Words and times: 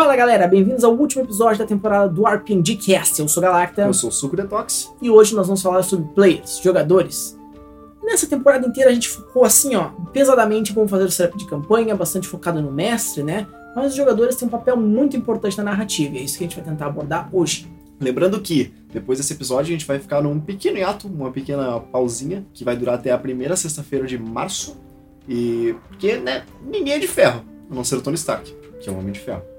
Fala 0.00 0.16
galera, 0.16 0.48
bem-vindos 0.48 0.82
ao 0.82 0.94
último 0.94 1.24
episódio 1.24 1.58
da 1.58 1.66
temporada 1.66 2.08
do 2.08 2.24
RPG 2.24 2.76
Cast. 2.76 3.20
Eu 3.20 3.28
sou 3.28 3.42
Galacta 3.42 3.82
Eu 3.82 3.92
sou 3.92 4.08
o 4.08 4.12
Suco 4.12 4.34
Detox. 4.34 4.90
e 5.02 5.10
hoje 5.10 5.34
nós 5.34 5.46
vamos 5.46 5.60
falar 5.60 5.82
sobre 5.82 6.08
players, 6.14 6.58
jogadores. 6.62 7.38
Nessa 8.02 8.26
temporada 8.26 8.66
inteira 8.66 8.88
a 8.88 8.94
gente 8.94 9.10
focou 9.10 9.44
assim, 9.44 9.76
ó, 9.76 9.90
pesadamente 10.10 10.72
como 10.72 10.88
fazer 10.88 11.04
o 11.04 11.10
setup 11.10 11.36
de 11.36 11.46
campanha, 11.46 11.94
bastante 11.94 12.26
focado 12.26 12.62
no 12.62 12.72
mestre, 12.72 13.22
né? 13.22 13.46
Mas 13.76 13.90
os 13.90 13.94
jogadores 13.94 14.36
têm 14.36 14.48
um 14.48 14.50
papel 14.50 14.74
muito 14.74 15.18
importante 15.18 15.58
na 15.58 15.64
narrativa, 15.64 16.16
e 16.16 16.20
é 16.20 16.22
isso 16.22 16.38
que 16.38 16.44
a 16.44 16.46
gente 16.46 16.56
vai 16.56 16.64
tentar 16.64 16.86
abordar 16.86 17.28
hoje. 17.30 17.70
Lembrando 18.00 18.40
que 18.40 18.72
depois 18.90 19.18
desse 19.18 19.34
episódio 19.34 19.68
a 19.68 19.78
gente 19.78 19.86
vai 19.86 19.98
ficar 19.98 20.22
num 20.22 20.40
pequeno 20.40 20.78
hiato, 20.78 21.08
uma 21.08 21.30
pequena 21.30 21.78
pausinha, 21.78 22.42
que 22.54 22.64
vai 22.64 22.74
durar 22.74 22.94
até 22.94 23.10
a 23.10 23.18
primeira 23.18 23.54
sexta-feira 23.54 24.06
de 24.06 24.18
março. 24.18 24.78
E. 25.28 25.74
Porque, 25.88 26.16
né, 26.16 26.44
ninguém 26.64 26.94
é 26.94 26.98
de 26.98 27.06
ferro, 27.06 27.44
a 27.70 27.74
não 27.74 27.84
ser 27.84 27.96
o 27.96 28.00
Tony 28.00 28.16
Stark, 28.16 28.50
que 28.80 28.88
é 28.88 28.92
um 28.92 28.98
homem 28.98 29.12
de 29.12 29.20
ferro. 29.20 29.49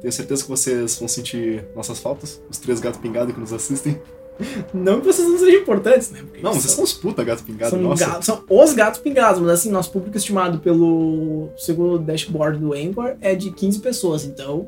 Tenho 0.00 0.12
certeza 0.12 0.42
que 0.42 0.48
vocês 0.48 0.98
vão 0.98 1.06
sentir 1.08 1.64
nossas 1.74 1.98
faltas, 1.98 2.40
os 2.50 2.58
três 2.58 2.80
gatos 2.80 3.00
pingados 3.00 3.34
que 3.34 3.40
nos 3.40 3.52
assistem. 3.52 4.00
Não 4.72 5.00
que 5.00 5.06
vocês 5.06 5.28
não 5.28 5.38
sejam 5.38 5.60
importantes, 5.60 6.10
né? 6.10 6.20
Porque 6.22 6.42
Não, 6.42 6.54
vocês 6.54 6.72
são 6.72 6.82
os 6.82 6.94
puta 6.94 7.22
gato 7.22 7.42
pingado, 7.44 7.72
são, 7.72 7.80
nossa. 7.82 8.06
ga- 8.06 8.22
são 8.22 8.42
os 8.48 8.72
gatos 8.72 8.98
pingados, 9.00 9.38
mas 9.38 9.50
assim, 9.50 9.70
nosso 9.70 9.90
público 9.92 10.16
estimado 10.16 10.58
pelo 10.60 11.50
segundo 11.58 11.98
dashboard 11.98 12.58
do 12.58 12.72
Anchor 12.72 13.16
é 13.20 13.34
de 13.34 13.50
15 13.50 13.80
pessoas, 13.80 14.24
então 14.24 14.66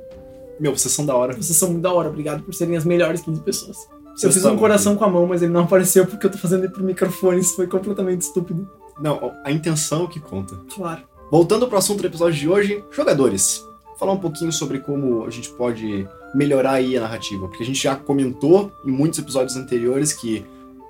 Meu, 0.60 0.76
vocês 0.76 0.92
são 0.92 1.06
da 1.06 1.16
hora. 1.16 1.32
vocês 1.34 1.56
são 1.56 1.70
muito 1.70 1.80
da 1.82 1.90
hora, 1.90 2.10
obrigado 2.10 2.42
por 2.42 2.52
serem 2.52 2.76
as 2.76 2.84
melhores 2.84 3.22
15 3.22 3.40
pessoas. 3.40 3.78
Eu 3.88 4.14
Vocês 4.18 4.34
fiz 4.34 4.42
são 4.42 4.52
um 4.54 4.58
coração 4.58 4.94
com 4.94 5.04
a 5.04 5.08
mão, 5.08 5.26
mas 5.26 5.40
ele 5.40 5.52
não 5.52 5.62
apareceu 5.62 6.04
porque 6.04 6.26
eu 6.26 6.30
tô 6.30 6.36
fazendo 6.36 6.64
ele 6.64 6.72
pro 6.74 6.84
microfone, 6.84 7.40
isso 7.40 7.56
foi 7.56 7.66
completamente 7.66 8.20
estúpido. 8.20 8.68
Não, 9.00 9.32
a 9.42 9.50
intenção 9.50 10.02
é 10.02 10.04
o 10.04 10.08
que 10.08 10.20
conta. 10.20 10.54
Claro. 10.74 11.00
Voltando 11.30 11.66
pro 11.66 11.78
assunto 11.78 12.02
do 12.02 12.06
episódio 12.08 12.38
de 12.38 12.46
hoje, 12.46 12.84
jogadores. 12.90 13.64
Falar 14.02 14.14
um 14.14 14.18
pouquinho 14.18 14.50
sobre 14.50 14.80
como 14.80 15.24
a 15.24 15.30
gente 15.30 15.48
pode 15.50 16.08
melhorar 16.34 16.72
aí 16.72 16.96
a 16.96 17.02
narrativa, 17.02 17.46
porque 17.46 17.62
a 17.62 17.66
gente 17.66 17.80
já 17.80 17.94
comentou 17.94 18.72
em 18.84 18.90
muitos 18.90 19.20
episódios 19.20 19.56
anteriores 19.56 20.12
que 20.12 20.44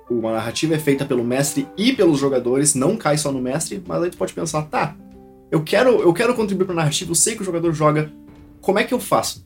uma 0.09 0.31
narrativa 0.31 0.73
é 0.73 0.79
feita 0.79 1.05
pelo 1.05 1.23
mestre 1.23 1.67
e 1.77 1.93
pelos 1.93 2.19
jogadores, 2.19 2.73
não 2.73 2.97
cai 2.97 3.15
só 3.19 3.31
no 3.31 3.39
mestre, 3.39 3.83
mas 3.85 4.01
aí 4.01 4.09
tu 4.09 4.17
pode 4.17 4.33
pensar, 4.33 4.63
tá, 4.63 4.95
eu 5.51 5.61
quero, 5.61 6.01
eu 6.01 6.11
quero 6.11 6.33
contribuir 6.33 6.65
pra 6.65 6.73
narrativa, 6.73 7.11
eu 7.11 7.15
sei 7.15 7.35
que 7.35 7.43
o 7.43 7.45
jogador 7.45 7.71
joga, 7.71 8.11
como 8.59 8.79
é 8.79 8.83
que 8.83 8.95
eu 8.95 8.99
faço? 8.99 9.45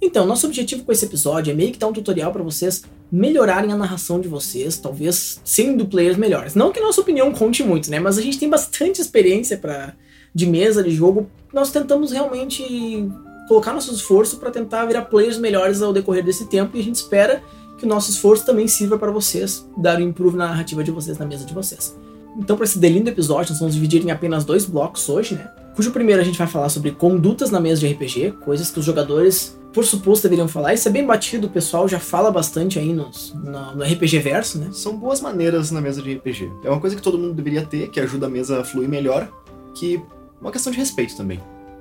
Então, 0.00 0.24
nosso 0.24 0.46
objetivo 0.46 0.84
com 0.84 0.92
esse 0.92 1.04
episódio 1.04 1.50
é 1.50 1.54
meio 1.54 1.70
que 1.70 1.78
dar 1.78 1.88
um 1.88 1.92
tutorial 1.92 2.32
pra 2.32 2.42
vocês 2.42 2.82
melhorarem 3.12 3.72
a 3.72 3.76
narração 3.76 4.18
de 4.18 4.26
vocês, 4.26 4.78
talvez 4.78 5.38
sendo 5.44 5.84
players 5.84 6.16
melhores. 6.16 6.54
Não 6.54 6.72
que 6.72 6.80
nossa 6.80 7.02
opinião 7.02 7.30
conte 7.30 7.62
muito, 7.62 7.90
né? 7.90 8.00
Mas 8.00 8.16
a 8.16 8.22
gente 8.22 8.38
tem 8.38 8.48
bastante 8.48 9.02
experiência 9.02 9.58
para 9.58 9.94
de 10.34 10.46
mesa, 10.46 10.82
de 10.82 10.90
jogo. 10.90 11.28
Nós 11.52 11.70
tentamos 11.70 12.10
realmente 12.10 13.08
colocar 13.48 13.72
nosso 13.72 13.92
esforço 13.94 14.38
para 14.38 14.50
tentar 14.50 14.84
virar 14.86 15.02
players 15.02 15.38
melhores 15.38 15.82
ao 15.82 15.92
decorrer 15.92 16.24
desse 16.24 16.46
tempo 16.46 16.76
e 16.76 16.80
a 16.80 16.82
gente 16.82 16.96
espera 16.96 17.42
que 17.78 17.84
o 17.84 17.88
nosso 17.88 18.10
esforço 18.10 18.44
também 18.46 18.66
sirva 18.66 18.98
para 18.98 19.10
vocês 19.10 19.68
dar 19.76 19.98
um 19.98 20.02
improve 20.02 20.36
na 20.36 20.48
narrativa 20.48 20.82
de 20.82 20.90
vocês, 20.90 21.18
na 21.18 21.26
mesa 21.26 21.44
de 21.44 21.52
vocês. 21.52 21.96
Então, 22.36 22.56
para 22.56 22.64
esse 22.64 22.78
delindo 22.78 23.08
episódio, 23.08 23.52
nós 23.52 23.60
vamos 23.60 23.74
dividir 23.74 24.04
em 24.04 24.10
apenas 24.10 24.44
dois 24.44 24.64
blocos 24.64 25.08
hoje, 25.08 25.34
né? 25.34 25.50
Cujo 25.76 25.90
primeiro 25.90 26.20
a 26.20 26.24
gente 26.24 26.38
vai 26.38 26.46
falar 26.46 26.68
sobre 26.68 26.92
condutas 26.92 27.50
na 27.50 27.60
mesa 27.60 27.80
de 27.80 27.92
RPG, 27.92 28.34
coisas 28.44 28.70
que 28.70 28.78
os 28.78 28.84
jogadores, 28.84 29.58
por 29.72 29.84
suposto, 29.84 30.24
deveriam 30.24 30.46
falar. 30.48 30.72
Isso 30.72 30.88
é 30.88 30.90
bem 30.90 31.04
batido, 31.04 31.46
o 31.46 31.50
pessoal 31.50 31.88
já 31.88 31.98
fala 31.98 32.30
bastante 32.30 32.78
aí 32.78 32.92
nos, 32.92 33.34
no, 33.34 33.76
no 33.76 33.84
RPG 33.84 34.18
Verso, 34.20 34.58
né? 34.58 34.68
São 34.72 34.96
boas 34.96 35.20
maneiras 35.20 35.70
na 35.70 35.80
mesa 35.80 36.00
de 36.00 36.14
RPG. 36.14 36.50
É 36.64 36.70
uma 36.70 36.80
coisa 36.80 36.94
que 36.94 37.02
todo 37.02 37.18
mundo 37.18 37.34
deveria 37.34 37.64
ter, 37.64 37.88
que 37.88 38.00
ajuda 38.00 38.26
a 38.26 38.30
mesa 38.30 38.60
a 38.60 38.64
fluir 38.64 38.88
melhor, 38.88 39.28
que 39.74 40.00
uma 40.44 40.52
questão 40.52 40.70
de 40.70 40.78
respeito 40.78 41.16
também, 41.16 41.40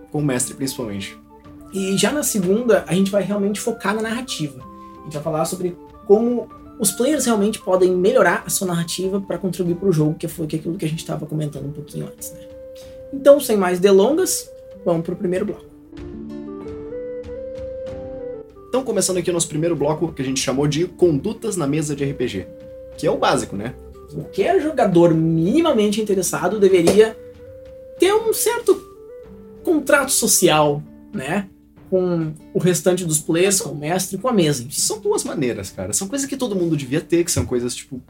com 0.10 0.20
o 0.20 0.24
mestre 0.24 0.54
principalmente. 0.54 1.20
E 1.74 1.98
já 1.98 2.14
na 2.14 2.24
segunda, 2.24 2.86
a 2.88 2.94
gente 2.94 3.12
vai 3.12 3.22
realmente 3.22 3.60
focar 3.60 3.94
na 3.94 4.02
narrativa. 4.02 4.64
A 5.02 5.04
gente 5.04 5.14
vai 5.14 5.22
falar 5.22 5.44
sobre 5.44 5.76
como 6.08 6.48
os 6.80 6.92
players 6.92 7.26
realmente 7.26 7.60
podem 7.60 7.92
melhorar 7.92 8.44
a 8.46 8.50
sua 8.50 8.68
narrativa 8.68 9.20
para 9.20 9.38
contribuir 9.38 9.76
para 9.76 9.90
o 9.90 9.92
jogo, 9.92 10.14
que 10.14 10.30
foi 10.30 10.46
aquilo 10.46 10.78
que 10.78 10.86
a 10.86 10.88
gente 10.88 11.00
estava 11.00 11.26
comentando 11.26 11.66
um 11.66 11.72
pouquinho 11.72 12.06
antes, 12.06 12.32
né? 12.32 12.40
Então, 13.12 13.38
sem 13.40 13.58
mais 13.58 13.80
delongas, 13.80 14.50
vamos 14.86 15.04
para 15.04 15.14
o 15.14 15.18
primeiro 15.18 15.46
bloco. 15.46 15.66
Então, 18.70 18.82
começando 18.84 19.18
aqui 19.18 19.30
o 19.30 19.34
nosso 19.34 19.50
primeiro 19.50 19.76
bloco, 19.76 20.14
que 20.14 20.22
a 20.22 20.26
gente 20.26 20.40
chamou 20.40 20.68
de 20.68 20.86
condutas 20.88 21.58
na 21.58 21.68
mesa 21.68 21.96
de 21.96 22.06
RPG, 22.06 22.48
que 22.98 23.06
é 23.06 23.12
o 23.12 23.18
básico, 23.18 23.58
né? 23.58 23.76
Qualquer 24.12 24.62
jogador 24.62 25.14
minimamente 25.14 26.02
interessado 26.02 26.60
deveria 26.60 27.18
ter 28.04 28.14
um 28.14 28.34
certo 28.34 28.76
contrato 29.64 30.12
social, 30.12 30.84
né? 31.14 31.48
Com 31.90 32.34
o 32.54 32.60
restante 32.60 33.06
dos 33.06 33.20
players, 33.20 33.62
com 33.62 33.70
o 33.70 33.78
mestre, 33.78 34.18
com 34.18 34.28
a 34.28 34.34
mesa. 34.34 34.66
São 34.72 35.00
duas 35.00 35.24
maneiras, 35.24 35.70
cara. 35.70 35.94
São 35.94 36.08
coisas 36.08 36.28
que 36.28 36.36
todo 36.36 36.54
mundo 36.56 36.76
devia 36.76 37.00
ter, 37.00 37.24
que 37.24 37.32
são 37.32 37.46
coisas, 37.46 37.74
tipo. 37.74 38.02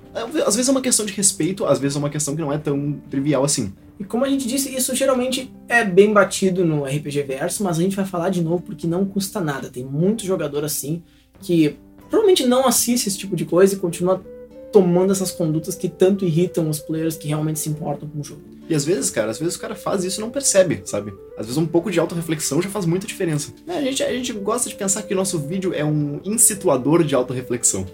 Às 0.48 0.56
vezes 0.56 0.68
é 0.68 0.72
uma 0.72 0.82
questão 0.82 1.06
de 1.06 1.14
respeito, 1.14 1.64
às 1.66 1.78
vezes 1.78 1.96
é 1.96 2.00
uma 2.00 2.10
questão 2.10 2.36
que 2.36 2.42
não 2.42 2.52
é 2.52 2.58
tão 2.58 2.94
trivial 3.08 3.44
assim. 3.44 3.72
E 4.00 4.04
como 4.04 4.26
a 4.26 4.30
gente 4.30 4.48
disse, 4.48 4.74
isso 4.74 4.96
geralmente 4.96 5.54
é 5.70 5.86
bem 5.86 6.12
batido 6.12 6.66
no 6.66 6.86
RPG 6.86 7.22
Verso, 7.24 7.64
mas 7.64 7.78
a 7.78 7.82
gente 7.84 7.96
vai 7.96 8.06
falar 8.06 8.30
de 8.30 8.42
novo 8.42 8.64
porque 8.64 8.88
não 8.88 9.06
custa 9.06 9.40
nada. 9.40 9.70
Tem 9.70 9.86
muito 9.86 10.26
jogador 10.26 10.64
assim 10.64 11.04
que 11.40 11.78
provavelmente 12.10 12.48
não 12.48 12.66
assiste 12.66 13.08
esse 13.10 13.18
tipo 13.18 13.36
de 13.36 13.46
coisa 13.46 13.76
e 13.76 13.78
continua 13.78 14.24
tomando 14.72 15.12
essas 15.12 15.30
condutas 15.30 15.76
que 15.76 15.88
tanto 15.88 16.26
irritam 16.26 16.68
os 16.68 16.80
players 16.80 17.16
que 17.16 17.28
realmente 17.28 17.60
se 17.60 17.70
importam 17.70 18.10
com 18.10 18.22
o 18.22 18.24
jogo. 18.24 18.53
E 18.70 18.76
às 18.76 18.86
vezes, 18.86 19.10
cara, 19.10 19.30
às 19.30 19.40
vezes 19.40 19.56
o 19.56 19.60
cara 19.60 19.76
faz 19.76 20.04
isso 20.04 20.20
e 20.20 20.22
não 20.22 20.30
percebe, 20.30 20.82
sabe? 20.86 21.14
Às 21.38 21.48
vezes 21.48 21.58
um 21.58 21.66
pouco 21.66 21.92
de 21.92 22.00
autorreflexão 22.00 22.62
já 22.62 22.70
faz 22.70 22.86
muita 22.86 23.06
diferença. 23.06 23.54
É, 23.68 23.78
a, 23.78 23.82
gente, 23.82 24.04
a 24.04 24.14
gente 24.14 24.32
gosta 24.34 24.70
de 24.70 24.76
pensar 24.76 25.04
que 25.04 25.14
o 25.14 25.18
nosso 25.18 25.38
vídeo 25.38 25.74
é 25.74 25.84
um 25.84 26.22
incituador 26.24 27.04
de 27.04 27.14
autorreflexão. 27.14 27.86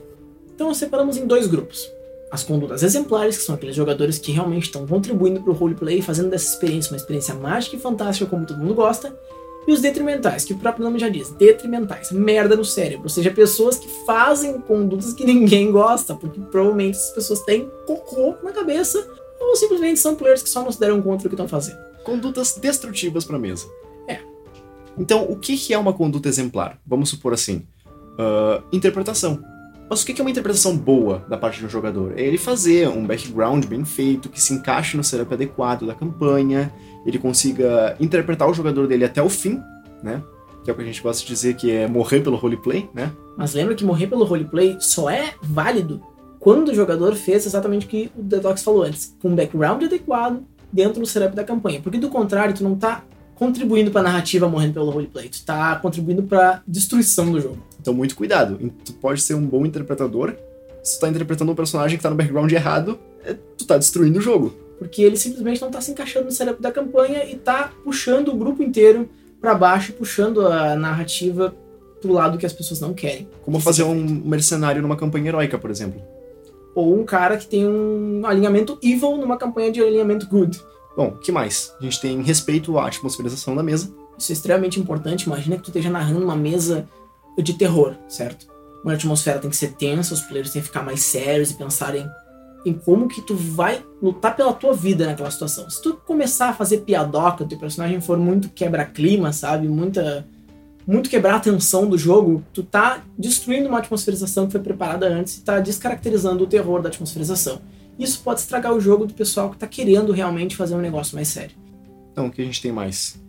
Então 0.54 0.68
nós 0.68 0.78
separamos 0.78 1.18
em 1.18 1.26
dois 1.26 1.48
grupos. 1.48 1.90
As 2.32 2.44
condutas 2.44 2.84
exemplares, 2.84 3.38
que 3.38 3.44
são 3.44 3.56
aqueles 3.56 3.76
jogadores 3.76 4.20
que 4.20 4.32
realmente 4.32 4.66
estão 4.66 4.86
contribuindo 4.86 5.42
para 5.42 5.52
o 5.52 5.56
roleplay 5.56 6.02
fazendo 6.02 6.30
dessa 6.30 6.54
experiência 6.54 6.92
uma 6.92 6.98
experiência 6.98 7.34
mágica 7.34 7.76
e 7.76 7.80
fantástica 7.80 8.30
como 8.30 8.46
todo 8.46 8.60
mundo 8.60 8.76
gosta. 8.76 9.18
E 9.68 9.72
os 9.72 9.82
detrimentais, 9.82 10.46
que 10.46 10.54
o 10.54 10.58
próprio 10.58 10.86
nome 10.86 11.00
já 11.00 11.10
diz, 11.10 11.30
detrimentais, 11.32 12.12
merda 12.12 12.56
no 12.56 12.64
cérebro, 12.64 13.04
ou 13.04 13.10
seja, 13.10 13.30
pessoas 13.30 13.78
que 13.78 13.88
fazem 14.06 14.60
condutas 14.62 15.14
que 15.14 15.26
ninguém 15.26 15.72
gosta, 15.72 16.16
porque 16.16 16.40
provavelmente 16.40 16.98
essas 16.98 17.12
pessoas 17.12 17.42
têm 17.42 17.70
cocô 17.86 18.36
na 18.44 18.52
cabeça 18.52 19.06
ou 19.50 19.56
simplesmente 19.56 20.00
são 20.00 20.16
players 20.16 20.44
que 20.44 20.50
só 20.50 20.64
não 20.64 20.72
se 20.72 20.80
deram 20.80 21.02
conta 21.02 21.24
do 21.24 21.30
que 21.30 21.36
estão 21.36 21.48
fazendo. 21.48 21.78
Condutas 22.04 22.58
destrutivas 22.62 23.26
pra 23.26 23.38
mesa. 23.38 23.68
É. 24.08 24.20
Então, 24.98 25.24
o 25.30 25.36
que 25.36 25.58
que 25.58 25.74
é 25.74 25.78
uma 25.78 25.94
conduta 25.94 26.30
exemplar? 26.30 26.80
Vamos 26.86 27.10
supor 27.10 27.34
assim: 27.34 27.66
ah, 28.20 28.62
interpretação. 28.74 29.42
Mas 29.90 30.04
o 30.04 30.06
que 30.06 30.14
que 30.14 30.22
é 30.22 30.24
uma 30.24 30.30
interpretação 30.30 30.78
boa 30.78 31.26
da 31.28 31.38
parte 31.38 31.60
de 31.60 31.66
um 31.66 31.70
jogador? 31.70 32.14
É 32.16 32.22
ele 32.22 32.38
fazer 32.38 32.88
um 32.88 33.08
background 33.08 33.66
bem 33.66 33.84
feito, 33.84 34.30
que 34.30 34.40
se 34.40 34.54
encaixe 34.54 34.96
no 34.96 35.04
setup 35.04 35.34
adequado 35.34 35.88
da 35.88 35.96
campanha, 35.96 36.72
ele 37.06 37.18
consiga 37.18 37.96
interpretar 38.00 38.48
o 38.48 38.54
jogador 38.54 38.88
dele 38.88 39.06
até 39.06 39.24
o 39.24 39.30
fim, 39.30 39.60
né? 40.04 40.22
Que 40.64 40.70
é 40.70 40.74
o 40.74 40.76
que 40.76 40.84
a 40.84 40.86
gente 40.86 41.02
gosta 41.02 41.24
de 41.24 41.28
dizer 41.28 41.56
que 41.56 41.72
é 41.72 41.88
morrer 41.88 42.20
pelo 42.20 42.36
roleplay, 42.36 42.88
né? 42.94 43.12
Mas 43.36 43.56
lembra 43.56 43.74
que 43.74 43.84
morrer 43.84 44.06
pelo 44.06 44.26
roleplay 44.26 44.78
só 44.80 45.10
é 45.10 45.34
válido 45.42 46.04
quando 46.40 46.70
o 46.70 46.74
jogador 46.76 47.16
fez 47.16 47.46
exatamente 47.46 47.86
o 47.86 47.90
que 47.90 48.12
o 48.18 48.22
Detox 48.24 48.64
falou 48.64 48.84
antes, 48.84 49.16
com 49.22 49.30
um 49.30 49.36
background 49.36 49.84
adequado 49.84 50.42
dentro 50.72 51.00
do 51.02 51.06
setup 51.06 51.36
da 51.36 51.44
campanha. 51.44 51.82
Porque 51.82 51.98
do 51.98 52.10
contrário, 52.10 52.54
tu 52.56 52.64
não 52.64 52.76
tá 52.76 53.04
contribuindo 53.36 53.90
pra 53.92 54.02
narrativa 54.02 54.48
morrendo 54.50 54.74
pelo 54.74 54.90
roleplay, 54.90 55.30
tu 55.30 55.44
tá 55.46 55.76
contribuindo 55.78 56.24
pra 56.24 56.62
destruição 56.68 57.32
do 57.32 57.40
jogo. 57.40 57.58
Então, 57.80 57.94
muito 57.94 58.16
cuidado. 58.16 58.60
Tu 58.84 58.94
pode 58.94 59.22
ser 59.22 59.34
um 59.34 59.46
bom 59.46 59.66
interpretador. 59.66 60.36
Se 60.84 60.98
tu 60.98 61.02
tá 61.02 61.10
interpretando 61.10 61.52
um 61.52 61.56
personagem 61.56 61.98
que 61.98 62.04
tá 62.04 62.10
no 62.10 62.16
background 62.16 62.52
errado, 62.52 63.00
é- 63.24 63.34
tu 63.58 63.66
tá 63.66 63.78
destruindo 63.78 64.20
o 64.20 64.22
jogo. 64.22 64.54
Porque 64.78 65.02
ele 65.02 65.18
simplesmente 65.18 65.62
não 65.62 65.70
tá 65.70 65.82
se 65.82 65.92
encaixando 65.92 66.26
no 66.26 66.32
setup 66.32 66.62
da 66.62 66.72
campanha 66.72 67.24
e 67.26 67.36
tá 67.36 67.72
puxando 67.84 68.30
o 68.30 68.36
grupo 68.36 68.64
inteiro 68.64 69.10
pra 69.42 69.54
baixo, 69.56 69.94
puxando 69.94 70.46
a 70.48 70.76
narrativa 70.76 71.54
pro 72.02 72.14
lado 72.14 72.38
que 72.38 72.46
as 72.46 72.54
pessoas 72.54 72.80
não 72.80 72.94
querem. 72.94 73.28
Como 73.44 73.60
fazer 73.60 73.84
um 73.84 74.02
mercenário 74.26 74.82
numa 74.82 74.96
campanha 74.96 75.28
heróica, 75.30 75.58
por 75.58 75.70
exemplo. 75.70 76.02
Ou 76.80 76.98
um 76.98 77.04
cara 77.04 77.38
que 77.38 77.46
tem 77.46 77.68
um 77.68 78.26
alinhamento 78.26 78.80
evil 78.82 79.18
numa 79.18 79.38
campanha 79.38 79.72
de 79.72 79.82
alinhamento 79.82 80.28
good. 80.28 80.62
Bom, 80.96 81.12
que 81.12 81.32
mais? 81.32 81.76
A 81.80 81.84
gente 81.84 82.00
tem 82.00 82.22
respeito 82.22 82.78
à 82.78 82.88
atmosferização 82.88 83.56
da 83.56 83.62
mesa. 83.62 83.94
Isso 84.18 84.32
é 84.32 84.34
extremamente 84.34 84.80
importante. 84.80 85.24
Imagina 85.24 85.58
que 85.58 85.64
tu 85.64 85.70
esteja 85.70 85.90
narrando 85.90 86.24
uma 86.24 86.36
mesa 86.36 86.88
de 87.38 87.54
terror, 87.54 87.96
certo? 88.08 88.48
Uma 88.84 88.94
atmosfera 88.94 89.40
tem 89.40 89.50
que 89.50 89.58
ser 89.58 89.74
tensa, 89.74 90.14
os 90.14 90.22
players 90.22 90.52
têm 90.52 90.62
que 90.62 90.68
ficar 90.70 90.84
mais 90.84 91.02
sérios 91.02 91.52
e 91.52 91.56
pensarem 91.56 92.08
em 92.66 92.74
como 92.74 93.08
que 93.08 93.22
tu 93.22 93.36
vai 93.36 93.84
lutar 94.02 94.36
pela 94.36 94.54
tua 94.54 94.74
vida 94.74 95.06
naquela 95.06 95.32
situação. 95.32 95.70
Se 95.70 95.82
tu 95.82 95.96
começar 96.06 96.50
a 96.50 96.54
fazer 96.54 96.80
piadoca, 96.80 97.46
teu 97.46 97.58
personagem 97.58 98.00
for 98.00 98.18
muito 98.18 98.50
quebra-clima, 98.50 99.34
sabe? 99.34 99.68
Muita 99.68 100.26
muito 100.92 101.10
quebrar 101.10 101.36
a 101.36 101.40
tensão 101.40 101.88
do 101.88 101.98
jogo, 101.98 102.44
tu 102.54 102.64
tá 102.64 103.04
destruindo 103.18 103.70
uma 103.70 103.80
atmosferização 103.80 104.46
que 104.46 104.54
foi 104.54 104.62
preparada 104.62 105.08
antes 105.08 105.38
e 105.38 105.42
tá 105.42 105.60
descaracterizando 105.60 106.44
o 106.44 106.48
terror 106.48 106.82
da 106.82 106.90
atmosferização. 106.90 107.62
Isso 107.98 108.22
pode 108.24 108.40
estragar 108.40 108.74
o 108.74 108.80
jogo 108.80 109.06
do 109.06 109.14
pessoal 109.14 109.50
que 109.50 109.58
tá 109.58 109.68
querendo 109.68 110.12
realmente 110.12 110.56
fazer 110.56 110.76
um 110.76 110.82
negócio 110.82 111.16
mais 111.16 111.28
sério. 111.28 111.56
Então, 112.12 112.28
o 112.28 112.32
que 112.32 112.42
a 112.42 112.46
gente 112.46 112.62
tem 112.62 112.72
mais? 112.72 113.20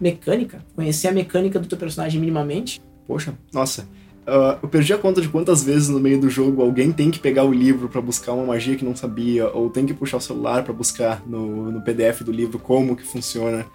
mecânica, 0.00 0.64
conhecer 0.74 1.08
a 1.08 1.12
mecânica 1.12 1.60
do 1.60 1.68
teu 1.68 1.76
personagem 1.76 2.18
minimamente. 2.18 2.80
Poxa, 3.06 3.34
nossa. 3.52 3.82
Uh, 4.22 4.58
eu 4.62 4.68
perdi 4.68 4.92
a 4.92 4.98
conta 4.98 5.20
de 5.20 5.28
quantas 5.28 5.62
vezes 5.62 5.88
no 5.88 5.98
meio 5.98 6.20
do 6.20 6.30
jogo 6.30 6.62
alguém 6.62 6.92
tem 6.92 7.10
que 7.10 7.18
pegar 7.18 7.44
o 7.44 7.52
livro 7.52 7.88
para 7.88 8.00
buscar 8.00 8.32
uma 8.32 8.44
magia 8.44 8.76
que 8.76 8.84
não 8.84 8.94
sabia, 8.94 9.48
ou 9.48 9.68
tem 9.68 9.84
que 9.84 9.94
puxar 9.94 10.18
o 10.18 10.20
celular 10.20 10.62
para 10.62 10.72
buscar 10.72 11.22
no, 11.26 11.70
no 11.72 11.82
PDF 11.82 12.22
do 12.22 12.30
livro 12.30 12.58
como 12.58 12.96
que 12.96 13.02
funciona. 13.02 13.66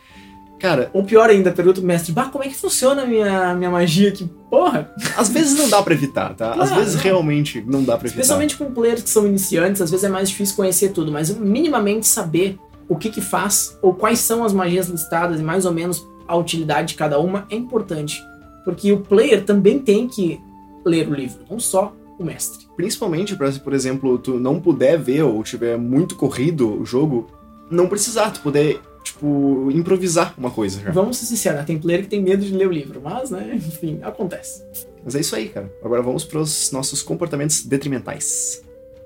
Cara. 0.60 0.90
Ou 0.94 1.04
pior 1.04 1.30
ainda, 1.30 1.52
pergunta 1.52 1.80
pro 1.80 1.88
mestre, 1.88 2.12
bah, 2.12 2.30
como 2.30 2.44
é 2.44 2.48
que 2.48 2.56
funciona 2.56 3.04
a 3.04 3.06
minha, 3.06 3.54
minha 3.56 3.70
magia 3.70 4.10
aqui? 4.10 4.30
Porra! 4.50 4.90
Às 5.18 5.30
vezes 5.30 5.58
não 5.58 5.70
dá 5.70 5.82
pra 5.82 5.94
evitar, 5.94 6.34
tá? 6.34 6.54
Claro, 6.54 6.62
às 6.62 6.72
vezes 6.72 6.96
realmente 6.96 7.64
não 7.68 7.84
dá 7.84 7.98
pra 7.98 8.08
evitar. 8.08 8.22
Especialmente 8.22 8.58
com 8.58 8.72
players 8.72 9.04
que 9.04 9.10
são 9.10 9.28
iniciantes, 9.28 9.82
às 9.82 9.92
vezes 9.92 10.04
é 10.04 10.10
mais 10.10 10.30
difícil 10.30 10.56
conhecer 10.56 10.90
tudo, 10.90 11.12
mas 11.12 11.30
minimamente 11.38 12.08
saber 12.08 12.58
o 12.88 12.96
que 12.96 13.10
que 13.10 13.22
faz, 13.22 13.78
ou 13.82 13.94
quais 13.94 14.20
são 14.20 14.44
as 14.44 14.54
magias 14.54 14.88
listadas 14.88 15.40
e 15.40 15.44
mais 15.44 15.66
ou 15.66 15.74
menos 15.74 16.06
a 16.28 16.36
utilidade 16.36 16.90
de 16.90 16.96
cada 16.96 17.20
uma 17.20 17.46
é 17.50 17.56
importante. 17.56 18.22
Porque 18.64 18.92
o 18.92 19.02
player 19.02 19.44
também 19.44 19.80
tem 19.80 20.08
que 20.08 20.40
ler 20.86 21.08
o 21.08 21.14
livro, 21.14 21.44
não 21.50 21.60
só 21.60 21.94
o 22.18 22.24
mestre. 22.24 22.66
Principalmente 22.76 23.36
para, 23.36 23.52
por 23.52 23.74
exemplo, 23.74 24.18
tu 24.18 24.40
não 24.40 24.60
puder 24.60 24.98
ver 24.98 25.24
ou 25.24 25.44
tiver 25.44 25.78
muito 25.78 26.16
corrido 26.16 26.82
o 26.82 26.86
jogo, 26.86 27.28
não 27.70 27.88
precisar, 27.88 28.32
tu 28.32 28.40
poder 28.42 28.80
tipo, 29.06 29.70
improvisar 29.72 30.34
uma 30.38 30.52
coisa 30.52 30.82
já. 30.82 30.92
Vamos 30.92 31.18
ser 31.18 31.28
sinceros, 31.28 31.60
né? 31.60 31.66
tem 31.66 31.80
player 31.80 32.02
que 32.02 32.10
tem 32.10 32.22
medo 32.22 32.44
de 32.44 32.52
ler 32.52 32.68
o 32.68 32.72
livro, 32.72 33.00
mas, 33.02 33.30
né, 33.30 33.52
enfim, 33.56 34.00
acontece. 34.02 34.64
Mas 35.04 35.16
é 35.16 35.20
isso 35.20 35.36
aí, 35.36 35.48
cara. 35.50 35.72
Agora 35.84 36.02
vamos 36.02 36.26
para 36.26 36.40
os 36.40 36.72
nossos 36.72 37.02
comportamentos 37.02 37.64
detrimentais. 37.64 38.62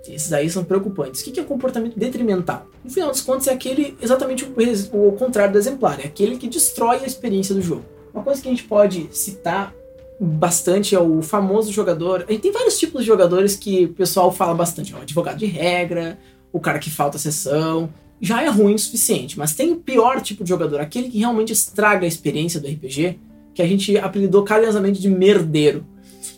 Esses 0.07 0.33
aí 0.33 0.49
são 0.49 0.63
preocupantes. 0.63 1.21
O 1.21 1.31
que 1.31 1.39
é 1.39 1.43
comportamento 1.43 1.99
detrimental? 1.99 2.65
No 2.83 2.89
final 2.89 3.11
dos 3.11 3.21
contos, 3.21 3.47
é 3.47 3.51
aquele 3.51 3.95
exatamente 4.01 4.43
o, 4.43 5.09
o 5.09 5.11
contrário 5.11 5.53
do 5.53 5.59
exemplar, 5.59 5.99
é 5.99 6.05
aquele 6.05 6.37
que 6.37 6.47
destrói 6.47 6.97
a 7.03 7.05
experiência 7.05 7.53
do 7.53 7.61
jogo. 7.61 7.83
Uma 8.13 8.23
coisa 8.23 8.41
que 8.41 8.47
a 8.47 8.51
gente 8.51 8.63
pode 8.63 9.07
citar 9.11 9.75
bastante 10.19 10.95
é 10.95 10.99
o 10.99 11.21
famoso 11.21 11.71
jogador. 11.71 12.25
A 12.27 12.31
gente 12.31 12.41
tem 12.41 12.51
vários 12.51 12.79
tipos 12.79 13.01
de 13.01 13.07
jogadores 13.07 13.55
que 13.55 13.85
o 13.85 13.93
pessoal 13.93 14.31
fala 14.31 14.53
bastante. 14.55 14.95
O 14.95 14.97
advogado 14.97 15.37
de 15.37 15.45
regra, 15.45 16.17
o 16.51 16.59
cara 16.59 16.79
que 16.79 16.89
falta 16.89 17.17
a 17.17 17.19
sessão, 17.19 17.93
já 18.21 18.41
é 18.41 18.49
ruim 18.49 18.75
o 18.75 18.79
suficiente. 18.79 19.37
Mas 19.37 19.53
tem 19.53 19.71
o 19.71 19.77
pior 19.77 20.21
tipo 20.21 20.43
de 20.43 20.49
jogador, 20.49 20.79
aquele 20.79 21.09
que 21.09 21.19
realmente 21.19 21.53
estraga 21.53 22.05
a 22.05 22.07
experiência 22.07 22.59
do 22.59 22.67
RPG, 22.67 23.19
que 23.53 23.61
a 23.61 23.67
gente 23.67 23.97
apelidou 23.97 24.43
carinhosamente 24.43 25.01
de 25.01 25.09
merdeiro. 25.09 25.85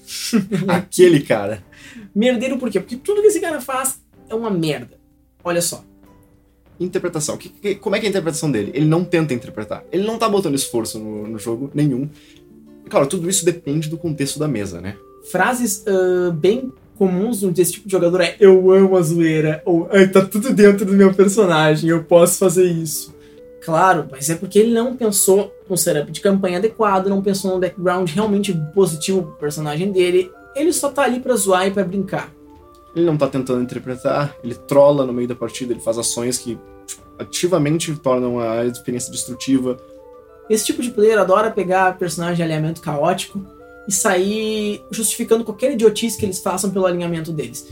aquele 0.68 1.22
cara. 1.22 1.64
Merdeiro 2.14 2.58
por 2.58 2.70
quê? 2.70 2.80
Porque 2.80 2.96
tudo 2.96 3.22
que 3.22 3.28
esse 3.28 3.40
cara 3.40 3.62
faz 3.62 4.02
é 4.30 4.36
uma 4.36 4.50
merda. 4.50 5.00
Olha 5.44 5.62
só. 5.62 5.84
Interpretação. 6.80 7.38
Que, 7.38 7.50
que, 7.50 7.76
como 7.76 7.96
é 7.96 8.00
que 8.00 8.06
é 8.06 8.08
a 8.08 8.10
interpretação 8.10 8.52
dele? 8.52 8.72
Ele 8.74 8.86
não 8.86 9.04
tenta 9.04 9.34
interpretar. 9.34 9.84
Ele 9.92 10.04
não 10.04 10.18
tá 10.18 10.28
botando 10.28 10.56
esforço 10.56 11.00
no, 11.00 11.28
no 11.28 11.40
jogo 11.40 11.70
nenhum. 11.74 12.10
Claro, 12.90 13.08
tudo 13.08 13.30
isso 13.30 13.46
depende 13.46 13.90
do 13.90 13.98
contexto 13.98 14.40
da 14.40 14.48
mesa, 14.48 14.82
né? 14.82 14.98
Frases 15.32 15.86
uh, 15.88 16.32
bem 16.32 16.72
comuns 17.02 17.42
desse 17.42 17.72
tipo 17.72 17.88
de 17.88 17.92
jogador 17.94 18.22
é 18.22 18.36
eu 18.40 18.72
amo 18.72 18.96
a 18.96 19.02
zoeira, 19.02 19.60
ou 19.66 19.90
tá 20.14 20.24
tudo 20.24 20.54
dentro 20.54 20.86
do 20.86 20.94
meu 20.94 21.12
personagem, 21.12 21.90
eu 21.90 22.04
posso 22.04 22.38
fazer 22.38 22.66
isso. 22.66 23.12
Claro, 23.66 24.06
mas 24.12 24.30
é 24.30 24.36
porque 24.36 24.60
ele 24.60 24.72
não 24.72 24.96
pensou 24.96 25.52
no 25.68 25.76
setup 25.76 26.12
de 26.12 26.22
campanha 26.22 26.60
adequado, 26.60 27.08
não 27.08 27.20
pensou 27.20 27.56
no 27.56 27.60
background 27.60 28.08
realmente 28.08 28.56
positivo 28.76 29.24
pro 29.24 29.32
personagem 29.38 29.92
dele. 29.92 30.32
Ele 30.56 30.72
só 30.72 30.90
tá 30.90 31.02
ali 31.02 31.20
pra 31.20 31.36
zoar 31.36 31.66
e 31.66 31.72
pra 31.72 31.84
brincar. 31.84 32.32
Ele 32.96 33.06
não 33.08 33.18
tá 33.18 33.28
tentando 33.28 33.64
interpretar, 33.64 34.36
ele 34.44 34.54
trola 34.54 35.04
no 35.04 35.12
meio 35.12 35.28
da 35.28 35.34
partida, 35.34 35.74
ele 35.74 35.82
faz 35.82 35.98
ações 35.98 36.38
que 36.38 36.56
tipo, 36.86 37.02
ativamente 37.18 37.96
tornam 37.96 38.40
a 38.40 38.64
experiência 38.64 39.12
destrutiva. 39.12 39.76
Esse 40.48 40.68
tipo 40.68 40.84
de 40.84 40.92
player 40.92 41.18
adora 41.18 41.50
pegar 41.50 41.98
personagem 41.98 42.36
de 42.36 42.44
alinhamento 42.44 42.80
caótico 42.80 43.44
e 43.88 43.92
sair 43.92 44.82
justificando 44.92 45.44
qualquer 45.44 45.74
idiotice 45.74 46.18
que 46.18 46.26
eles 46.26 46.40
façam 46.40 46.70
pelo 46.70 46.86
alinhamento 46.86 47.32
deles. 47.32 47.68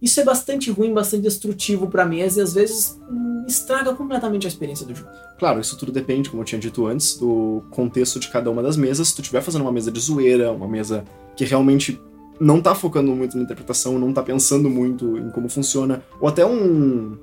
Isso 0.00 0.20
é 0.20 0.24
bastante 0.24 0.70
ruim, 0.70 0.92
bastante 0.92 1.22
destrutivo 1.22 1.88
para 1.88 2.02
a 2.02 2.06
mesa 2.06 2.40
e 2.40 2.42
às 2.42 2.54
vezes 2.54 2.98
estraga 3.46 3.94
completamente 3.94 4.46
a 4.46 4.48
experiência 4.48 4.84
do 4.84 4.94
jogo. 4.94 5.10
Claro, 5.38 5.60
isso 5.60 5.76
tudo 5.78 5.92
depende, 5.92 6.28
como 6.28 6.42
eu 6.42 6.44
tinha 6.44 6.60
dito 6.60 6.86
antes, 6.86 7.16
do 7.16 7.62
contexto 7.70 8.18
de 8.18 8.28
cada 8.28 8.50
uma 8.50 8.62
das 8.62 8.76
mesas. 8.76 9.08
Se 9.08 9.14
tu 9.14 9.22
estiver 9.22 9.40
fazendo 9.40 9.62
uma 9.62 9.72
mesa 9.72 9.90
de 9.90 10.00
zoeira, 10.00 10.52
uma 10.52 10.68
mesa 10.68 11.04
que 11.36 11.44
realmente 11.44 12.00
não 12.38 12.60
tá 12.60 12.74
focando 12.74 13.14
muito 13.14 13.36
na 13.36 13.42
interpretação, 13.42 13.98
não 13.98 14.12
tá 14.12 14.22
pensando 14.22 14.68
muito 14.68 15.16
em 15.16 15.30
como 15.30 15.48
funciona, 15.48 16.02
ou 16.20 16.28
até 16.28 16.44
um 16.44 17.16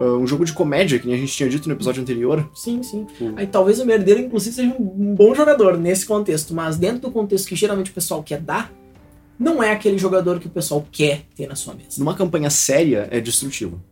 uh, 0.00 0.16
um 0.16 0.26
jogo 0.26 0.44
de 0.44 0.52
comédia, 0.52 0.98
que 0.98 1.12
a 1.12 1.16
gente 1.16 1.32
tinha 1.32 1.48
dito 1.48 1.68
no 1.68 1.74
episódio 1.74 2.02
anterior. 2.02 2.48
Sim, 2.54 2.82
sim. 2.82 3.04
Tipo... 3.04 3.32
Aí 3.36 3.46
talvez 3.46 3.78
o 3.80 3.86
merdeiro, 3.86 4.20
inclusive, 4.20 4.54
seja 4.54 4.74
um 4.78 5.14
bom 5.14 5.34
jogador 5.34 5.76
nesse 5.76 6.06
contexto, 6.06 6.54
mas 6.54 6.76
dentro 6.76 7.00
do 7.00 7.10
contexto 7.10 7.48
que 7.48 7.56
geralmente 7.56 7.90
o 7.90 7.94
pessoal 7.94 8.22
quer 8.22 8.40
dar, 8.40 8.72
não 9.38 9.62
é 9.62 9.70
aquele 9.70 9.98
jogador 9.98 10.40
que 10.40 10.46
o 10.46 10.50
pessoal 10.50 10.84
quer 10.90 11.22
ter 11.34 11.46
na 11.46 11.54
sua 11.54 11.74
mesa. 11.74 11.98
Numa 11.98 12.14
campanha 12.14 12.50
séria, 12.50 13.08
é 13.10 13.20
destrutivo. 13.20 13.82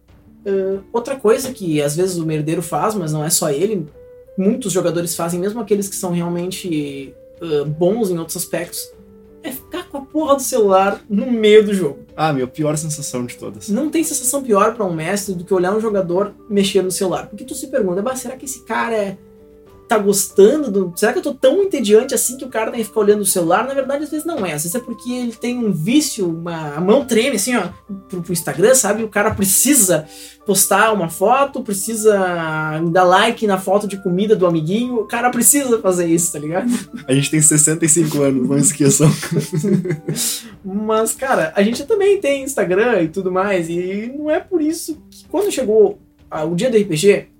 Uh, 0.46 0.82
outra 0.92 1.16
coisa 1.16 1.52
que 1.52 1.80
às 1.80 1.96
vezes 1.96 2.16
o 2.16 2.26
merdeiro 2.26 2.62
faz, 2.62 2.94
mas 2.94 3.12
não 3.12 3.24
é 3.24 3.30
só 3.30 3.50
ele, 3.50 3.86
muitos 4.36 4.72
jogadores 4.72 5.14
fazem, 5.14 5.40
mesmo 5.40 5.60
aqueles 5.60 5.88
que 5.88 5.96
são 5.96 6.12
realmente 6.12 7.14
uh, 7.40 7.64
bons 7.64 8.10
em 8.10 8.18
outros 8.18 8.36
aspectos, 8.36 8.80
é 9.44 9.52
ficar 9.52 9.84
com 9.88 9.98
a 9.98 10.00
porra 10.00 10.36
do 10.36 10.42
celular 10.42 11.04
no 11.08 11.30
meio 11.30 11.64
do 11.64 11.74
jogo. 11.74 11.98
Ah, 12.16 12.32
meu, 12.32 12.48
pior 12.48 12.76
sensação 12.76 13.26
de 13.26 13.36
todas. 13.36 13.68
Não 13.68 13.90
tem 13.90 14.02
sensação 14.02 14.42
pior 14.42 14.74
para 14.74 14.84
um 14.84 14.94
mestre 14.94 15.34
do 15.34 15.44
que 15.44 15.52
olhar 15.52 15.76
um 15.76 15.80
jogador 15.80 16.34
mexer 16.48 16.82
no 16.82 16.90
celular. 16.90 17.26
Porque 17.26 17.44
tu 17.44 17.54
se 17.54 17.66
pergunta, 17.66 18.16
será 18.16 18.36
que 18.36 18.46
esse 18.46 18.64
cara 18.64 18.94
é 18.96 19.18
tá 19.88 19.98
gostando 19.98 20.70
do. 20.70 20.92
Será 20.96 21.12
que 21.12 21.18
eu 21.18 21.22
tô 21.22 21.34
tão 21.34 21.62
entediante 21.62 22.14
assim 22.14 22.36
que 22.36 22.44
o 22.44 22.48
cara 22.48 22.70
tem 22.70 22.80
que 22.80 22.86
ficar 22.86 23.00
olhando 23.00 23.20
o 23.20 23.26
celular? 23.26 23.66
Na 23.66 23.74
verdade, 23.74 24.04
às 24.04 24.10
vezes 24.10 24.26
não 24.26 24.44
é. 24.44 24.52
Às 24.52 24.62
vezes 24.62 24.74
é 24.74 24.80
porque 24.80 25.12
ele 25.12 25.32
tem 25.32 25.58
um 25.58 25.72
vício, 25.72 26.28
uma... 26.28 26.74
a 26.74 26.80
mão 26.80 27.04
treme 27.04 27.36
assim, 27.36 27.54
ó, 27.56 27.68
pro, 28.08 28.22
pro 28.22 28.32
Instagram, 28.32 28.74
sabe? 28.74 29.04
O 29.04 29.08
cara 29.08 29.34
precisa 29.34 30.06
postar 30.46 30.92
uma 30.92 31.08
foto, 31.08 31.62
precisa 31.62 32.18
dar 32.90 33.04
like 33.04 33.46
na 33.46 33.58
foto 33.58 33.86
de 33.86 34.02
comida 34.02 34.34
do 34.34 34.46
amiguinho. 34.46 34.96
O 34.96 35.06
cara 35.06 35.30
precisa 35.30 35.78
fazer 35.80 36.06
isso, 36.06 36.32
tá 36.32 36.38
ligado? 36.38 36.70
A 37.06 37.12
gente 37.12 37.30
tem 37.30 37.40
65 37.40 38.22
anos, 38.22 38.48
não 38.48 38.56
esqueçam. 38.56 39.10
Mas, 40.64 41.14
cara, 41.14 41.52
a 41.54 41.62
gente 41.62 41.84
também 41.84 42.20
tem 42.20 42.42
Instagram 42.42 43.02
e 43.02 43.08
tudo 43.08 43.30
mais. 43.30 43.68
E 43.68 44.12
não 44.16 44.30
é 44.30 44.40
por 44.40 44.60
isso 44.60 45.02
que 45.10 45.26
quando 45.28 45.52
chegou 45.52 45.98
o 46.30 46.54
dia 46.54 46.70
do 46.70 46.76
RPG, 46.76 47.33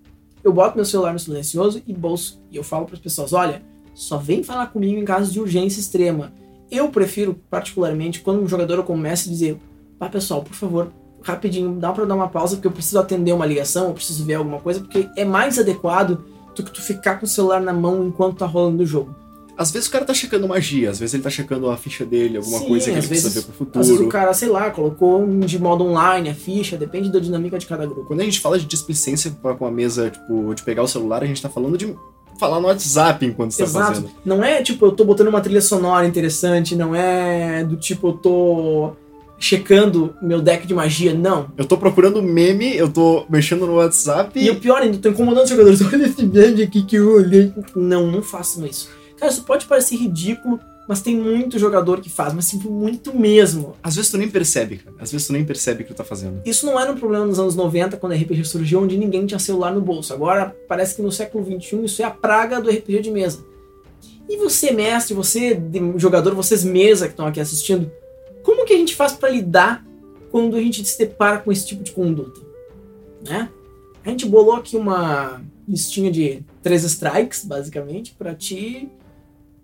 eu 0.44 0.52
boto 0.52 0.76
meu 0.76 0.84
celular 0.84 1.12
no 1.12 1.18
silencioso 1.18 1.82
e 1.86 1.92
bolso. 1.92 2.40
E 2.50 2.56
eu 2.56 2.62
falo 2.62 2.84
para 2.84 2.94
as 2.94 3.00
pessoas: 3.00 3.32
olha, 3.32 3.62
só 3.94 4.18
vem 4.18 4.42
falar 4.42 4.66
comigo 4.66 4.98
em 4.98 5.04
caso 5.04 5.32
de 5.32 5.40
urgência 5.40 5.80
extrema. 5.80 6.32
Eu 6.70 6.88
prefiro, 6.90 7.40
particularmente, 7.48 8.20
quando 8.20 8.42
um 8.42 8.48
jogador 8.48 8.82
começa 8.82 9.28
a 9.28 9.32
dizer: 9.32 9.58
pá, 9.98 10.08
pessoal, 10.08 10.42
por 10.42 10.54
favor, 10.54 10.92
rapidinho, 11.22 11.76
dá 11.76 11.92
para 11.92 12.04
dar 12.04 12.14
uma 12.14 12.28
pausa 12.28 12.56
porque 12.56 12.68
eu 12.68 12.72
preciso 12.72 12.98
atender 12.98 13.32
uma 13.32 13.46
ligação, 13.46 13.88
eu 13.88 13.94
preciso 13.94 14.24
ver 14.24 14.34
alguma 14.34 14.60
coisa, 14.60 14.80
porque 14.80 15.08
é 15.16 15.24
mais 15.24 15.58
adequado 15.58 16.22
do 16.54 16.62
que 16.62 16.70
tu 16.70 16.82
ficar 16.82 17.18
com 17.18 17.24
o 17.24 17.28
celular 17.28 17.60
na 17.60 17.72
mão 17.72 18.06
enquanto 18.06 18.38
tá 18.38 18.46
rolando 18.46 18.82
o 18.82 18.86
jogo. 18.86 19.23
Às 19.56 19.70
vezes 19.70 19.88
o 19.88 19.90
cara 19.90 20.04
tá 20.04 20.12
checando 20.12 20.48
magia, 20.48 20.90
às 20.90 20.98
vezes 20.98 21.14
ele 21.14 21.22
tá 21.22 21.30
checando 21.30 21.70
a 21.70 21.76
ficha 21.76 22.04
dele, 22.04 22.38
alguma 22.38 22.58
Sim, 22.58 22.66
coisa 22.66 22.84
que 22.86 22.90
ele 22.90 23.00
vezes, 23.00 23.08
precisa 23.22 23.40
ver 23.40 23.46
pro 23.46 23.54
futuro. 23.54 23.80
Às 23.80 23.88
vezes 23.88 24.04
o 24.04 24.08
cara, 24.08 24.34
sei 24.34 24.48
lá, 24.48 24.70
colocou 24.70 25.26
de 25.40 25.58
modo 25.58 25.84
online 25.84 26.28
a 26.28 26.34
ficha, 26.34 26.76
depende 26.76 27.10
da 27.10 27.20
dinâmica 27.20 27.58
de 27.58 27.66
cada 27.66 27.86
grupo. 27.86 28.04
Quando 28.04 28.20
a 28.20 28.24
gente 28.24 28.40
fala 28.40 28.58
de 28.58 28.66
displicência 28.66 29.30
com 29.30 29.66
a 29.66 29.70
mesa, 29.70 30.10
tipo, 30.10 30.54
de 30.54 30.62
pegar 30.62 30.82
o 30.82 30.88
celular, 30.88 31.22
a 31.22 31.26
gente 31.26 31.40
tá 31.40 31.48
falando 31.48 31.78
de 31.78 31.94
falar 32.38 32.60
no 32.60 32.66
WhatsApp 32.66 33.24
enquanto 33.24 33.52
você 33.52 33.64
tá 33.64 33.70
fazendo. 33.70 34.10
Não 34.24 34.42
é 34.42 34.62
tipo, 34.62 34.86
eu 34.86 34.92
tô 34.92 35.04
botando 35.04 35.28
uma 35.28 35.40
trilha 35.40 35.60
sonora 35.60 36.06
interessante, 36.06 36.74
não 36.74 36.94
é 36.94 37.62
do 37.64 37.76
tipo, 37.76 38.08
eu 38.08 38.12
tô 38.14 38.92
checando 39.38 40.14
meu 40.22 40.40
deck 40.40 40.66
de 40.66 40.74
magia, 40.74 41.12
não. 41.12 41.48
Eu 41.56 41.64
tô 41.64 41.76
procurando 41.76 42.22
meme, 42.22 42.74
eu 42.76 42.90
tô 42.90 43.24
mexendo 43.28 43.66
no 43.66 43.74
WhatsApp. 43.74 44.38
E 44.38 44.50
o 44.50 44.56
pior 44.56 44.80
ainda, 44.80 44.98
tô 44.98 45.08
incomodando 45.10 45.44
os 45.44 45.50
jogadores. 45.50 45.80
Olha 45.92 46.06
esse 46.06 46.24
meme 46.24 46.62
aqui 46.62 46.82
que 46.82 46.96
eu 46.96 47.16
olhei. 47.16 47.52
Não, 47.76 48.10
não 48.10 48.22
façam 48.22 48.66
isso. 48.66 48.88
Cara, 49.16 49.30
isso 49.30 49.44
pode 49.44 49.66
parecer 49.66 49.96
ridículo, 49.96 50.60
mas 50.88 51.00
tem 51.00 51.16
muito 51.16 51.58
jogador 51.58 52.00
que 52.00 52.10
faz, 52.10 52.34
mas 52.34 52.44
sempre 52.44 52.68
muito 52.68 53.16
mesmo. 53.16 53.74
Às 53.82 53.96
vezes 53.96 54.10
tu 54.10 54.18
nem 54.18 54.28
percebe, 54.28 54.78
cara. 54.78 54.96
Às 54.98 55.10
vezes 55.10 55.26
tu 55.26 55.32
nem 55.32 55.44
percebe 55.44 55.82
o 55.82 55.86
que 55.86 55.94
tu 55.94 55.96
tá 55.96 56.04
fazendo. 56.04 56.42
Isso 56.44 56.66
não 56.66 56.78
era 56.78 56.92
um 56.92 56.96
problema 56.96 57.24
nos 57.24 57.38
anos 57.38 57.56
90, 57.56 57.96
quando 57.96 58.12
o 58.12 58.16
RPG 58.16 58.44
surgiu, 58.44 58.82
onde 58.82 58.96
ninguém 58.96 59.24
tinha 59.24 59.38
celular 59.38 59.72
no 59.72 59.80
bolso. 59.80 60.12
Agora, 60.12 60.54
parece 60.68 60.96
que 60.96 61.02
no 61.02 61.10
século 61.10 61.44
XXI, 61.44 61.84
isso 61.84 62.02
é 62.02 62.04
a 62.04 62.10
praga 62.10 62.60
do 62.60 62.68
RPG 62.68 63.00
de 63.00 63.10
mesa. 63.10 63.44
E 64.28 64.36
você, 64.36 64.70
mestre, 64.70 65.14
você, 65.14 65.60
jogador, 65.96 66.34
vocês 66.34 66.64
mesa 66.64 67.06
que 67.06 67.12
estão 67.12 67.26
aqui 67.26 67.40
assistindo, 67.40 67.90
como 68.42 68.66
que 68.66 68.74
a 68.74 68.76
gente 68.76 68.94
faz 68.94 69.12
para 69.12 69.30
lidar 69.30 69.84
quando 70.30 70.56
a 70.56 70.60
gente 70.60 70.84
se 70.84 70.98
depara 70.98 71.38
com 71.38 71.50
esse 71.50 71.66
tipo 71.66 71.82
de 71.82 71.92
conduta? 71.92 72.40
Né? 73.26 73.48
A 74.04 74.10
gente 74.10 74.26
bolou 74.26 74.54
aqui 74.54 74.76
uma 74.76 75.42
listinha 75.66 76.10
de 76.10 76.42
três 76.62 76.84
strikes, 76.84 77.44
basicamente, 77.44 78.14
para 78.18 78.34
te 78.34 78.90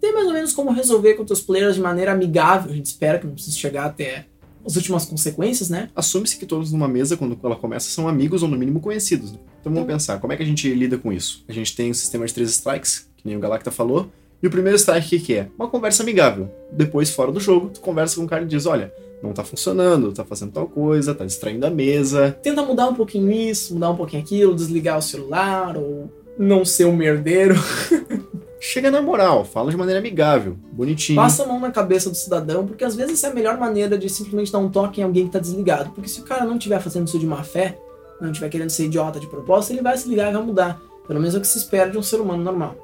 tem 0.01 0.13
mais 0.13 0.27
ou 0.27 0.33
menos 0.33 0.53
como 0.53 0.71
resolver 0.73 1.15
com 1.15 1.25
os 1.25 1.41
players 1.41 1.75
de 1.75 1.81
maneira 1.81 2.13
amigável. 2.13 2.73
A 2.73 2.75
gente 2.75 2.87
espera 2.87 3.19
que 3.19 3.27
não 3.27 3.35
precise 3.35 3.59
chegar 3.59 3.85
até 3.85 4.27
as 4.65 4.77
últimas 4.77 5.05
consequências, 5.05 5.71
né? 5.71 5.89
Assume-se 5.95 6.39
que 6.39 6.47
todos 6.47 6.73
numa 6.73 6.89
mesa, 6.89 7.17
quando 7.17 7.39
ela 7.43 7.57
começa, 7.57 7.91
são 7.91 8.09
amigos 8.09 8.43
ou 8.43 8.49
no 8.49 8.57
mínimo 8.57 8.81
conhecidos. 8.81 9.33
Né? 9.33 9.39
Então 9.61 9.73
vamos 9.73 9.81
então, 9.81 9.95
pensar, 9.95 10.21
como 10.21 10.33
é 10.33 10.37
que 10.37 10.43
a 10.43 10.47
gente 10.47 10.73
lida 10.73 10.99
com 10.99 11.13
isso? 11.13 11.45
A 11.49 11.53
gente 11.53 11.75
tem 11.75 11.91
um 11.91 11.95
sistema 11.95 12.27
de 12.27 12.35
três 12.35 12.51
strikes, 12.51 13.09
que 13.17 13.27
nem 13.27 13.37
o 13.37 13.41
Galacta 13.41 13.71
falou. 13.71 14.11
E 14.43 14.47
o 14.47 14.51
primeiro 14.51 14.77
strike, 14.77 15.07
o 15.07 15.11
que, 15.11 15.21
que 15.21 15.35
é? 15.35 15.49
Uma 15.59 15.69
conversa 15.69 16.03
amigável. 16.03 16.51
Depois, 16.73 17.11
fora 17.11 17.31
do 17.31 17.41
jogo, 17.41 17.69
tu 17.69 17.81
conversa 17.81 18.17
com 18.17 18.25
o 18.25 18.29
cara 18.29 18.43
e 18.43 18.47
diz, 18.47 18.65
olha, 18.65 18.93
não 19.23 19.33
tá 19.33 19.45
funcionando, 19.45 20.13
tá 20.13 20.25
fazendo 20.25 20.53
tal 20.53 20.67
coisa, 20.67 21.15
tá 21.15 21.27
distraindo 21.27 21.67
a 21.67 21.71
mesa. 21.71 22.39
Tenta 22.43 22.63
mudar 22.63 22.89
um 22.89 22.95
pouquinho 22.95 23.31
isso, 23.31 23.75
mudar 23.75 23.91
um 23.91 23.97
pouquinho 23.97 24.23
aquilo, 24.23 24.55
desligar 24.55 24.99
o 24.99 25.03
celular, 25.03 25.77
ou 25.77 26.11
não 26.39 26.65
ser 26.65 26.87
um 26.87 26.97
merdeiro. 26.97 27.55
Chega 28.63 28.91
na 28.91 29.01
moral, 29.01 29.43
fala 29.43 29.71
de 29.71 29.77
maneira 29.77 29.99
amigável, 30.01 30.55
bonitinho. 30.71 31.17
Passa 31.17 31.45
a 31.45 31.47
mão 31.47 31.59
na 31.59 31.71
cabeça 31.71 32.11
do 32.11 32.15
cidadão, 32.15 32.67
porque 32.67 32.85
às 32.85 32.95
vezes 32.95 33.15
essa 33.15 33.29
é 33.29 33.31
a 33.31 33.35
melhor 33.35 33.57
maneira 33.57 33.97
de 33.97 34.07
simplesmente 34.11 34.53
dar 34.53 34.59
um 34.59 34.69
toque 34.69 35.01
em 35.01 35.05
alguém 35.05 35.25
que 35.27 35.33
tá 35.33 35.39
desligado. 35.39 35.91
Porque 35.91 36.11
se 36.11 36.21
o 36.21 36.25
cara 36.25 36.45
não 36.45 36.59
estiver 36.59 36.79
fazendo 36.79 37.09
isso 37.09 37.19
de 37.19 37.27
má 37.27 37.43
fé, 37.43 37.79
não 38.21 38.31
estiver 38.31 38.51
querendo 38.51 38.69
ser 38.69 38.85
idiota 38.85 39.19
de 39.19 39.27
propósito, 39.27 39.73
ele 39.73 39.81
vai 39.81 39.97
se 39.97 40.07
ligar 40.07 40.29
e 40.29 40.35
vai 40.35 40.43
mudar. 40.43 40.79
Pelo 41.09 41.19
menos 41.19 41.35
é 41.35 41.39
o 41.39 41.41
que 41.41 41.47
se 41.47 41.57
espera 41.57 41.89
de 41.89 41.97
um 41.97 42.03
ser 42.03 42.21
humano 42.21 42.45
normal. 42.45 42.77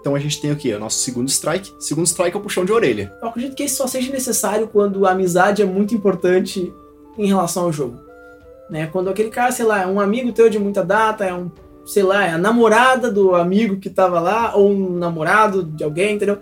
Então 0.00 0.16
a 0.16 0.18
gente 0.18 0.40
tem 0.40 0.50
aqui 0.50 0.74
o 0.74 0.80
nosso 0.80 0.98
segundo 0.98 1.28
strike. 1.28 1.72
Segundo 1.78 2.06
strike 2.06 2.36
é 2.36 2.40
o 2.40 2.42
puxão 2.42 2.64
de 2.64 2.72
orelha. 2.72 3.16
Eu 3.22 3.28
acredito 3.28 3.54
que 3.54 3.62
isso 3.62 3.76
só 3.76 3.86
seja 3.86 4.10
necessário 4.10 4.66
quando 4.66 5.06
a 5.06 5.12
amizade 5.12 5.62
é 5.62 5.64
muito 5.64 5.94
importante 5.94 6.74
em 7.16 7.26
relação 7.26 7.62
ao 7.62 7.72
jogo. 7.72 7.96
Né? 8.68 8.88
Quando 8.88 9.08
aquele 9.08 9.30
cara, 9.30 9.52
sei 9.52 9.64
lá, 9.64 9.82
é 9.82 9.86
um 9.86 10.00
amigo 10.00 10.32
teu 10.32 10.50
de 10.50 10.58
muita 10.58 10.84
data, 10.84 11.24
é 11.24 11.32
um 11.32 11.48
sei 11.84 12.02
lá, 12.02 12.24
é 12.24 12.30
a 12.32 12.38
namorada 12.38 13.10
do 13.10 13.34
amigo 13.34 13.78
que 13.78 13.90
tava 13.90 14.20
lá, 14.20 14.54
ou 14.54 14.70
um 14.70 14.98
namorado 14.98 15.64
de 15.64 15.82
alguém, 15.82 16.16
entendeu? 16.16 16.38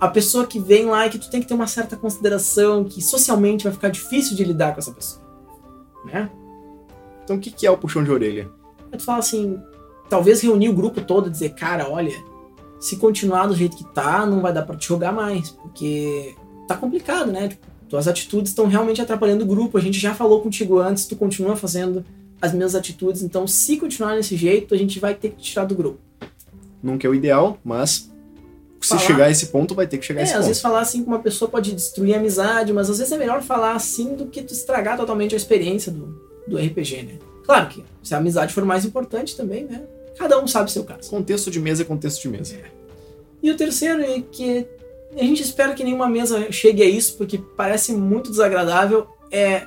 A 0.00 0.08
pessoa 0.08 0.46
que 0.46 0.58
vem 0.58 0.86
lá 0.86 1.06
e 1.06 1.10
que 1.10 1.18
tu 1.18 1.30
tem 1.30 1.40
que 1.40 1.46
ter 1.46 1.54
uma 1.54 1.66
certa 1.66 1.96
consideração, 1.96 2.84
que 2.84 3.00
socialmente 3.00 3.64
vai 3.64 3.72
ficar 3.72 3.88
difícil 3.88 4.36
de 4.36 4.44
lidar 4.44 4.72
com 4.72 4.80
essa 4.80 4.92
pessoa. 4.92 5.22
Né? 6.04 6.30
Então 7.24 7.36
o 7.36 7.38
que, 7.40 7.50
que 7.50 7.66
é 7.66 7.70
o 7.70 7.78
puxão 7.78 8.02
de 8.02 8.10
orelha? 8.10 8.50
Aí 8.90 8.98
tu 8.98 9.04
fala 9.04 9.18
assim, 9.18 9.58
talvez 10.08 10.42
reunir 10.42 10.68
o 10.68 10.74
grupo 10.74 11.00
todo 11.00 11.28
e 11.28 11.30
dizer, 11.30 11.50
cara, 11.50 11.88
olha, 11.88 12.12
se 12.80 12.96
continuar 12.96 13.46
do 13.46 13.54
jeito 13.54 13.76
que 13.76 13.84
tá, 13.94 14.26
não 14.26 14.40
vai 14.40 14.52
dar 14.52 14.62
para 14.62 14.76
te 14.76 14.88
jogar 14.88 15.12
mais, 15.12 15.50
porque 15.50 16.34
tá 16.66 16.76
complicado, 16.76 17.30
né? 17.30 17.48
Tipo, 17.48 17.66
tuas 17.88 18.08
atitudes 18.08 18.50
estão 18.50 18.66
realmente 18.66 19.00
atrapalhando 19.00 19.44
o 19.44 19.46
grupo. 19.46 19.78
A 19.78 19.80
gente 19.80 20.00
já 20.00 20.14
falou 20.14 20.40
contigo 20.40 20.78
antes, 20.78 21.06
tu 21.06 21.14
continua 21.14 21.54
fazendo 21.54 22.04
as 22.42 22.52
mesmas 22.52 22.74
atitudes. 22.74 23.22
Então, 23.22 23.46
se 23.46 23.76
continuar 23.76 24.16
desse 24.16 24.36
jeito, 24.36 24.74
a 24.74 24.76
gente 24.76 24.98
vai 24.98 25.14
ter 25.14 25.30
que 25.30 25.40
tirar 25.40 25.64
do 25.64 25.76
grupo. 25.76 26.00
Nunca 26.82 27.06
é 27.06 27.10
o 27.10 27.14
ideal, 27.14 27.56
mas 27.62 28.10
se 28.80 28.88
falar... 28.88 29.00
chegar 29.00 29.24
a 29.26 29.30
esse 29.30 29.46
ponto, 29.46 29.76
vai 29.76 29.86
ter 29.86 29.98
que 29.98 30.04
chegar 30.04 30.20
é, 30.20 30.22
a 30.22 30.24
esse 30.24 30.32
ponto. 30.32 30.40
às 30.40 30.46
vezes 30.48 30.60
falar 30.60 30.80
assim 30.80 31.04
com 31.04 31.10
uma 31.12 31.20
pessoa 31.20 31.48
pode 31.48 31.72
destruir 31.72 32.14
a 32.14 32.18
amizade, 32.18 32.72
mas 32.72 32.90
às 32.90 32.98
vezes 32.98 33.12
é 33.12 33.16
melhor 33.16 33.40
falar 33.42 33.76
assim 33.76 34.16
do 34.16 34.26
que 34.26 34.42
tu 34.42 34.52
estragar 34.52 34.96
totalmente 34.96 35.34
a 35.34 35.36
experiência 35.36 35.92
do, 35.92 36.20
do 36.48 36.58
RPG, 36.58 37.02
né? 37.04 37.18
Claro 37.44 37.68
que 37.68 37.84
se 38.02 38.12
a 38.12 38.18
amizade 38.18 38.52
for 38.52 38.64
mais 38.64 38.84
importante 38.84 39.36
também, 39.36 39.64
né? 39.64 39.84
Cada 40.18 40.42
um 40.42 40.48
sabe 40.48 40.68
o 40.68 40.72
seu 40.72 40.82
caso. 40.82 41.08
Contexto 41.08 41.48
de 41.48 41.60
mesa 41.60 41.82
é 41.82 41.84
contexto 41.84 42.20
de 42.22 42.28
mesa. 42.28 42.56
É. 42.56 42.64
E 43.40 43.50
o 43.50 43.56
terceiro 43.56 44.02
é 44.02 44.20
que 44.20 44.66
a 45.16 45.22
gente 45.22 45.42
espera 45.42 45.74
que 45.74 45.84
nenhuma 45.84 46.08
mesa 46.08 46.50
chegue 46.50 46.82
a 46.82 46.88
isso, 46.88 47.16
porque 47.16 47.38
parece 47.56 47.92
muito 47.92 48.30
desagradável, 48.30 49.06
é 49.30 49.62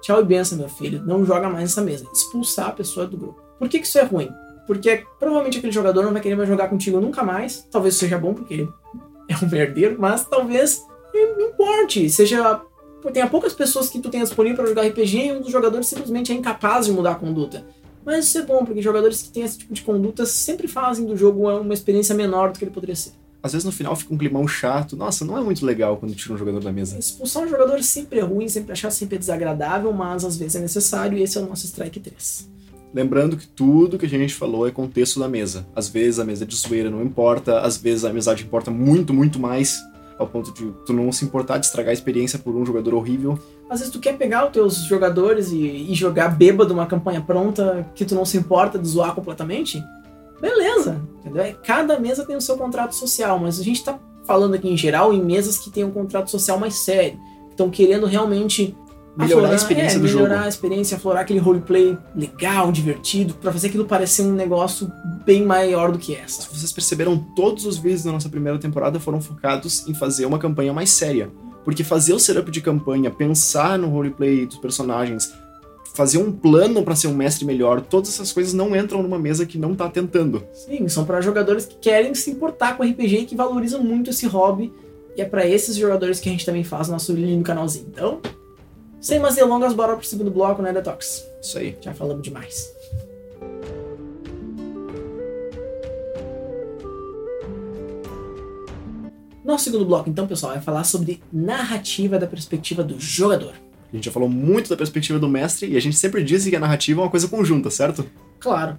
Tchau 0.00 0.20
e 0.20 0.24
benção, 0.24 0.58
meu 0.58 0.68
filho. 0.68 1.02
Não 1.04 1.24
joga 1.24 1.48
mais 1.48 1.64
nessa 1.64 1.82
mesa. 1.82 2.06
Expulsar 2.12 2.68
a 2.68 2.72
pessoa 2.72 3.06
do 3.06 3.16
grupo. 3.16 3.40
Por 3.58 3.68
que, 3.68 3.78
que 3.78 3.86
isso 3.86 3.98
é 3.98 4.02
ruim? 4.02 4.30
Porque 4.66 5.04
provavelmente 5.18 5.58
aquele 5.58 5.72
jogador 5.72 6.02
não 6.02 6.12
vai 6.12 6.22
querer 6.22 6.36
mais 6.36 6.48
jogar 6.48 6.68
contigo 6.68 7.00
nunca 7.00 7.22
mais. 7.22 7.66
Talvez 7.70 7.96
seja 7.96 8.18
bom, 8.18 8.34
porque 8.34 8.66
é 9.28 9.44
um 9.44 9.48
merdeiro, 9.48 9.96
mas 9.98 10.24
talvez 10.24 10.82
não 11.12 11.40
importe. 11.48 12.08
Seja. 12.08 12.62
Tenha 13.14 13.26
poucas 13.28 13.54
pessoas 13.54 13.88
que 13.88 13.98
tu 13.98 14.10
tenha 14.10 14.24
disponível 14.24 14.58
para 14.58 14.66
jogar 14.66 14.86
RPG 14.86 15.26
e 15.28 15.32
um 15.32 15.40
dos 15.40 15.50
jogadores 15.50 15.86
simplesmente 15.86 16.32
é 16.32 16.34
incapaz 16.34 16.84
de 16.84 16.92
mudar 16.92 17.12
a 17.12 17.14
conduta. 17.14 17.64
Mas 18.04 18.26
isso 18.26 18.38
é 18.38 18.42
bom, 18.42 18.62
porque 18.62 18.82
jogadores 18.82 19.22
que 19.22 19.30
têm 19.30 19.42
esse 19.42 19.58
tipo 19.58 19.72
de 19.72 19.82
conduta 19.82 20.26
sempre 20.26 20.68
fazem 20.68 21.06
do 21.06 21.16
jogo 21.16 21.48
uma 21.48 21.72
experiência 21.72 22.14
menor 22.14 22.52
do 22.52 22.58
que 22.58 22.64
ele 22.64 22.70
poderia 22.70 22.96
ser 22.96 23.12
às 23.42 23.52
vezes 23.52 23.64
no 23.64 23.72
final 23.72 23.96
fica 23.96 24.12
um 24.12 24.18
climão 24.18 24.46
chato. 24.46 24.96
Nossa, 24.96 25.24
não 25.24 25.38
é 25.38 25.40
muito 25.40 25.64
legal 25.64 25.96
quando 25.96 26.14
tira 26.14 26.34
um 26.34 26.38
jogador 26.38 26.60
da 26.60 26.72
mesa. 26.72 26.98
Expulsar 26.98 27.44
um 27.44 27.48
jogador 27.48 27.82
sempre 27.82 28.18
é 28.18 28.22
ruim, 28.22 28.48
sempre 28.48 28.72
é 28.72 28.74
chato, 28.74 28.92
sempre 28.92 29.16
é 29.16 29.18
desagradável, 29.18 29.92
mas 29.92 30.24
às 30.24 30.36
vezes 30.36 30.56
é 30.56 30.60
necessário 30.60 31.16
e 31.16 31.22
esse 31.22 31.38
é 31.38 31.40
o 31.40 31.46
nosso 31.46 31.64
strike 31.66 32.00
3. 32.00 32.48
Lembrando 32.92 33.36
que 33.36 33.46
tudo 33.46 33.96
que 33.98 34.06
a 34.06 34.08
gente 34.08 34.34
falou 34.34 34.66
é 34.66 34.70
contexto 34.70 35.20
da 35.20 35.28
mesa. 35.28 35.66
Às 35.74 35.88
vezes 35.88 36.18
a 36.18 36.24
mesa 36.24 36.44
de 36.44 36.56
zoeira 36.56 36.90
não 36.90 37.02
importa, 37.02 37.60
às 37.60 37.76
vezes 37.76 38.04
a 38.04 38.10
amizade 38.10 38.42
importa 38.42 38.70
muito, 38.70 39.14
muito 39.14 39.38
mais, 39.38 39.80
ao 40.18 40.26
ponto 40.26 40.52
de 40.52 40.70
tu 40.84 40.92
não 40.92 41.10
se 41.12 41.24
importar 41.24 41.58
de 41.58 41.66
estragar 41.66 41.90
a 41.90 41.94
experiência 41.94 42.38
por 42.38 42.54
um 42.54 42.66
jogador 42.66 42.94
horrível. 42.94 43.38
Às 43.70 43.78
vezes 43.78 43.92
tu 43.92 44.00
quer 44.00 44.18
pegar 44.18 44.44
os 44.44 44.52
teus 44.52 44.76
jogadores 44.84 45.52
e, 45.52 45.64
e 45.90 45.94
jogar 45.94 46.28
bêbado 46.28 46.74
uma 46.74 46.84
campanha 46.84 47.20
pronta 47.20 47.88
que 47.94 48.04
tu 48.04 48.14
não 48.14 48.24
se 48.24 48.36
importa 48.36 48.76
de 48.78 48.88
zoar 48.88 49.14
completamente 49.14 49.82
beleza, 50.40 51.00
entendeu? 51.20 51.42
É, 51.42 51.52
cada 51.52 51.98
mesa 51.98 52.24
tem 52.24 52.36
o 52.36 52.40
seu 52.40 52.56
contrato 52.56 52.94
social, 52.94 53.38
mas 53.38 53.60
a 53.60 53.62
gente 53.62 53.76
está 53.76 53.98
falando 54.26 54.54
aqui 54.54 54.68
em 54.68 54.76
geral 54.76 55.12
em 55.12 55.22
mesas 55.22 55.58
que 55.58 55.70
têm 55.70 55.84
um 55.84 55.90
contrato 55.90 56.30
social 56.30 56.58
mais 56.58 56.74
sério, 56.74 57.18
estão 57.50 57.68
querendo 57.68 58.06
realmente 58.06 58.76
melhorar 59.16 59.24
aflorar, 59.24 59.52
a 59.52 59.54
experiência 59.56 59.96
é, 59.96 59.98
do 59.98 60.04
melhorar 60.04 60.34
jogo. 60.34 60.44
a 60.44 60.48
experiência, 60.48 60.96
aflorar 60.96 61.22
aquele 61.22 61.38
roleplay 61.38 61.98
legal, 62.14 62.70
divertido, 62.72 63.34
para 63.34 63.52
fazer 63.52 63.68
aquilo 63.68 63.84
parecer 63.84 64.22
um 64.22 64.32
negócio 64.32 64.90
bem 65.24 65.44
maior 65.44 65.92
do 65.92 65.98
que 65.98 66.14
essa. 66.14 66.42
Se 66.42 66.48
vocês 66.48 66.72
perceberam, 66.72 67.18
todos 67.34 67.66
os 67.66 67.76
vídeos 67.76 68.04
da 68.04 68.12
nossa 68.12 68.28
primeira 68.28 68.58
temporada 68.58 68.98
foram 69.00 69.20
focados 69.20 69.86
em 69.88 69.94
fazer 69.94 70.26
uma 70.26 70.38
campanha 70.38 70.72
mais 70.72 70.90
séria. 70.90 71.30
Porque 71.64 71.84
fazer 71.84 72.14
o 72.14 72.18
setup 72.18 72.50
de 72.50 72.60
campanha, 72.60 73.10
pensar 73.10 73.78
no 73.78 73.88
roleplay 73.88 74.46
dos 74.46 74.56
personagens, 74.56 75.30
fazer 75.94 76.18
um 76.18 76.32
plano 76.32 76.82
para 76.82 76.94
ser 76.94 77.08
um 77.08 77.14
mestre 77.14 77.44
melhor, 77.44 77.80
todas 77.80 78.10
essas 78.10 78.32
coisas 78.32 78.52
não 78.52 78.74
entram 78.74 79.02
numa 79.02 79.18
mesa 79.18 79.44
que 79.44 79.58
não 79.58 79.74
tá 79.74 79.88
tentando. 79.88 80.44
Sim, 80.52 80.88
são 80.88 81.04
para 81.04 81.20
jogadores 81.20 81.66
que 81.66 81.76
querem 81.76 82.14
se 82.14 82.30
importar 82.30 82.76
com 82.76 82.82
RPG 82.82 83.18
e 83.18 83.26
que 83.26 83.36
valorizam 83.36 83.82
muito 83.82 84.10
esse 84.10 84.26
hobby. 84.26 84.72
E 85.16 85.22
é 85.22 85.24
para 85.24 85.46
esses 85.46 85.76
jogadores 85.76 86.20
que 86.20 86.28
a 86.28 86.32
gente 86.32 86.46
também 86.46 86.64
faz 86.64 86.88
o 86.88 86.92
nosso 86.92 87.12
lindo 87.12 87.42
canalzinho. 87.42 87.86
Então, 87.92 88.20
sem 89.00 89.18
mais 89.18 89.34
delongas, 89.34 89.72
bora 89.72 89.96
pro 89.96 90.06
segundo 90.06 90.30
bloco, 90.30 90.62
né, 90.62 90.72
Detox? 90.72 91.24
Isso 91.42 91.58
aí. 91.58 91.76
Já 91.80 91.92
falamos 91.92 92.22
demais. 92.22 92.72
Nosso 99.44 99.64
segundo 99.64 99.84
bloco, 99.84 100.08
então, 100.08 100.28
pessoal, 100.28 100.52
vai 100.52 100.62
falar 100.62 100.84
sobre 100.84 101.20
narrativa 101.32 102.18
da 102.18 102.26
perspectiva 102.26 102.84
do 102.84 103.00
jogador. 103.00 103.54
A 103.92 103.96
gente 103.96 104.04
já 104.04 104.12
falou 104.12 104.28
muito 104.28 104.70
da 104.70 104.76
perspectiva 104.76 105.18
do 105.18 105.28
mestre 105.28 105.68
e 105.68 105.76
a 105.76 105.80
gente 105.80 105.96
sempre 105.96 106.22
disse 106.22 106.48
que 106.48 106.56
a 106.56 106.60
narrativa 106.60 107.00
é 107.00 107.04
uma 107.04 107.10
coisa 107.10 107.26
conjunta, 107.26 107.70
certo? 107.70 108.06
Claro. 108.38 108.78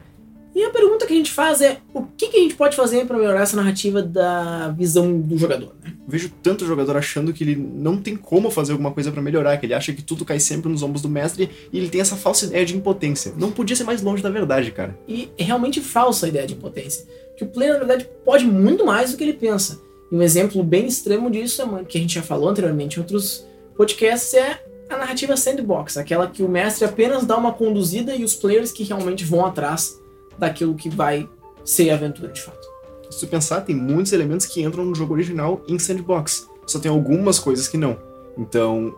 E 0.53 0.63
a 0.63 0.69
pergunta 0.69 1.07
que 1.07 1.13
a 1.13 1.15
gente 1.15 1.31
faz 1.31 1.61
é: 1.61 1.77
o 1.93 2.03
que, 2.03 2.27
que 2.27 2.37
a 2.37 2.39
gente 2.39 2.55
pode 2.55 2.75
fazer 2.75 3.05
para 3.05 3.17
melhorar 3.17 3.41
essa 3.41 3.55
narrativa 3.55 4.01
da 4.01 4.69
visão 4.69 5.19
do 5.19 5.37
jogador? 5.37 5.73
Né? 5.83 5.93
Vejo 6.07 6.29
tanto 6.43 6.65
jogador 6.65 6.97
achando 6.97 7.31
que 7.31 7.43
ele 7.43 7.55
não 7.55 7.97
tem 7.97 8.15
como 8.17 8.51
fazer 8.51 8.73
alguma 8.73 8.91
coisa 8.91 9.11
para 9.11 9.21
melhorar, 9.21 9.57
que 9.57 9.65
ele 9.65 9.73
acha 9.73 9.93
que 9.93 10.01
tudo 10.01 10.25
cai 10.25 10.39
sempre 10.39 10.69
nos 10.69 10.83
ombros 10.83 11.01
do 11.01 11.09
mestre 11.09 11.49
e 11.71 11.77
ele 11.77 11.89
tem 11.89 12.01
essa 12.01 12.17
falsa 12.17 12.45
ideia 12.45 12.65
de 12.65 12.75
impotência. 12.75 13.33
Não 13.37 13.51
podia 13.51 13.75
ser 13.75 13.85
mais 13.85 14.01
longe 14.01 14.21
da 14.21 14.29
verdade, 14.29 14.71
cara. 14.71 14.97
E 15.07 15.29
é 15.37 15.43
realmente 15.43 15.79
falsa 15.79 16.25
a 16.25 16.29
ideia 16.29 16.45
de 16.45 16.53
impotência. 16.53 17.05
Que 17.37 17.45
o 17.45 17.47
player, 17.47 17.73
na 17.73 17.79
verdade, 17.79 18.09
pode 18.25 18.45
muito 18.45 18.85
mais 18.85 19.11
do 19.11 19.17
que 19.17 19.23
ele 19.23 19.33
pensa. 19.33 19.79
E 20.11 20.15
um 20.15 20.21
exemplo 20.21 20.61
bem 20.63 20.85
extremo 20.85 21.31
disso, 21.31 21.61
é 21.61 21.83
que 21.85 21.97
a 21.97 22.01
gente 22.01 22.15
já 22.15 22.21
falou 22.21 22.49
anteriormente 22.49 22.97
em 22.97 22.99
outros 22.99 23.47
podcasts, 23.77 24.33
é 24.33 24.61
a 24.91 24.97
narrativa 24.97 25.37
sandbox, 25.37 25.97
aquela 25.97 26.27
que 26.27 26.43
o 26.43 26.49
mestre 26.49 26.85
apenas 26.85 27.25
dá 27.25 27.37
uma 27.37 27.53
conduzida 27.53 28.15
e 28.15 28.23
os 28.23 28.35
players 28.35 28.71
que 28.71 28.83
realmente 28.83 29.23
vão 29.23 29.45
atrás 29.45 29.99
daquilo 30.37 30.75
que 30.75 30.89
vai 30.89 31.27
ser 31.63 31.89
a 31.89 31.95
aventura 31.95 32.29
de 32.29 32.41
fato. 32.41 32.67
Se 33.09 33.19
tu 33.19 33.27
pensar, 33.27 33.61
tem 33.61 33.75
muitos 33.75 34.13
elementos 34.13 34.45
que 34.45 34.61
entram 34.61 34.85
no 34.85 34.95
jogo 34.95 35.13
original 35.13 35.61
em 35.67 35.77
sandbox, 35.77 36.49
só 36.65 36.79
tem 36.79 36.91
algumas 36.91 37.39
coisas 37.39 37.67
que 37.67 37.77
não. 37.77 37.97
Então, 38.37 38.95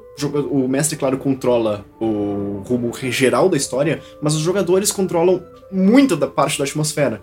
o 0.51 0.67
mestre, 0.67 0.95
claro, 0.95 1.17
controla 1.17 1.83
o 1.99 2.61
rumo 2.65 2.91
geral 3.09 3.49
da 3.49 3.57
história, 3.57 4.01
mas 4.21 4.35
os 4.35 4.41
jogadores 4.41 4.91
controlam 4.91 5.43
muita 5.71 6.15
da 6.15 6.27
parte 6.27 6.57
da 6.57 6.63
atmosfera. 6.63 7.21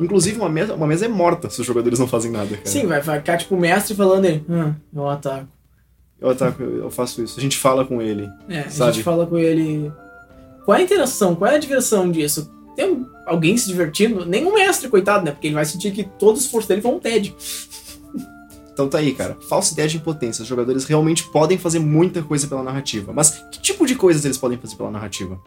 Inclusive, 0.00 0.38
uma 0.38 0.48
mesa, 0.48 0.74
uma 0.74 0.86
mesa 0.86 1.04
é 1.04 1.08
morta 1.08 1.48
se 1.48 1.60
os 1.60 1.66
jogadores 1.66 2.00
não 2.00 2.08
fazem 2.08 2.30
nada, 2.30 2.56
cara. 2.56 2.66
Sim, 2.66 2.86
vai 2.86 3.00
ficar 3.00 3.36
tipo 3.36 3.54
o 3.54 3.60
mestre 3.60 3.94
falando 3.94 4.24
aí, 4.24 4.44
hum, 4.48 4.74
eu 4.92 5.08
ataco. 5.08 5.46
Eu, 6.24 6.34
tá, 6.34 6.54
eu 6.58 6.90
faço 6.90 7.22
isso. 7.22 7.38
A 7.38 7.42
gente 7.42 7.58
fala 7.58 7.84
com 7.84 8.00
ele. 8.00 8.30
É, 8.48 8.62
sabe? 8.70 8.90
a 8.90 8.92
gente 8.92 9.04
fala 9.04 9.26
com 9.26 9.36
ele. 9.36 9.92
Qual 10.64 10.74
é 10.74 10.80
a 10.80 10.82
interação? 10.82 11.34
Qual 11.34 11.50
é 11.50 11.56
a 11.56 11.58
diversão 11.58 12.10
disso? 12.10 12.50
Tem 12.74 13.06
alguém 13.26 13.54
se 13.58 13.66
divertindo? 13.68 14.24
Nem 14.24 14.46
um 14.46 14.54
mestre, 14.54 14.88
coitado, 14.88 15.26
né? 15.26 15.32
Porque 15.32 15.48
ele 15.48 15.54
vai 15.54 15.66
sentir 15.66 15.92
que 15.92 16.02
todo 16.02 16.36
o 16.36 16.38
esforço 16.38 16.66
dele 16.66 16.80
foi 16.80 16.92
um 16.92 16.98
TED. 16.98 17.36
Então 18.72 18.88
tá 18.88 18.98
aí, 18.98 19.12
cara. 19.12 19.36
Falsa 19.50 19.74
ideia 19.74 19.86
de 19.86 19.98
impotência. 19.98 20.42
Os 20.42 20.48
jogadores 20.48 20.86
realmente 20.86 21.24
podem 21.24 21.58
fazer 21.58 21.78
muita 21.78 22.22
coisa 22.22 22.48
pela 22.48 22.62
narrativa. 22.62 23.12
Mas 23.12 23.44
que 23.52 23.60
tipo 23.60 23.86
de 23.86 23.94
coisas 23.94 24.24
eles 24.24 24.38
podem 24.38 24.56
fazer 24.56 24.76
pela 24.76 24.90
narrativa? 24.90 25.38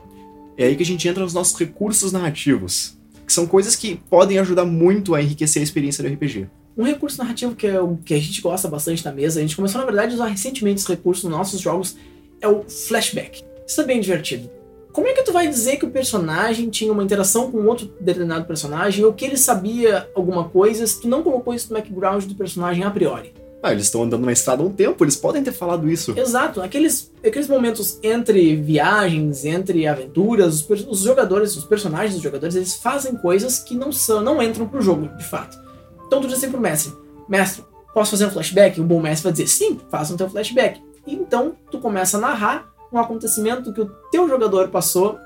É 0.56 0.66
aí 0.66 0.76
que 0.76 0.84
a 0.84 0.86
gente 0.86 1.08
entra 1.08 1.24
nos 1.24 1.34
nossos 1.34 1.58
recursos 1.60 2.12
narrativos. 2.12 2.96
Que 3.26 3.34
são 3.34 3.48
coisas 3.48 3.76
que 3.76 4.00
podem 4.10 4.38
ajudar 4.38 4.64
muito 4.64 5.16
a 5.16 5.22
enriquecer 5.22 5.60
a 5.60 5.64
experiência 5.64 6.04
do 6.04 6.14
RPG. 6.14 6.48
Um 6.78 6.84
recurso 6.84 7.18
narrativo 7.18 7.56
que, 7.56 7.66
é 7.66 7.82
o, 7.82 7.98
que 7.98 8.14
a 8.14 8.20
gente 8.20 8.40
gosta 8.40 8.68
bastante 8.68 9.04
na 9.04 9.12
mesa, 9.12 9.40
a 9.40 9.42
gente 9.42 9.56
começou 9.56 9.80
na 9.80 9.86
verdade 9.86 10.12
a 10.12 10.16
usar 10.16 10.28
recentemente 10.28 10.82
esse 10.82 10.90
recurso 10.90 11.28
nos 11.28 11.36
nossos 11.36 11.60
jogos, 11.60 11.98
é 12.40 12.48
o 12.48 12.64
flashback. 12.70 13.44
Isso 13.66 13.82
é 13.82 13.84
bem 13.84 14.00
divertido. 14.00 14.50
como 14.94 15.08
é 15.08 15.14
que 15.14 15.24
tu 15.24 15.34
vai 15.34 15.48
dizer 15.48 15.78
que 15.78 15.86
o 15.86 15.92
personagem 15.92 16.70
tinha 16.70 16.92
uma 16.92 17.04
interação 17.04 17.52
com 17.52 17.66
outro 17.66 17.92
determinado 18.00 18.46
personagem 18.46 19.04
ou 19.04 19.12
que 19.12 19.26
ele 19.26 19.38
sabia 19.38 20.08
alguma 20.16 20.50
coisa 20.50 20.86
se 20.86 21.02
tu 21.02 21.08
não 21.08 21.24
colocou 21.24 21.54
isso 21.54 21.70
no 21.70 21.80
background 21.80 22.26
do 22.26 22.36
personagem 22.36 22.84
a 22.84 22.92
priori? 22.92 23.34
Ah, 23.62 23.72
eles 23.72 23.86
estão 23.86 24.04
andando 24.04 24.24
na 24.24 24.32
estrada 24.32 24.62
há 24.62 24.66
um 24.66 24.72
tempo, 24.72 25.04
eles 25.04 25.16
podem 25.16 25.44
ter 25.44 25.52
falado 25.52 25.90
isso. 25.90 26.14
Exato, 26.18 26.62
aqueles, 26.62 27.12
aqueles 27.26 27.48
momentos 27.48 27.98
entre 28.04 28.56
viagens, 28.56 29.46
entre 29.46 29.88
aventuras, 29.88 30.62
os, 30.62 30.88
os, 30.88 31.00
jogadores, 31.00 31.58
os 31.58 31.66
personagens 31.66 32.14
dos 32.14 32.22
jogadores, 32.22 32.56
eles 32.56 32.76
fazem 32.76 33.16
coisas 33.16 33.60
que 33.60 33.74
não 33.74 33.92
são, 33.92 34.22
não 34.22 34.42
entram 34.42 34.68
pro 34.68 34.80
jogo, 34.80 35.08
de 35.18 35.24
fato. 35.24 35.67
Então 36.08 36.22
tu 36.22 36.28
diz 36.28 36.38
assim 36.38 36.50
pro 36.50 36.60
mestre, 36.60 36.94
mestre, 37.28 37.64
posso 37.94 38.12
fazer 38.12 38.26
um 38.26 38.32
flashback? 38.32 38.80
O 38.80 38.84
bom 38.84 39.02
mestre 39.02 39.26
vai 39.26 39.32
dizer, 39.34 39.48
sim, 39.48 39.80
faça 39.92 40.14
um 40.14 40.18
teu 40.18 40.30
flashback. 40.30 40.82
Então 41.06 41.56
tu 41.70 41.80
começa 41.80 42.18
a 42.18 42.20
narrar 42.20 42.70
um 42.92 42.98
acontecimento 42.98 43.74
que 43.74 43.82
o 43.82 43.92
teu 44.12 44.28
jogador 44.28 44.70
passou, 44.70 45.18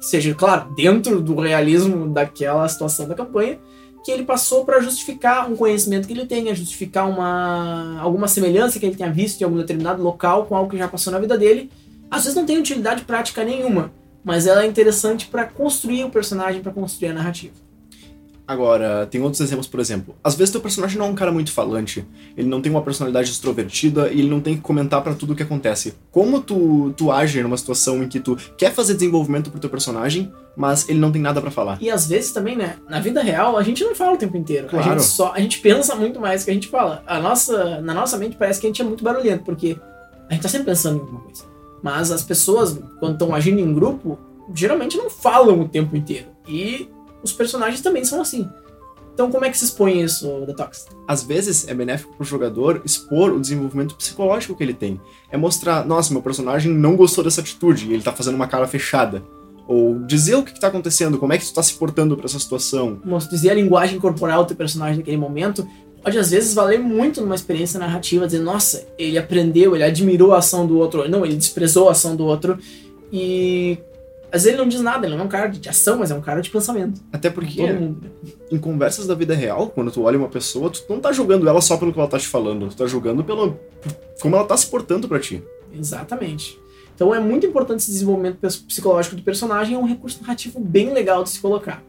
seja, 0.00 0.34
claro, 0.34 0.74
dentro 0.74 1.20
do 1.20 1.38
realismo 1.38 2.08
daquela 2.08 2.66
situação 2.68 3.06
da 3.06 3.14
campanha, 3.14 3.58
que 4.04 4.10
ele 4.10 4.24
passou 4.24 4.64
para 4.64 4.80
justificar 4.80 5.50
um 5.50 5.54
conhecimento 5.54 6.08
que 6.08 6.12
ele 6.12 6.26
tenha, 6.26 6.54
justificar 6.54 7.08
uma 7.08 8.00
alguma 8.00 8.26
semelhança 8.26 8.78
que 8.80 8.86
ele 8.86 8.96
tenha 8.96 9.12
visto 9.12 9.40
em 9.40 9.44
algum 9.44 9.56
determinado 9.56 10.02
local 10.02 10.46
com 10.46 10.56
algo 10.56 10.70
que 10.70 10.78
já 10.78 10.88
passou 10.88 11.12
na 11.12 11.20
vida 11.20 11.38
dele. 11.38 11.70
Às 12.10 12.24
vezes 12.24 12.36
não 12.36 12.44
tem 12.44 12.58
utilidade 12.58 13.04
prática 13.04 13.44
nenhuma, 13.44 13.92
mas 14.24 14.46
ela 14.46 14.64
é 14.64 14.66
interessante 14.66 15.26
para 15.26 15.44
construir 15.44 16.04
o 16.04 16.10
personagem, 16.10 16.62
para 16.62 16.72
construir 16.72 17.10
a 17.10 17.14
narrativa. 17.14 17.54
Agora, 18.46 19.06
tem 19.06 19.22
outros 19.22 19.40
exemplos, 19.40 19.66
por 19.66 19.80
exemplo. 19.80 20.14
Às 20.22 20.34
vezes 20.34 20.50
teu 20.50 20.60
personagem 20.60 20.98
não 20.98 21.06
é 21.06 21.08
um 21.08 21.14
cara 21.14 21.30
muito 21.30 21.52
falante, 21.52 22.04
ele 22.36 22.48
não 22.48 22.60
tem 22.60 22.70
uma 22.70 22.82
personalidade 22.82 23.30
extrovertida 23.30 24.10
e 24.10 24.18
ele 24.18 24.28
não 24.28 24.40
tem 24.40 24.56
que 24.56 24.60
comentar 24.60 25.02
para 25.02 25.14
tudo 25.14 25.32
o 25.32 25.36
que 25.36 25.42
acontece. 25.42 25.94
Como 26.10 26.40
tu, 26.40 26.92
tu 26.96 27.10
age 27.10 27.42
numa 27.42 27.56
situação 27.56 28.02
em 28.02 28.08
que 28.08 28.20
tu 28.20 28.36
quer 28.56 28.72
fazer 28.72 28.94
desenvolvimento 28.94 29.50
pro 29.50 29.60
teu 29.60 29.70
personagem, 29.70 30.32
mas 30.56 30.88
ele 30.88 30.98
não 30.98 31.12
tem 31.12 31.22
nada 31.22 31.40
para 31.40 31.50
falar? 31.50 31.78
E 31.80 31.90
às 31.90 32.06
vezes 32.06 32.32
também, 32.32 32.56
né, 32.56 32.76
na 32.88 33.00
vida 33.00 33.22
real, 33.22 33.56
a 33.56 33.62
gente 33.62 33.84
não 33.84 33.94
fala 33.94 34.14
o 34.14 34.18
tempo 34.18 34.36
inteiro. 34.36 34.68
Claro. 34.68 34.84
A 34.84 34.88
gente 34.92 35.04
só, 35.04 35.32
a 35.32 35.40
gente 35.40 35.60
pensa 35.60 35.94
muito 35.94 36.20
mais 36.20 36.44
que 36.44 36.50
a 36.50 36.54
gente 36.54 36.68
fala. 36.68 37.02
A 37.06 37.20
nossa, 37.20 37.80
na 37.80 37.94
nossa 37.94 38.18
mente 38.18 38.36
parece 38.36 38.60
que 38.60 38.66
a 38.66 38.70
gente 38.70 38.82
é 38.82 38.84
muito 38.84 39.04
barulhento, 39.04 39.44
porque 39.44 39.76
a 40.28 40.34
gente 40.34 40.42
tá 40.42 40.48
sempre 40.48 40.66
pensando 40.66 40.96
em 40.96 41.00
alguma 41.00 41.20
coisa. 41.20 41.44
Mas 41.82 42.10
as 42.10 42.22
pessoas, 42.22 42.78
quando 43.00 43.14
estão 43.14 43.34
agindo 43.34 43.60
em 43.60 43.72
grupo, 43.72 44.18
geralmente 44.54 44.96
não 44.96 45.08
falam 45.08 45.60
o 45.60 45.68
tempo 45.68 45.96
inteiro. 45.96 46.26
E 46.46 46.88
os 47.22 47.32
personagens 47.32 47.80
também 47.80 48.04
são 48.04 48.20
assim. 48.20 48.48
Então, 49.14 49.30
como 49.30 49.44
é 49.44 49.50
que 49.50 49.58
se 49.58 49.64
expõe 49.64 50.02
isso, 50.02 50.26
Detox? 50.46 50.86
Às 51.06 51.22
vezes 51.22 51.68
é 51.68 51.74
benéfico 51.74 52.16
pro 52.16 52.24
jogador 52.24 52.80
expor 52.84 53.30
o 53.32 53.40
desenvolvimento 53.40 53.94
psicológico 53.94 54.54
que 54.54 54.62
ele 54.62 54.72
tem. 54.72 55.00
É 55.30 55.36
mostrar, 55.36 55.84
nossa, 55.84 56.12
meu 56.12 56.22
personagem 56.22 56.72
não 56.72 56.96
gostou 56.96 57.22
dessa 57.22 57.40
atitude 57.40 57.92
ele 57.92 58.02
tá 58.02 58.12
fazendo 58.12 58.34
uma 58.34 58.46
cara 58.46 58.66
fechada. 58.66 59.22
Ou 59.68 59.98
dizer 60.00 60.34
o 60.34 60.42
que, 60.42 60.52
que 60.52 60.60
tá 60.60 60.68
acontecendo, 60.68 61.18
como 61.18 61.32
é 61.32 61.38
que 61.38 61.44
tu 61.44 61.54
tá 61.54 61.62
se 61.62 61.74
portando 61.74 62.16
para 62.16 62.24
essa 62.24 62.38
situação. 62.38 63.00
Dizer 63.30 63.50
a 63.50 63.54
linguagem 63.54 64.00
corporal 64.00 64.44
do 64.44 64.48
teu 64.48 64.56
personagem 64.56 64.98
naquele 64.98 65.16
momento 65.16 65.66
pode 66.02 66.18
às 66.18 66.30
vezes 66.30 66.52
valer 66.52 66.80
muito 66.80 67.20
numa 67.20 67.34
experiência 67.34 67.78
narrativa, 67.78 68.26
dizer, 68.26 68.40
nossa, 68.40 68.88
ele 68.98 69.16
aprendeu, 69.16 69.76
ele 69.76 69.84
admirou 69.84 70.34
a 70.34 70.38
ação 70.38 70.66
do 70.66 70.76
outro, 70.78 71.08
não, 71.08 71.24
ele 71.24 71.36
desprezou 71.36 71.88
a 71.88 71.92
ação 71.92 72.16
do 72.16 72.24
outro. 72.24 72.58
E 73.12 73.78
às 74.32 74.44
vezes 74.44 74.46
ele 74.46 74.56
não 74.56 74.68
diz 74.68 74.80
nada, 74.80 75.06
ele 75.06 75.14
não 75.14 75.24
é 75.24 75.26
um 75.26 75.30
cara 75.30 75.46
de 75.46 75.68
ação, 75.68 75.98
mas 75.98 76.10
é 76.10 76.14
um 76.14 76.20
cara 76.22 76.40
de 76.40 76.48
pensamento. 76.48 77.02
Até 77.12 77.28
porque, 77.28 77.60
em 78.50 78.58
conversas 78.58 79.06
da 79.06 79.14
vida 79.14 79.34
real, 79.34 79.68
quando 79.68 79.90
tu 79.90 80.02
olha 80.02 80.18
uma 80.18 80.28
pessoa, 80.28 80.70
tu 80.70 80.82
não 80.88 81.00
tá 81.00 81.12
julgando 81.12 81.46
ela 81.46 81.60
só 81.60 81.76
pelo 81.76 81.92
que 81.92 81.98
ela 81.98 82.08
tá 82.08 82.18
te 82.18 82.26
falando, 82.26 82.68
tu 82.68 82.76
tá 82.76 82.86
julgando 82.86 83.22
pelo 83.22 83.60
como 84.22 84.34
ela 84.34 84.46
tá 84.46 84.56
se 84.56 84.66
portando 84.66 85.06
para 85.06 85.20
ti. 85.20 85.42
Exatamente. 85.76 86.58
Então 86.94 87.14
é 87.14 87.20
muito 87.20 87.46
importante 87.46 87.80
esse 87.80 87.90
desenvolvimento 87.90 88.38
psicológico 88.66 89.16
do 89.16 89.22
personagem, 89.22 89.74
é 89.74 89.78
um 89.78 89.84
recurso 89.84 90.22
narrativo 90.22 90.58
bem 90.60 90.94
legal 90.94 91.22
de 91.22 91.30
se 91.30 91.40
colocar. 91.40 91.82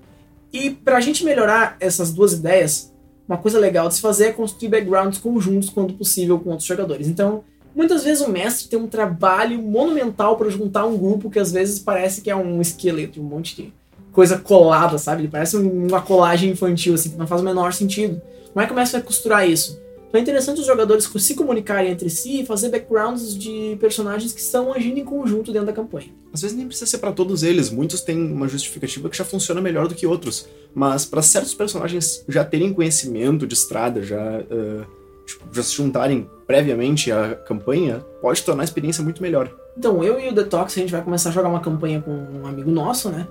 E 0.52 0.70
pra 0.70 1.00
gente 1.00 1.24
melhorar 1.24 1.78
essas 1.80 2.12
duas 2.12 2.34
ideias, 2.34 2.94
uma 3.28 3.38
coisa 3.38 3.58
legal 3.58 3.88
de 3.88 3.96
se 3.96 4.02
fazer 4.02 4.26
é 4.26 4.32
construir 4.34 4.70
backgrounds 4.70 5.18
conjuntos 5.18 5.70
quando 5.70 5.94
possível 5.94 6.40
com 6.40 6.50
outros 6.50 6.68
jogadores. 6.68 7.08
Então, 7.08 7.44
Muitas 7.76 8.04
vezes 8.04 8.26
o 8.26 8.30
mestre 8.30 8.68
tem 8.70 8.80
um 8.80 8.88
trabalho 8.88 9.62
monumental 9.62 10.38
para 10.38 10.50
juntar 10.50 10.86
um 10.86 10.98
grupo 10.98 11.30
que 11.30 11.40
às 11.40 11.52
vezes 11.52 11.80
parece 11.80 12.22
que 12.22 12.30
é 12.30 12.36
um 12.36 12.62
esqueleto, 12.62 13.20
um 13.20 13.24
monte 13.24 13.56
de 13.56 13.74
coisa 14.12 14.38
colada, 14.38 14.98
sabe? 14.98 15.22
Ele 15.22 15.28
parece 15.28 15.58
uma 15.58 16.02
colagem 16.02 16.52
infantil, 16.52 16.94
assim, 16.94 17.10
que 17.10 17.18
não 17.18 17.26
faz 17.26 17.42
o 17.42 17.44
menor 17.44 17.74
sentido. 17.74 18.22
Como 18.52 18.64
é 18.64 18.68
que 18.68 18.72
o 18.72 18.76
mestre 18.76 19.00
vai 19.00 19.06
costurar 19.06 19.50
isso? 19.50 19.82
Então 20.08 20.20
é 20.20 20.22
interessante 20.22 20.60
os 20.60 20.68
jogadores 20.68 21.10
se 21.12 21.34
comunicarem 21.34 21.92
entre 21.92 22.08
si 22.08 22.42
e 22.42 22.46
fazer 22.46 22.70
backgrounds 22.70 23.36
de 23.36 23.76
personagens 23.80 24.32
que 24.32 24.40
estão 24.40 24.72
agindo 24.72 25.00
em 25.00 25.04
conjunto 25.04 25.52
dentro 25.52 25.66
da 25.66 25.74
campanha. 25.74 26.10
Às 26.32 26.44
vezes 26.44 26.56
nem 26.56 26.68
precisa 26.68 26.86
ser 26.86 27.00
para 27.00 27.12
todos 27.12 27.42
eles, 27.42 27.72
muitos 27.72 28.02
têm 28.02 28.32
uma 28.32 28.48
justificativa 28.48 29.10
que 29.10 29.18
já 29.18 29.26
funciona 29.26 29.60
melhor 29.60 29.88
do 29.88 29.96
que 29.96 30.06
outros. 30.06 30.48
Mas 30.76 31.04
para 31.04 31.24
certos 31.24 31.56
personagens 31.56 32.24
já 32.30 32.46
terem 32.46 32.72
conhecimento 32.72 33.48
de 33.48 33.56
estrada, 33.56 34.04
já. 34.04 34.42
Uh 34.42 35.03
tipo, 35.26 35.44
já 35.52 35.64
se 35.64 35.74
juntarem 35.74 36.30
previamente 36.46 37.12
à 37.12 37.36
campanha, 37.36 38.06
pode 38.22 38.44
tornar 38.44 38.64
a 38.64 38.66
experiência 38.66 39.04
muito 39.04 39.22
melhor. 39.22 39.50
Então, 39.78 40.04
eu 40.04 40.20
e 40.20 40.30
o 40.30 40.34
Detox, 40.34 40.78
a 40.78 40.82
gente 40.82 40.92
vai 40.92 41.02
começar 41.02 41.30
a 41.30 41.32
jogar 41.32 41.50
uma 41.50 41.60
campanha 41.60 42.02
com 42.02 42.12
um 42.12 42.46
amigo 42.46 42.70
nosso, 42.70 43.10
né? 43.10 43.28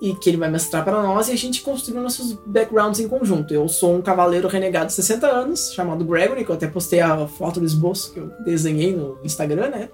E 0.00 0.14
que 0.14 0.30
ele 0.30 0.36
vai 0.36 0.50
mestrar 0.50 0.84
para 0.84 1.02
nós 1.02 1.28
e 1.28 1.32
a 1.32 1.36
gente 1.36 1.62
construiu 1.62 2.00
nossos 2.00 2.32
backgrounds 2.46 3.00
em 3.00 3.08
conjunto. 3.08 3.52
Eu 3.52 3.68
sou 3.68 3.96
um 3.96 4.00
cavaleiro 4.00 4.48
renegado 4.48 4.86
de 4.86 4.92
60 4.94 5.26
anos, 5.26 5.72
chamado 5.74 6.04
Gregory, 6.04 6.44
que 6.44 6.50
eu 6.50 6.54
até 6.54 6.66
postei 6.66 7.00
a 7.00 7.26
foto 7.26 7.60
do 7.60 7.66
esboço 7.66 8.12
que 8.12 8.20
eu 8.20 8.30
desenhei 8.44 8.94
no 8.94 9.18
Instagram, 9.22 9.68
né? 9.68 9.88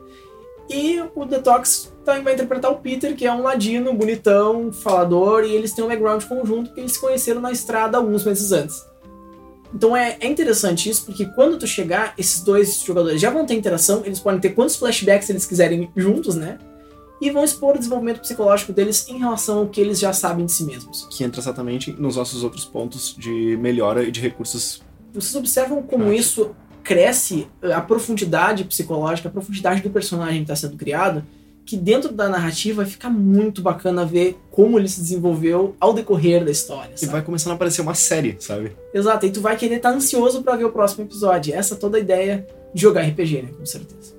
E 0.69 1.01
o 1.15 1.25
Detox 1.25 1.93
também 2.05 2.23
vai 2.23 2.35
interpretar 2.35 2.71
o 2.71 2.77
Peter, 2.77 3.15
que 3.17 3.25
é 3.25 3.33
um 3.33 3.43
ladino, 3.43 3.93
bonitão, 3.93 4.73
falador, 4.73 5.45
e 5.45 5.55
eles 5.55 5.73
têm 5.73 5.85
um 5.85 5.89
background 5.89 6.25
conjunto 6.25 6.73
que 6.73 6.81
eles 6.81 6.93
se 6.93 7.01
conheceram 7.01 7.41
na 7.41 7.53
estrada 7.53 7.97
alguns 7.97 8.25
meses 8.25 8.53
antes. 8.53 8.85
Então 9.75 9.97
é, 9.97 10.17
é 10.21 10.27
interessante 10.27 10.89
isso, 10.89 11.05
porque 11.05 11.27
quando 11.27 11.59
tu 11.59 11.67
chegar, 11.67 12.15
esses 12.17 12.43
dois 12.43 12.81
jogadores 12.81 13.21
já 13.21 13.31
vão 13.31 13.45
ter 13.45 13.55
interação, 13.55 14.03
eles 14.05 14.21
podem 14.21 14.41
ter 14.41 14.51
quantos 14.51 14.77
flashbacks 14.77 15.29
eles 15.31 15.47
quiserem 15.47 15.91
juntos, 15.97 16.35
né? 16.35 16.59
E 17.21 17.31
vão 17.31 17.45
expor 17.45 17.75
o 17.75 17.79
desenvolvimento 17.79 18.21
psicológico 18.21 18.73
deles 18.73 19.09
em 19.09 19.19
relação 19.19 19.61
ao 19.61 19.69
que 19.69 19.81
eles 19.81 19.99
já 19.99 20.13
sabem 20.13 20.45
de 20.45 20.53
si 20.53 20.65
mesmos. 20.65 21.09
Que 21.11 21.25
entra 21.25 21.41
exatamente 21.41 21.91
nos 21.93 22.17
nossos 22.17 22.45
outros 22.45 22.65
pontos 22.65 23.15
de 23.19 23.57
melhora 23.57 24.05
e 24.05 24.11
de 24.11 24.21
recursos. 24.21 24.83
Vocês 25.15 25.35
observam 25.35 25.83
como 25.83 26.13
isso 26.13 26.55
cresce 26.85 27.49
a 27.75 27.81
profundidade 27.81 28.65
psicológica, 28.65 29.29
a 29.29 29.33
profundidade 29.33 29.81
do 29.81 29.91
personagem 29.91 30.45
que 30.45 30.53
está 30.53 30.55
sendo 30.55 30.77
criado, 30.77 31.25
que 31.67 31.77
dentro 31.77 32.13
da 32.13 32.29
narrativa 32.29 32.83
vai 32.83 32.87
ficar 32.87 33.11
muito 33.11 33.61
bacana 33.61 34.07
ver 34.07 34.39
como 34.53 34.79
ele 34.79 34.89
se 34.89 35.01
desenvolveu 35.01 35.75
ao 35.81 35.93
decorrer 35.93 36.45
da 36.45 36.51
história. 36.51 36.97
Sabe? 36.97 37.11
E 37.11 37.13
vai 37.13 37.23
começando 37.23 37.53
a 37.53 37.55
aparecer 37.57 37.83
uma 37.83 37.95
série, 37.95 38.37
sabe? 38.39 38.77
Exato, 38.95 39.27
e 39.27 39.31
tu 39.31 39.41
vai 39.41 39.57
querer 39.57 39.77
estar 39.77 39.91
tá 39.91 39.97
ansioso 39.97 40.43
para 40.43 40.55
ver 40.55 40.65
o 40.65 40.71
próximo 40.71 41.05
episódio. 41.05 41.53
Essa 41.53 41.75
é 41.75 41.77
toda 41.77 41.99
a 41.99 42.01
ideia 42.01 42.47
de 42.73 42.81
jogar 42.81 43.03
RPG, 43.03 43.43
né? 43.43 43.49
Com 43.59 43.67
certeza. 43.67 44.15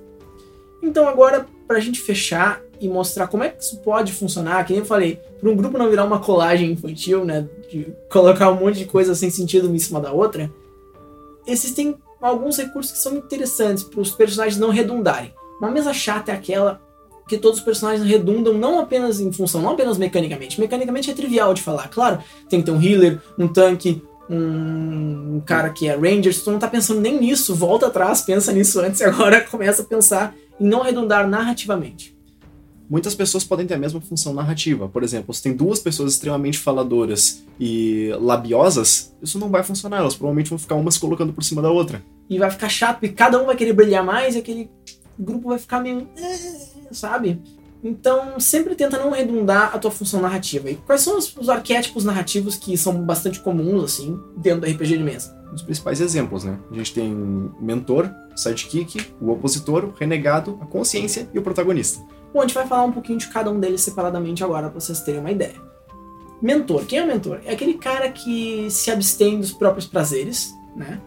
Então 0.82 1.08
agora, 1.08 1.46
pra 1.66 1.80
gente 1.80 2.00
fechar 2.00 2.60
e 2.78 2.86
mostrar 2.86 3.26
como 3.26 3.42
é 3.42 3.48
que 3.48 3.64
isso 3.64 3.78
pode 3.78 4.12
funcionar, 4.12 4.64
que 4.64 4.74
nem 4.74 4.80
eu 4.80 4.86
falei, 4.86 5.18
para 5.40 5.48
um 5.48 5.56
grupo 5.56 5.78
não 5.78 5.88
virar 5.88 6.04
uma 6.04 6.20
colagem 6.20 6.70
infantil, 6.72 7.24
né? 7.24 7.48
De 7.70 7.86
colocar 8.10 8.50
um 8.50 8.60
monte 8.60 8.78
de 8.78 8.84
coisa 8.84 9.14
sem 9.14 9.30
sentido 9.30 9.68
uma 9.68 9.76
em 9.76 9.80
cima 9.80 10.00
da 10.00 10.12
outra, 10.12 10.52
existem 11.46 11.96
alguns 12.20 12.58
recursos 12.58 12.92
que 12.92 12.98
são 12.98 13.16
interessantes 13.16 13.82
para 13.82 14.00
os 14.00 14.10
personagens 14.10 14.60
não 14.60 14.68
redundarem. 14.70 15.32
Uma 15.58 15.70
mesa 15.70 15.94
chata 15.94 16.30
é 16.30 16.34
aquela 16.34 16.80
que 17.28 17.38
todos 17.38 17.58
os 17.58 17.64
personagens 17.64 18.08
redundam 18.08 18.54
não 18.54 18.80
apenas 18.80 19.20
em 19.20 19.30
função, 19.30 19.60
não 19.60 19.72
apenas 19.72 19.98
mecanicamente. 19.98 20.58
Mecanicamente 20.58 21.10
é 21.10 21.14
trivial 21.14 21.52
de 21.52 21.62
falar. 21.62 21.88
Claro, 21.88 22.18
tem 22.48 22.60
que 22.60 22.66
ter 22.66 22.72
um 22.72 22.82
healer, 22.82 23.20
um 23.38 23.46
tanque, 23.46 24.02
um 24.30 25.40
cara 25.44 25.70
que 25.70 25.88
é 25.88 25.94
ranger. 25.94 26.34
Se 26.34 26.42
tu 26.42 26.50
não 26.50 26.58
tá 26.58 26.66
pensando 26.68 27.00
nem 27.00 27.20
nisso, 27.20 27.54
volta 27.54 27.86
atrás, 27.86 28.22
pensa 28.22 28.50
nisso 28.52 28.80
antes 28.80 29.00
e 29.00 29.04
agora 29.04 29.42
começa 29.48 29.82
a 29.82 29.84
pensar 29.84 30.34
em 30.58 30.66
não 30.66 30.82
redundar 30.82 31.28
narrativamente. 31.28 32.16
Muitas 32.90 33.14
pessoas 33.14 33.44
podem 33.44 33.66
ter 33.66 33.74
a 33.74 33.78
mesma 33.78 34.00
função 34.00 34.32
narrativa. 34.32 34.88
Por 34.88 35.02
exemplo, 35.02 35.34
se 35.34 35.42
tem 35.42 35.54
duas 35.54 35.78
pessoas 35.78 36.14
extremamente 36.14 36.58
faladoras 36.58 37.44
e 37.60 38.10
labiosas, 38.18 39.14
isso 39.22 39.38
não 39.38 39.50
vai 39.50 39.62
funcionar. 39.62 39.98
Elas 39.98 40.14
provavelmente 40.14 40.48
vão 40.48 40.58
ficar 40.58 40.74
uma 40.76 40.90
se 40.90 40.98
colocando 40.98 41.32
por 41.34 41.44
cima 41.44 41.60
da 41.60 41.70
outra. 41.70 42.02
E 42.30 42.38
vai 42.38 42.50
ficar 42.50 42.70
chato, 42.70 43.00
porque 43.00 43.14
cada 43.14 43.40
um 43.42 43.44
vai 43.44 43.56
querer 43.56 43.74
brilhar 43.74 44.02
mais 44.02 44.34
e 44.34 44.38
aquele 44.38 44.70
grupo 45.18 45.48
vai 45.48 45.58
ficar 45.58 45.80
meio 45.80 46.08
sabe? 46.90 47.42
Então, 47.82 48.40
sempre 48.40 48.74
tenta 48.74 48.98
não 48.98 49.10
redundar 49.10 49.74
a 49.74 49.78
tua 49.78 49.90
função 49.90 50.20
narrativa. 50.20 50.70
E 50.70 50.76
quais 50.76 51.00
são 51.00 51.16
os, 51.16 51.36
os, 51.36 51.48
arquétipos 51.48 52.04
narrativos 52.04 52.56
que 52.56 52.76
são 52.76 53.02
bastante 53.02 53.40
comuns, 53.40 53.84
assim, 53.84 54.18
dentro 54.36 54.62
do 54.62 54.66
RPG 54.66 54.98
de 54.98 55.04
mesa? 55.04 55.38
Os 55.52 55.62
principais 55.62 56.00
exemplos, 56.00 56.44
né? 56.44 56.58
A 56.70 56.74
gente 56.74 56.92
tem 56.92 57.12
o 57.12 57.54
mentor, 57.60 58.10
sidekick, 58.34 59.12
o 59.20 59.30
opositor, 59.30 59.84
o 59.84 59.92
renegado, 59.92 60.58
a 60.60 60.66
consciência 60.66 61.28
e 61.32 61.38
o 61.38 61.42
protagonista. 61.42 62.04
Bom, 62.34 62.40
a 62.40 62.42
gente 62.42 62.54
vai 62.54 62.66
falar 62.66 62.84
um 62.84 62.92
pouquinho 62.92 63.18
de 63.18 63.28
cada 63.28 63.50
um 63.50 63.58
deles 63.58 63.80
separadamente 63.80 64.42
agora, 64.42 64.68
para 64.68 64.80
vocês 64.80 65.00
terem 65.00 65.20
uma 65.20 65.30
ideia. 65.30 65.54
Mentor. 66.42 66.84
Quem 66.84 66.98
é 66.98 67.04
o 67.04 67.06
mentor? 67.06 67.40
É 67.44 67.52
aquele 67.52 67.74
cara 67.74 68.10
que 68.10 68.68
se 68.70 68.90
abstém 68.90 69.40
dos 69.40 69.52
próprios 69.52 69.86
prazeres, 69.86 70.52
né? 70.76 71.00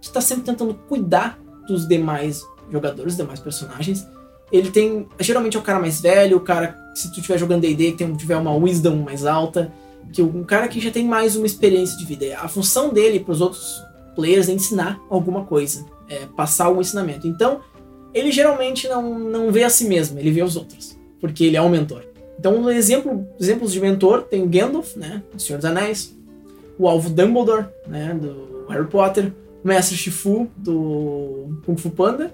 Que 0.00 0.08
está 0.08 0.20
sempre 0.20 0.44
tentando 0.44 0.74
cuidar 0.74 1.38
dos 1.66 1.88
demais 1.88 2.42
jogadores, 2.70 3.14
dos 3.14 3.16
demais 3.16 3.40
personagens, 3.40 4.06
Ele 4.50 4.70
tem. 4.70 5.06
Geralmente 5.18 5.56
é 5.56 5.60
o 5.60 5.62
cara 5.62 5.80
mais 5.80 6.00
velho, 6.00 6.36
o 6.36 6.40
cara. 6.40 6.76
Se 6.94 7.10
tu 7.12 7.20
estiver 7.20 7.38
jogando 7.38 7.62
DD, 7.62 7.92
que 7.92 7.98
tem, 7.98 8.14
tiver 8.14 8.36
uma 8.36 8.54
wisdom 8.54 8.96
mais 8.96 9.26
alta. 9.26 9.72
Que 10.12 10.22
um 10.22 10.44
cara 10.44 10.68
que 10.68 10.80
já 10.80 10.90
tem 10.90 11.04
mais 11.04 11.36
uma 11.36 11.46
experiência 11.46 11.98
de 11.98 12.04
vida. 12.04 12.38
A 12.38 12.48
função 12.48 12.92
dele 12.92 13.20
para 13.20 13.32
os 13.32 13.40
outros 13.40 13.82
players 14.14 14.48
é 14.48 14.52
ensinar 14.52 15.00
alguma 15.10 15.44
coisa. 15.44 15.84
É 16.08 16.26
passar 16.36 16.66
algum 16.66 16.80
ensinamento. 16.80 17.26
Então, 17.26 17.60
ele 18.14 18.32
geralmente 18.32 18.88
não, 18.88 19.18
não 19.18 19.52
vê 19.52 19.64
a 19.64 19.68
si 19.68 19.84
mesmo, 19.84 20.18
ele 20.18 20.30
vê 20.30 20.42
os 20.42 20.56
outros. 20.56 20.96
Porque 21.20 21.44
ele 21.44 21.56
é 21.56 21.62
um 21.62 21.68
mentor. 21.68 22.02
Então, 22.38 22.56
um 22.56 22.70
exemplo, 22.70 23.26
exemplos 23.38 23.72
de 23.72 23.80
mentor 23.80 24.22
tem 24.22 24.42
o 24.42 24.46
Gandalf, 24.46 24.96
né? 24.96 25.22
Do 25.32 25.40
Senhor 25.40 25.58
dos 25.58 25.64
Anéis. 25.64 26.16
O 26.78 26.88
Alvo 26.88 27.10
Dumbledore, 27.10 27.66
né? 27.86 28.14
Do 28.14 28.66
Harry 28.68 28.86
Potter. 28.86 29.32
O 29.64 29.68
Mestre 29.68 29.96
Shifu, 29.96 30.48
do 30.56 31.58
Kung 31.64 31.76
Fu 31.76 31.90
Panda. 31.90 32.32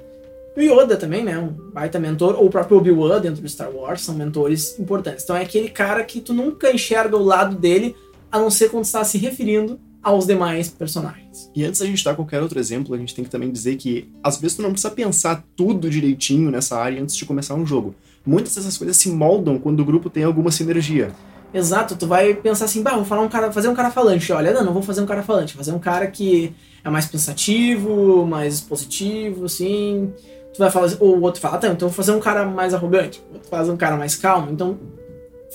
O 0.57 0.61
Yoda 0.61 0.97
também, 0.97 1.25
né? 1.25 1.39
Um 1.39 1.49
baita 1.73 1.99
mentor. 1.99 2.37
Ou 2.37 2.47
o 2.47 2.51
próprio 2.51 2.79
Obi-Wan 2.79 3.21
dentro 3.21 3.41
do 3.41 3.49
Star 3.49 3.71
Wars. 3.71 4.03
São 4.03 4.15
mentores 4.15 4.79
importantes. 4.79 5.25
Então, 5.25 5.37
é 5.37 5.43
aquele 5.43 5.71
cara 5.71 6.05
que 6.05 6.21
tu 6.21 6.35
nunca 6.35 6.71
enxerga 6.73 7.17
o 7.17 7.23
lado 7.23 7.57
dele, 7.57 7.97
a 8.31 8.39
não 8.39 8.51
ser 8.51 8.71
quando 8.71 8.85
está 8.85 9.03
se 9.05 9.19
referindo 9.19 9.81
aos 10.03 10.27
demais 10.27 10.69
personagens. 10.69 11.51
E 11.55 11.65
antes 11.65 11.81
da 11.81 11.87
gente 11.87 12.05
dar 12.05 12.17
qualquer 12.17 12.43
outro 12.43 12.59
exemplo, 12.59 12.95
a 12.95 12.99
gente 12.99 13.15
tem 13.15 13.25
que 13.25 13.31
também 13.31 13.51
dizer 13.51 13.77
que 13.77 14.11
às 14.23 14.37
vezes 14.37 14.57
tu 14.57 14.63
não 14.63 14.73
precisa 14.73 14.93
pensar 14.93 15.45
tudo 15.55 15.89
direitinho 15.89 16.51
nessa 16.51 16.77
área 16.77 17.01
antes 17.01 17.17
de 17.17 17.25
começar 17.25 17.55
um 17.55 17.65
jogo. 17.65 17.95
Muitas 18.27 18.55
dessas 18.55 18.77
coisas 18.77 18.97
se 18.97 19.11
moldam 19.11 19.59
quando 19.59 19.81
o 19.81 19.85
grupo 19.85 20.11
tem 20.11 20.25
alguma 20.25 20.51
sinergia. 20.51 21.13
Exato, 21.55 21.97
tu 21.97 22.07
vai 22.07 22.35
pensar 22.35 22.65
assim, 22.65 22.83
bah, 22.83 22.97
vou 22.97 23.05
falar 23.05 23.23
um 23.23 23.29
cara, 23.29 23.53
fazer 23.53 23.69
um 23.69 23.75
cara 23.75 23.91
falante. 23.91 24.33
Olha, 24.33 24.53
não, 24.53 24.65
não 24.65 24.73
vou 24.73 24.83
fazer 24.83 25.03
um 25.03 25.07
cara 25.07 25.23
falante, 25.23 25.55
vou 25.55 25.63
fazer 25.63 25.77
um 25.77 25.79
cara 25.79 26.07
que 26.07 26.53
é 26.83 26.89
mais 26.89 27.07
pensativo, 27.07 28.27
mais 28.27 28.61
positivo, 28.61 29.45
assim. 29.45 30.13
Tu 30.55 30.59
vai 30.59 30.71
falar, 30.71 30.93
ou 31.01 31.17
o 31.17 31.23
outro 31.23 31.41
fala, 31.41 31.59
tá, 31.59 31.69
então 31.69 31.89
vou 31.89 31.95
fazer 31.95 32.13
um 32.13 32.21
cara 32.21 32.45
mais 32.45 32.75
arrogante, 32.75 33.23
o 33.31 33.35
outro 33.35 33.49
faz 33.49 33.69
um 33.69 33.77
cara 33.77 33.97
mais 33.97 34.15
calmo. 34.17 34.51
Então, 34.53 34.79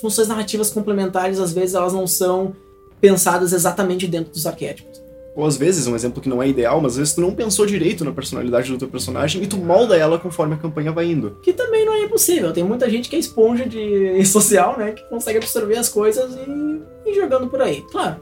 funções 0.00 0.26
narrativas 0.28 0.70
complementares, 0.70 1.38
às 1.38 1.52
vezes, 1.52 1.74
elas 1.74 1.92
não 1.92 2.06
são 2.06 2.54
pensadas 3.00 3.52
exatamente 3.52 4.06
dentro 4.06 4.32
dos 4.32 4.46
arquétipos. 4.46 5.08
Ou 5.38 5.46
às 5.46 5.56
vezes, 5.56 5.86
um 5.86 5.94
exemplo 5.94 6.20
que 6.20 6.28
não 6.28 6.42
é 6.42 6.48
ideal, 6.48 6.80
mas 6.80 6.94
às 6.94 6.98
vezes 6.98 7.14
tu 7.14 7.20
não 7.20 7.32
pensou 7.32 7.64
direito 7.64 8.04
na 8.04 8.10
personalidade 8.10 8.72
do 8.72 8.76
teu 8.76 8.88
personagem 8.88 9.40
e 9.40 9.46
tu 9.46 9.56
molda 9.56 9.96
ela 9.96 10.18
conforme 10.18 10.54
a 10.54 10.58
campanha 10.58 10.90
vai 10.90 11.06
indo. 11.06 11.38
Que 11.44 11.52
também 11.52 11.86
não 11.86 11.92
é 11.94 12.02
impossível. 12.02 12.52
Tem 12.52 12.64
muita 12.64 12.90
gente 12.90 13.08
que 13.08 13.14
é 13.14 13.20
esponja 13.20 13.64
de 13.64 14.20
social, 14.26 14.76
né? 14.76 14.90
Que 14.90 15.08
consegue 15.08 15.38
absorver 15.38 15.76
as 15.76 15.88
coisas 15.88 16.34
e 16.34 17.08
ir 17.08 17.14
jogando 17.14 17.46
por 17.46 17.62
aí. 17.62 17.82
Claro, 17.82 18.16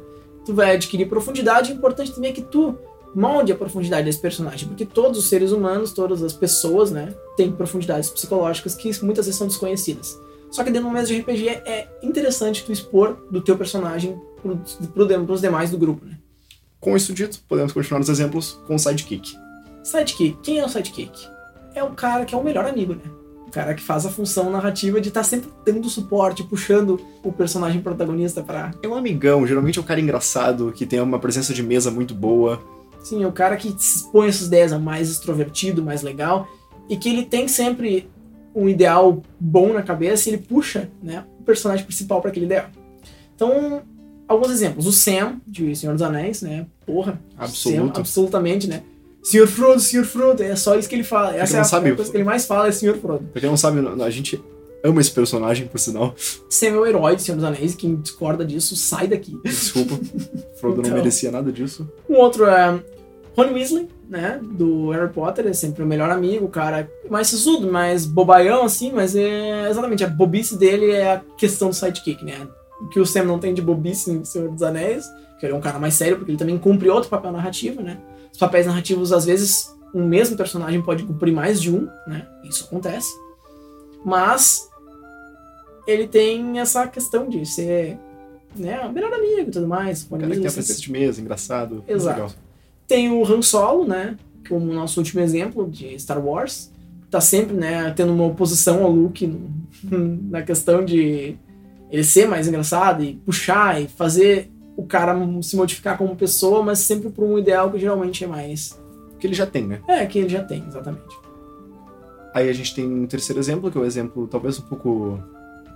tu 0.45 0.53
vai 0.53 0.75
adquirir 0.75 1.09
profundidade. 1.09 1.73
O 1.73 1.77
importante 1.77 2.15
também 2.15 2.33
é 2.33 2.35
que 2.35 2.43
tu 2.43 2.79
molde 3.15 3.53
a 3.53 3.57
profundidade 3.57 4.05
desse 4.05 4.19
personagem. 4.19 4.69
Porque 4.69 4.85
todos 4.85 5.19
os 5.19 5.29
seres 5.29 5.53
humanos, 5.53 5.93
todas 5.93 6.23
as 6.23 6.33
pessoas, 6.33 6.91
né? 6.91 7.15
Têm 7.37 7.51
profundidades 7.53 8.11
psicológicas 8.11 8.75
que 8.75 8.91
muitas 9.05 9.27
vezes 9.27 9.39
são 9.39 9.47
desconhecidas. 9.47 10.19
Só 10.51 10.63
que 10.65 10.71
dentro 10.71 10.89
do 10.89 10.95
mesmo 10.95 11.09
de 11.09 11.21
RPG 11.21 11.49
é 11.49 11.89
interessante 12.03 12.65
tu 12.65 12.73
expor 12.73 13.17
do 13.31 13.41
teu 13.41 13.57
personagem 13.57 14.19
pro, 14.41 14.57
pro, 14.93 15.25
pros 15.27 15.41
demais 15.41 15.71
do 15.71 15.79
grupo, 15.79 16.05
né? 16.05 16.17
Com 16.81 16.97
isso 16.97 17.13
dito, 17.13 17.41
podemos 17.49 17.73
continuar 17.73 17.99
nos 17.99 18.09
exemplos 18.09 18.61
com 18.67 18.77
o 18.77 18.79
sidekick. 18.79 19.37
Sidekick. 19.83 20.39
Quem 20.43 20.59
é 20.59 20.65
o 20.65 20.69
sidekick? 20.69 21.29
É 21.75 21.83
o 21.83 21.91
cara 21.91 22.25
que 22.25 22.35
é 22.35 22.39
o 22.39 22.45
melhor 22.45 22.65
amigo, 22.65 22.95
né? 22.95 23.03
O 23.47 23.51
cara 23.51 23.75
que 23.75 23.83
faz 23.83 24.05
a 24.05 24.11
função 24.11 24.51
narrativa 24.51 25.01
de 25.01 25.09
estar 25.09 25.21
tá 25.21 25.25
sempre 25.25 25.51
dando 25.65 25.89
suporte, 25.89 26.43
puxando 26.43 27.01
o 27.23 27.33
personagem 27.33 27.81
protagonista 27.81 28.43
para. 28.43 28.73
É 28.83 28.89
um 28.89 28.95
amigão, 28.95 29.47
geralmente 29.47 29.79
é 29.79 29.83
um 29.83 29.85
cara 29.85 30.01
engraçado, 30.01 30.73
que 30.73 30.87
tem 30.87 31.01
uma 31.01 31.19
presença 31.19 31.55
de 31.55 31.63
mesa 31.63 31.91
muito 31.91 32.15
boa. 32.15 32.61
Sim, 33.07 33.23
é 33.23 33.27
o 33.27 33.31
cara 33.31 33.57
que 33.57 33.69
expõe 33.69 34.27
essas 34.27 34.49
ideias, 34.49 34.73
é 34.73 34.79
mais 34.79 35.09
extrovertido, 35.09 35.81
mais 35.81 36.03
legal, 36.03 36.49
e 36.89 36.97
que 36.97 37.09
ele 37.09 37.25
tem 37.25 37.47
sempre 37.47 38.11
um 38.53 38.69
ideal 38.69 39.23
bom 39.39 39.73
na 39.73 39.81
cabeça 39.81 40.29
e 40.29 40.33
ele 40.33 40.43
puxa 40.43 40.91
né, 41.01 41.25
o 41.39 41.45
personagem 41.45 41.87
principal 41.87 42.21
para 42.21 42.31
aquele 42.31 42.47
ideal. 42.47 42.67
Então, 43.33 43.83
alguns 44.27 44.51
exemplos. 44.51 44.89
O 44.89 44.93
Sam, 44.93 45.41
de 45.47 45.77
Senhor 45.77 45.93
dos 45.93 46.03
Anéis, 46.03 46.43
né? 46.43 46.67
Porra. 46.85 47.21
Absoluto. 47.39 47.95
Sam, 47.95 48.01
absolutamente, 48.01 48.67
né? 48.67 48.83
Senhor 49.23 49.47
Frodo, 49.47 49.79
Senhor 49.79 50.05
Frodo, 50.05 50.43
é 50.43 50.57
só 50.57 50.77
isso 50.77 50.89
que 50.89 50.97
ele 50.97 51.05
fala. 51.05 51.37
Essa 51.37 51.59
é 51.59 51.61
a 51.61 51.65
sabe, 51.65 51.95
coisa 51.95 52.11
que 52.11 52.17
ele 52.17 52.25
mais 52.25 52.45
fala, 52.45 52.67
é 52.67 52.73
Senhor 52.73 52.97
Frodo. 52.97 53.25
Pra 53.31 53.41
quem 53.41 53.49
não 53.49 53.57
sabe, 53.57 53.79
a 54.03 54.11
gente 54.11 54.43
ama 54.83 55.01
esse 55.01 55.13
personagem, 55.13 55.69
por 55.69 55.79
sinal. 55.79 56.13
Sam 56.51 56.67
é 56.67 56.79
o 56.79 56.87
herói 56.87 57.15
de 57.15 57.23
Senhor 57.23 57.37
dos 57.37 57.45
Anéis, 57.45 57.77
quem 57.77 57.95
discorda 57.95 58.45
disso, 58.45 58.75
sai 58.75 59.07
daqui. 59.07 59.39
Desculpa, 59.45 59.95
Frodo 60.61 60.81
então, 60.81 60.91
não 60.91 60.99
merecia 60.99 61.31
nada 61.31 61.53
disso. 61.53 61.89
Um 62.09 62.17
outro 62.17 62.47
é 62.47 62.83
Ron 63.37 63.53
Weasley, 63.53 63.89
né, 64.09 64.41
do 64.43 64.91
Harry 64.91 65.13
Potter, 65.13 65.47
é 65.47 65.53
sempre 65.53 65.83
o 65.83 65.87
melhor 65.87 66.11
amigo, 66.11 66.47
o 66.47 66.49
cara 66.49 66.89
mais 67.11 67.29
sisudo, 67.29 67.71
mais 67.71 68.07
bobaião, 68.07 68.65
assim, 68.65 68.93
mas 68.93 69.15
é 69.15 69.69
exatamente, 69.69 70.05
a 70.05 70.09
bobice 70.09 70.57
dele 70.57 70.91
é 70.91 71.13
a 71.13 71.23
questão 71.37 71.69
do 71.69 71.75
sidekick, 71.75 72.25
né? 72.25 72.47
o 72.81 72.89
que 72.89 73.01
o 73.01 73.07
Sam 73.07 73.25
não 73.25 73.39
tem 73.39 73.55
de 73.55 73.63
bobice 73.63 74.11
em 74.11 74.25
Senhor 74.25 74.51
dos 74.51 74.63
Anéis, 74.63 75.07
que 75.39 75.47
ele 75.47 75.55
é 75.55 75.57
um 75.57 75.61
cara 75.61 75.79
mais 75.79 75.95
sério, 75.95 76.17
porque 76.17 76.31
ele 76.31 76.39
também 76.39 76.59
cumpre 76.59 76.89
outro 76.89 77.09
papel 77.09 77.33
narrativo, 77.33 77.83
né? 77.83 77.99
Os 78.33 78.39
papéis 78.39 78.67
narrativos, 78.67 79.13
às 79.13 79.25
vezes, 79.25 79.75
um 79.95 80.07
mesmo 80.07 80.37
personagem 80.37 80.83
pode 80.83 81.05
cumprir 81.05 81.33
mais 81.33 81.61
de 81.61 81.75
um, 81.75 81.89
né? 82.07 82.27
Isso 82.45 82.65
acontece. 82.65 83.09
Mas 84.05 84.69
ele 85.87 86.07
tem 86.07 86.59
essa 86.59 86.87
questão 86.87 87.29
de 87.29 87.45
ser 87.47 87.99
né, 88.55 88.81
o 88.81 88.93
melhor 88.93 89.13
amigo 89.13 89.49
e 89.49 89.53
tudo 89.53 89.67
mais. 89.67 90.05
O 90.05 90.11
cara 90.11 90.27
que 90.27 90.39
tem 90.39 90.47
a 90.47 90.53
presença 90.53 90.81
de 90.81 90.93
mesa, 90.93 91.21
engraçado. 91.21 91.85
Exato. 91.89 92.35
Tem 92.87 93.11
o 93.11 93.25
Han 93.25 93.43
Solo, 93.43 93.87
né? 93.87 94.17
Como 94.49 94.73
nosso 94.73 95.01
último 95.01 95.21
exemplo 95.21 95.69
de 95.69 95.99
Star 95.99 96.25
Wars. 96.25 96.71
Tá 97.11 97.21
sempre, 97.21 97.55
né, 97.57 97.93
tendo 97.97 98.13
uma 98.13 98.25
oposição 98.25 98.83
ao 98.83 98.91
Luke 98.91 99.33
na 99.85 100.43
questão 100.43 100.85
de 100.85 101.37
ele 101.91 102.05
ser 102.05 102.27
mais 102.27 102.49
engraçado 102.49 103.03
e 103.05 103.15
puxar 103.15 103.81
e 103.81 103.87
fazer 103.87 104.51
o 104.77 104.85
cara 104.85 105.17
se 105.43 105.57
modificar 105.57 105.97
como 105.97 106.15
pessoa, 106.17 106.63
mas 106.63 106.81
sempre 106.81 107.09
por 107.09 107.25
um 107.25 107.39
ideal 107.39 107.71
que 107.71 107.79
geralmente 107.79 108.25
é 108.25 108.27
mais. 108.27 108.79
Que 109.19 109.27
ele 109.27 109.35
já 109.35 109.47
tem, 109.47 109.67
né? 109.67 109.81
É, 109.89 110.05
que 110.05 110.19
ele 110.19 110.29
já 110.29 110.43
tem, 110.43 110.63
exatamente. 110.67 111.17
Aí 112.35 112.51
a 112.51 112.53
gente 112.53 112.75
tem 112.75 112.87
um 112.87 113.07
terceiro 113.07 113.41
exemplo, 113.41 113.71
que 113.71 113.79
é 113.79 113.81
o 113.81 113.85
um 113.85 113.87
exemplo 113.87 114.29
talvez 114.29 114.59
um 114.59 114.63
pouco 114.63 115.19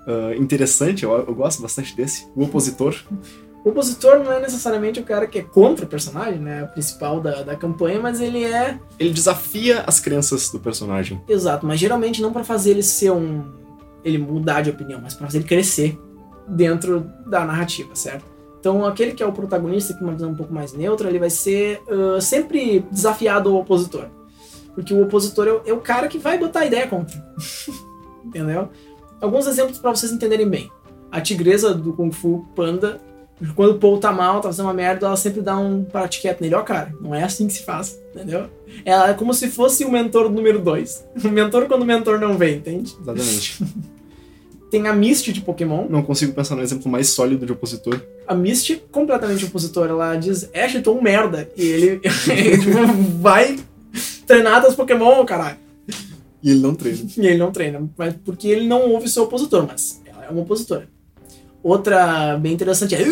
uh, 0.07 0.35
interessante, 0.37 1.05
eu, 1.05 1.13
eu, 1.13 1.35
gosto 1.35 1.63
bastante 1.63 1.97
desse, 1.97 2.27
o 2.37 2.45
opositor. 2.45 2.95
O 3.65 3.71
opositor 3.71 4.19
não 4.21 4.33
é 4.33 4.41
necessariamente 4.41 5.01
o 5.01 5.05
cara 5.05 5.27
que 5.27 5.39
é 5.39 5.43
contra 5.43 5.85
o 5.85 5.89
personagem, 5.89 6.39
né? 6.39 6.65
O 6.65 6.69
principal 6.69 7.21
da, 7.21 7.43
da 7.43 7.57
campanha, 7.57 8.01
mas 8.01 8.21
ele 8.21 8.43
é. 8.45 8.79
Ele 8.99 9.11
desafia 9.11 9.83
as 9.87 10.01
crenças 10.01 10.51
do 10.51 10.59
personagem. 10.59 11.21
Exato, 11.29 11.67
mas 11.67 11.79
geralmente 11.79 12.23
não 12.23 12.33
para 12.33 12.43
fazer 12.43 12.71
ele 12.71 12.83
ser 12.83 13.11
um 13.11 13.45
ele 14.03 14.19
mudar 14.19 14.63
de 14.63 14.71
opinião, 14.71 15.01
mas 15.03 15.15
para 15.15 15.27
fazer 15.27 15.39
ele 15.39 15.47
crescer 15.47 15.99
dentro 16.49 17.11
da 17.27 17.45
narrativa, 17.45 17.95
certo? 17.95 18.25
Então, 18.59 18.85
aquele 18.85 19.13
que 19.13 19.23
é 19.23 19.27
o 19.27 19.33
protagonista, 19.33 19.95
que 19.95 20.01
é 20.01 20.03
uma 20.07 20.13
visão 20.13 20.31
um 20.31 20.35
pouco 20.35 20.53
mais 20.53 20.73
neutra, 20.73 21.09
ele 21.09 21.19
vai 21.19 21.31
ser 21.31 21.83
uh, 21.89 22.21
sempre 22.21 22.81
desafiado 22.91 23.49
ao 23.49 23.57
opositor. 23.57 24.07
Porque 24.75 24.93
o 24.93 25.03
opositor 25.03 25.49
é 25.49 25.53
o, 25.53 25.63
é 25.67 25.73
o 25.73 25.81
cara 25.81 26.09
que 26.09 26.19
vai 26.19 26.39
botar 26.39 26.61
a 26.61 26.67
ideia 26.67 26.87
contra. 26.87 27.17
Entendeu? 28.25 28.69
Alguns 29.21 29.47
exemplos 29.47 29.79
para 29.79 29.95
vocês 29.95 30.13
entenderem 30.13 30.49
bem. 30.49 30.71
A 31.11 31.21
tigresa 31.21 31.75
do 31.75 31.93
Kung 31.95 32.13
Fu 32.13 32.47
Panda, 32.55 33.01
quando 33.55 33.73
o 33.73 33.79
Paul 33.79 33.99
tá 33.99 34.13
mal, 34.13 34.41
tá 34.41 34.49
fazendo 34.49 34.67
uma 34.67 34.75
merda, 34.75 35.07
ela 35.07 35.17
sempre 35.17 35.41
dá 35.41 35.57
um 35.57 35.85
parate 35.85 36.21
quieto 36.21 36.41
nele. 36.41 36.55
Ó, 36.55 36.63
cara, 36.63 36.93
não 37.01 37.15
é 37.15 37.23
assim 37.23 37.47
que 37.47 37.55
se 37.55 37.63
faz, 37.63 37.99
entendeu? 38.15 38.49
Ela 38.85 39.11
é 39.11 39.15
como 39.15 39.33
se 39.33 39.49
fosse 39.49 39.85
o 39.85 39.91
mentor 39.91 40.31
número 40.31 40.59
2. 40.59 41.07
O 41.25 41.29
mentor 41.29 41.67
quando 41.67 41.83
o 41.83 41.87
mentor 41.87 42.19
não 42.21 42.37
vem, 42.37 42.57
entende? 42.57 42.97
Exatamente. 43.01 43.65
Tem 44.71 44.87
a 44.87 44.93
Misty 44.93 45.33
de 45.33 45.41
Pokémon. 45.41 45.87
Não 45.89 46.03
consigo 46.03 46.33
pensar 46.33 46.55
no 46.55 46.63
exemplo 46.63 46.91
mais 46.91 47.09
sólido 47.09 47.45
de 47.45 47.51
opositor. 47.51 48.01
A 48.27 48.35
Misty, 48.35 48.81
completamente 48.93 49.45
opositor, 49.45 49.89
ela 49.89 50.15
diz: 50.15 50.49
Ash, 50.55 50.77
eu 50.77 50.83
tô 50.83 50.93
um 50.93 51.03
merda. 51.03 51.51
E 51.57 51.63
ele, 51.63 51.99
tipo, 51.99 52.87
vai 53.21 53.59
treinar 54.27 54.63
das 54.63 54.77
Pokémon, 54.77 55.25
caralho. 55.25 55.57
E 56.41 56.53
ele 56.53 56.61
não 56.61 56.75
treina. 56.75 56.99
E 57.17 57.27
ele 57.27 57.39
não 57.39 57.51
treina, 57.51 57.91
mas 57.99 58.15
porque 58.25 58.47
ele 58.47 58.69
não 58.69 58.89
ouve 58.91 59.09
seu 59.09 59.25
opositor, 59.25 59.67
mas 59.67 60.01
ela 60.07 60.25
é 60.25 60.31
uma 60.31 60.43
opositora. 60.43 60.89
Outra 61.63 62.37
bem 62.39 62.53
interessante 62.53 62.95
é 62.95 63.05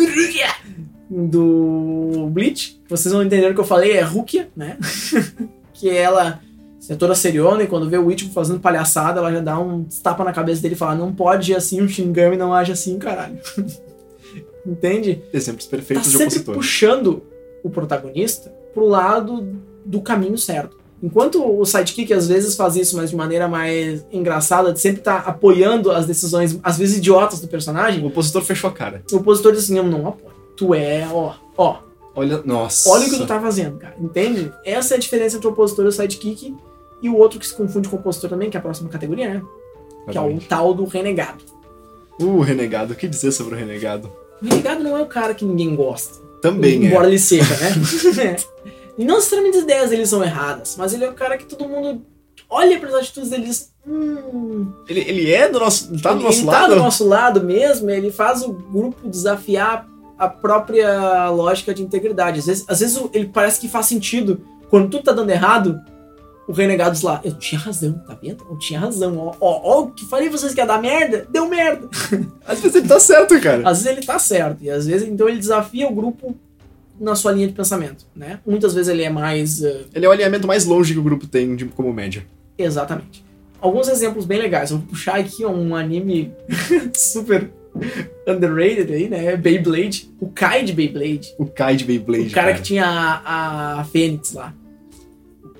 do 1.09 2.27
Bleach. 2.31 2.79
Vocês 2.89 3.11
vão 3.13 3.23
entender 3.23 3.51
o 3.51 3.53
que 3.53 3.59
eu 3.59 3.65
falei, 3.65 3.93
é 3.93 4.01
Rukia, 4.01 4.49
né? 4.55 4.77
que 5.73 5.89
ela 5.89 6.41
é 6.89 6.95
toda 6.95 7.13
seriona 7.13 7.63
e 7.63 7.67
quando 7.67 7.89
vê 7.89 7.97
o 7.97 8.11
Ichigo 8.11 8.33
fazendo 8.33 8.59
palhaçada, 8.59 9.19
ela 9.19 9.31
já 9.31 9.39
dá 9.39 9.59
um 9.59 9.83
tapa 10.01 10.23
na 10.23 10.33
cabeça 10.33 10.61
dele 10.61 10.73
e 10.73 10.77
fala: 10.77 10.95
Não 10.95 11.13
pode 11.13 11.51
ir 11.51 11.55
assim, 11.55 11.81
um 11.81 11.87
Shinigami 11.87 12.35
não 12.35 12.53
age 12.53 12.71
assim, 12.71 12.97
caralho. 12.97 13.37
Entende? 14.65 15.21
Exemplos 15.31 15.67
perfeitos 15.67 16.05
tá 16.05 16.11
de 16.11 16.17
sempre 16.17 16.33
opositor. 16.33 16.55
puxando 16.55 17.23
o 17.63 17.69
protagonista 17.69 18.51
pro 18.73 18.87
lado 18.87 19.61
do 19.85 20.01
caminho 20.01 20.37
certo. 20.37 20.78
Enquanto 21.01 21.41
o 21.43 21.65
sidekick 21.65 22.11
às 22.13 22.27
vezes 22.27 22.55
faz 22.55 22.75
isso, 22.75 22.97
mas 22.97 23.09
de 23.09 23.15
maneira 23.15 23.47
mais 23.47 24.05
engraçada, 24.11 24.73
de 24.73 24.79
sempre 24.79 25.01
tá 25.01 25.17
apoiando 25.17 25.91
as 25.91 26.05
decisões, 26.05 26.59
às 26.61 26.77
vezes 26.77 26.97
idiotas 26.97 27.39
do 27.39 27.47
personagem. 27.47 28.03
O 28.03 28.07
opositor 28.07 28.41
fechou 28.41 28.69
a 28.69 28.73
cara. 28.73 29.01
O 29.11 29.17
opositor 29.17 29.53
diz 29.53 29.63
assim: 29.63 29.77
Eu 29.77 29.83
não 29.83 30.07
apoio. 30.07 30.35
Tu 30.57 30.73
é, 30.73 31.07
ó, 31.11 31.35
ó. 31.57 31.77
Olha, 32.13 32.41
nossa. 32.43 32.89
Olha 32.89 33.07
o 33.07 33.09
que 33.09 33.17
tu 33.17 33.25
tá 33.25 33.39
fazendo, 33.39 33.77
cara. 33.77 33.95
Entende? 33.97 34.51
Essa 34.65 34.95
é 34.95 34.97
a 34.97 34.99
diferença 34.99 35.37
entre 35.37 35.47
o 35.47 35.51
opositor 35.51 35.85
e 35.85 35.87
o 35.87 35.91
sidekick 35.91 36.53
E 37.01 37.09
o 37.09 37.15
outro 37.15 37.39
que 37.39 37.47
se 37.47 37.53
confunde 37.53 37.87
com 37.87 37.95
o 37.95 37.99
compositor 37.99 38.29
também, 38.29 38.49
que 38.49 38.57
é 38.57 38.59
a 38.59 38.63
próxima 38.63 38.89
categoria, 38.89 39.35
né? 39.35 39.41
Que 40.11 40.17
é 40.17 40.21
o 40.21 40.37
tal 40.39 40.73
do 40.73 40.83
renegado. 40.83 41.45
O 42.19 42.41
renegado, 42.41 42.91
o 42.91 42.95
que 42.95 43.07
dizer 43.07 43.31
sobre 43.31 43.55
o 43.55 43.57
renegado? 43.57 44.11
O 44.41 44.45
renegado 44.45 44.83
não 44.83 44.97
é 44.97 45.01
o 45.01 45.05
cara 45.05 45.33
que 45.33 45.45
ninguém 45.45 45.73
gosta. 45.75 46.19
Também 46.41 46.83
embora 46.83 47.05
é. 47.05 47.09
ele 47.09 47.19
seja, 47.19 47.55
né? 47.57 47.75
e 48.97 49.05
não 49.05 49.15
necessariamente 49.15 49.57
as 49.57 49.63
ideias 49.63 49.89
dele 49.89 50.05
são 50.05 50.23
erradas, 50.23 50.75
mas 50.77 50.93
ele 50.93 51.05
é 51.05 51.09
o 51.09 51.13
cara 51.13 51.37
que 51.37 51.45
todo 51.45 51.67
mundo 51.67 52.05
olha 52.49 52.79
para 52.79 52.89
as 52.89 52.95
atitudes 52.95 53.29
dele 53.29 53.45
diz, 53.45 53.71
hum, 53.85 54.71
Ele, 54.87 55.01
ele 55.01 55.31
é 55.31 55.47
do 55.49 55.59
nosso. 55.59 55.95
Tá 56.01 56.11
do 56.11 56.17
ele, 56.19 56.25
nosso 56.25 56.39
ele 56.39 56.47
lado? 56.47 56.61
tá 56.61 56.67
do 56.67 56.75
nosso 56.75 57.07
lado 57.07 57.43
mesmo, 57.43 57.89
ele 57.89 58.11
faz 58.11 58.41
o 58.43 58.51
grupo 58.51 59.07
desafiar 59.07 59.87
a 60.17 60.27
própria 60.27 61.29
lógica 61.29 61.73
de 61.73 61.81
integridade. 61.81 62.39
Às 62.39 62.45
vezes, 62.47 62.65
às 62.67 62.79
vezes 62.79 63.01
ele 63.13 63.27
parece 63.27 63.59
que 63.59 63.69
faz 63.69 63.85
sentido. 63.85 64.41
Quando 64.69 64.89
tudo 64.89 65.03
tá 65.03 65.11
dando 65.13 65.29
errado, 65.29 65.79
o 66.47 66.51
renegado 66.51 66.91
diz 66.91 67.01
lá, 67.03 67.21
eu 67.23 67.33
tinha 67.33 67.59
razão, 67.59 67.93
tá 68.05 68.17
vendo? 68.21 68.45
Eu 68.49 68.57
tinha 68.57 68.79
razão. 68.79 69.17
Ó, 69.17 69.35
ó, 69.39 69.61
ó, 69.63 69.79
o 69.81 69.91
que 69.91 70.05
falei 70.05 70.29
pra 70.29 70.37
vocês 70.37 70.53
que 70.53 70.59
ia 70.59 70.65
dar 70.65 70.81
merda, 70.81 71.25
deu 71.31 71.47
merda. 71.47 71.87
Às 72.45 72.59
vezes 72.59 72.75
ele 72.75 72.87
tá 72.87 72.99
certo, 72.99 73.39
cara. 73.39 73.69
Às 73.69 73.83
vezes 73.83 73.97
ele 73.97 74.05
tá 74.05 74.19
certo, 74.19 74.63
e 74.63 74.69
às 74.69 74.85
vezes 74.87 75.07
então 75.07 75.29
ele 75.29 75.37
desafia 75.39 75.87
o 75.87 75.93
grupo 75.93 76.35
na 76.99 77.15
sua 77.15 77.31
linha 77.31 77.47
de 77.47 77.53
pensamento, 77.53 78.05
né? 78.15 78.39
Muitas 78.45 78.73
vezes 78.73 78.89
ele 78.89 79.03
é 79.03 79.09
mais 79.09 79.63
eh, 79.63 79.83
Ele 79.95 80.05
é 80.05 80.09
o 80.09 80.11
alinhamento 80.11 80.45
mais 80.47 80.65
longe 80.65 80.93
que 80.93 80.99
o 80.99 81.03
grupo 81.03 81.25
tem 81.27 81.55
de- 81.55 81.65
como 81.65 81.93
média. 81.93 82.25
Exatamente. 82.57 83.23
Alguns 83.61 83.87
exemplos 83.87 84.25
bem 84.25 84.39
legais. 84.39 84.71
Eu 84.71 84.77
vou 84.77 84.87
puxar 84.87 85.15
aqui 85.15 85.45
um 85.45 85.75
anime 85.75 86.31
super 86.93 87.49
underrated 88.27 88.91
aí, 88.93 89.09
né? 89.09 89.35
Beyblade. 89.35 90.09
O 90.19 90.27
Kai 90.29 90.63
de 90.63 90.73
Beyblade. 90.73 91.33
O 91.37 91.45
Kai 91.45 91.75
de 91.75 91.85
Beyblade. 91.85 92.27
o 92.27 92.31
cara, 92.31 92.53
que 92.53 92.61
tinha 92.61 92.85
a, 92.85 93.79
a 93.79 93.83
Fênix 93.85 94.33
lá. 94.33 94.53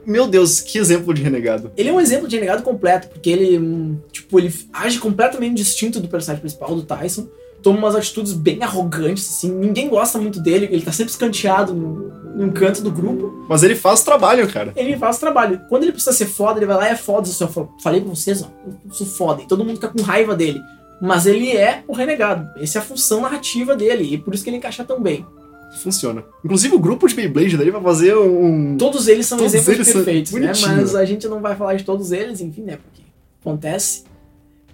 Meu 0.05 0.27
Deus, 0.27 0.59
que 0.61 0.77
exemplo 0.79 1.13
de 1.13 1.21
renegado. 1.21 1.71
Ele 1.77 1.89
é 1.89 1.93
um 1.93 1.99
exemplo 2.01 2.27
de 2.27 2.35
renegado 2.35 2.63
completo, 2.63 3.09
porque 3.09 3.29
ele, 3.29 3.59
hum, 3.59 3.97
tipo, 4.11 4.39
ele 4.39 4.51
age 4.73 4.97
completamente 4.99 5.55
distinto 5.57 5.99
do 5.99 6.07
personagem 6.07 6.41
principal, 6.41 6.73
do 6.75 6.81
Tyson. 6.83 7.27
Toma 7.61 7.77
umas 7.77 7.95
atitudes 7.95 8.33
bem 8.33 8.63
arrogantes, 8.63 9.29
assim. 9.29 9.51
Ninguém 9.51 9.89
gosta 9.89 10.17
muito 10.17 10.41
dele, 10.41 10.67
ele 10.71 10.81
tá 10.81 10.91
sempre 10.91 11.11
escanteado 11.11 11.73
no, 11.73 12.09
num 12.35 12.51
canto 12.51 12.81
do 12.81 12.91
grupo. 12.91 13.45
Mas 13.49 13.63
ele 13.63 13.75
faz 13.75 14.01
trabalho, 14.01 14.47
cara. 14.47 14.71
ele 14.75 14.97
faz 14.97 15.19
trabalho. 15.19 15.61
Quando 15.67 15.83
ele 15.83 15.91
precisa 15.91 16.13
ser 16.13 16.25
foda, 16.25 16.59
ele 16.59 16.65
vai 16.65 16.77
lá 16.77 16.89
e 16.89 16.91
é 16.93 16.95
foda. 16.95 17.27
Eu 17.27 17.33
só 17.33 17.47
falei 17.83 18.01
pra 18.01 18.09
vocês, 18.09 18.41
ó, 18.41 18.47
eu 18.65 18.93
sou 18.93 19.05
foda. 19.05 19.41
E 19.41 19.47
todo 19.47 19.63
mundo 19.65 19.75
fica 19.75 19.89
com 19.89 20.01
raiva 20.01 20.35
dele. 20.35 20.61
Mas 21.01 21.25
ele 21.25 21.55
é 21.55 21.83
o 21.87 21.93
renegado. 21.93 22.49
Essa 22.61 22.79
é 22.79 22.81
a 22.81 22.85
função 22.85 23.21
narrativa 23.21 23.75
dele. 23.75 24.13
E 24.13 24.17
por 24.17 24.33
isso 24.33 24.43
que 24.43 24.49
ele 24.49 24.57
encaixa 24.57 24.83
tão 24.83 25.01
bem. 25.01 25.25
Funciona. 25.81 26.23
Inclusive 26.43 26.75
o 26.75 26.79
grupo 26.79 27.07
de 27.07 27.15
Beyblade 27.15 27.57
dele 27.57 27.71
vai 27.71 27.81
fazer 27.81 28.15
um. 28.17 28.75
Todos 28.77 29.07
eles 29.07 29.25
são 29.25 29.37
Todos 29.37 29.53
exemplos 29.53 29.75
eles 29.75 29.87
são 29.87 30.03
perfeitos, 30.03 30.31
né? 30.31 30.39
bonitinho. 30.41 30.75
Mas 30.77 30.95
a 30.95 31.05
gente 31.05 31.27
não 31.27 31.39
vai 31.39 31.55
falar 31.55 31.75
de 31.75 31.83
todos 31.83 32.11
eles, 32.11 32.41
enfim, 32.41 32.63
né? 32.63 32.77
Porque 32.83 33.03
acontece. 33.41 34.03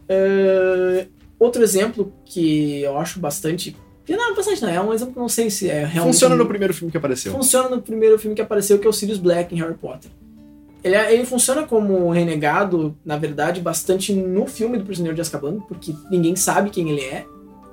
Ah, 0.10 1.06
outro 1.40 1.62
exemplo 1.64 2.14
que 2.26 2.82
eu 2.82 2.98
acho 2.98 3.20
bastante. 3.20 3.76
Não, 4.08 4.36
bastante 4.36 4.62
não. 4.62 4.70
É 4.70 4.80
um 4.82 4.94
exemplo 4.94 5.14
que 5.14 5.20
eu 5.20 5.22
não 5.22 5.30
sei 5.30 5.50
se 5.50 5.70
é 5.70 5.84
realmente. 5.86 6.14
Funciona 6.14 6.36
um- 6.36 6.38
no 6.38 6.46
primeiro 6.46 6.74
filme 6.74 6.92
que 6.92 6.98
apareceu. 6.98 7.32
funciona 7.32 7.70
no 7.70 7.82
primeiro 7.82 8.20
filme 8.20 8.36
que 8.36 8.42
apareceu, 8.42 8.78
que 8.80 8.86
é 8.86 8.90
o 8.90 8.94
Sirius 8.94 9.18
Black 9.18 9.54
em 9.54 9.60
Harry 9.60 9.74
Potter. 9.74 10.12
Ele, 10.84 10.96
é- 10.96 11.12
ele 11.14 11.26
funciona 11.26 11.64
como 11.64 12.12
renegado, 12.12 12.96
na 13.04 13.18
verdade, 13.18 13.60
bastante 13.60 14.14
no 14.14 14.46
filme 14.46 14.78
do 14.78 14.86
Prisioneiro 14.86 15.16
de 15.16 15.22
Azkaban, 15.22 15.60
porque 15.62 15.94
ninguém 16.12 16.36
sabe 16.36 16.70
quem 16.70 16.90
ele 16.92 17.02
é, 17.02 17.26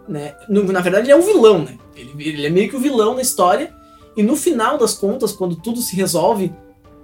né? 0.09 0.35
Na 0.49 0.81
verdade, 0.81 1.07
ele 1.07 1.13
é 1.13 1.17
um 1.17 1.21
vilão, 1.23 1.59
né? 1.59 1.77
Ele, 1.95 2.11
ele 2.29 2.47
é 2.47 2.51
meio 2.51 2.71
que 2.71 2.77
o 2.77 2.81
vilão 2.81 3.15
da 3.15 3.21
história, 3.21 3.71
e 4.17 4.23
no 4.23 4.35
final 4.35 4.79
das 4.79 4.95
contas, 4.95 5.33
quando 5.33 5.57
tudo 5.57 5.81
se 5.83 5.95
resolve, 5.95 6.51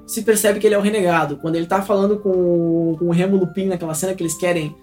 se 0.06 0.22
percebe 0.22 0.58
que 0.58 0.66
ele 0.66 0.74
é 0.74 0.78
o 0.78 0.82
renegado. 0.82 1.36
Quando 1.36 1.56
ele 1.56 1.66
tá 1.66 1.82
falando 1.82 2.18
com, 2.18 2.96
com 2.98 3.04
o 3.04 3.10
Remo 3.10 3.36
Lupin 3.36 3.66
naquela 3.66 3.92
cena 3.92 4.14
que 4.14 4.22
eles 4.22 4.32
querem 4.34 4.74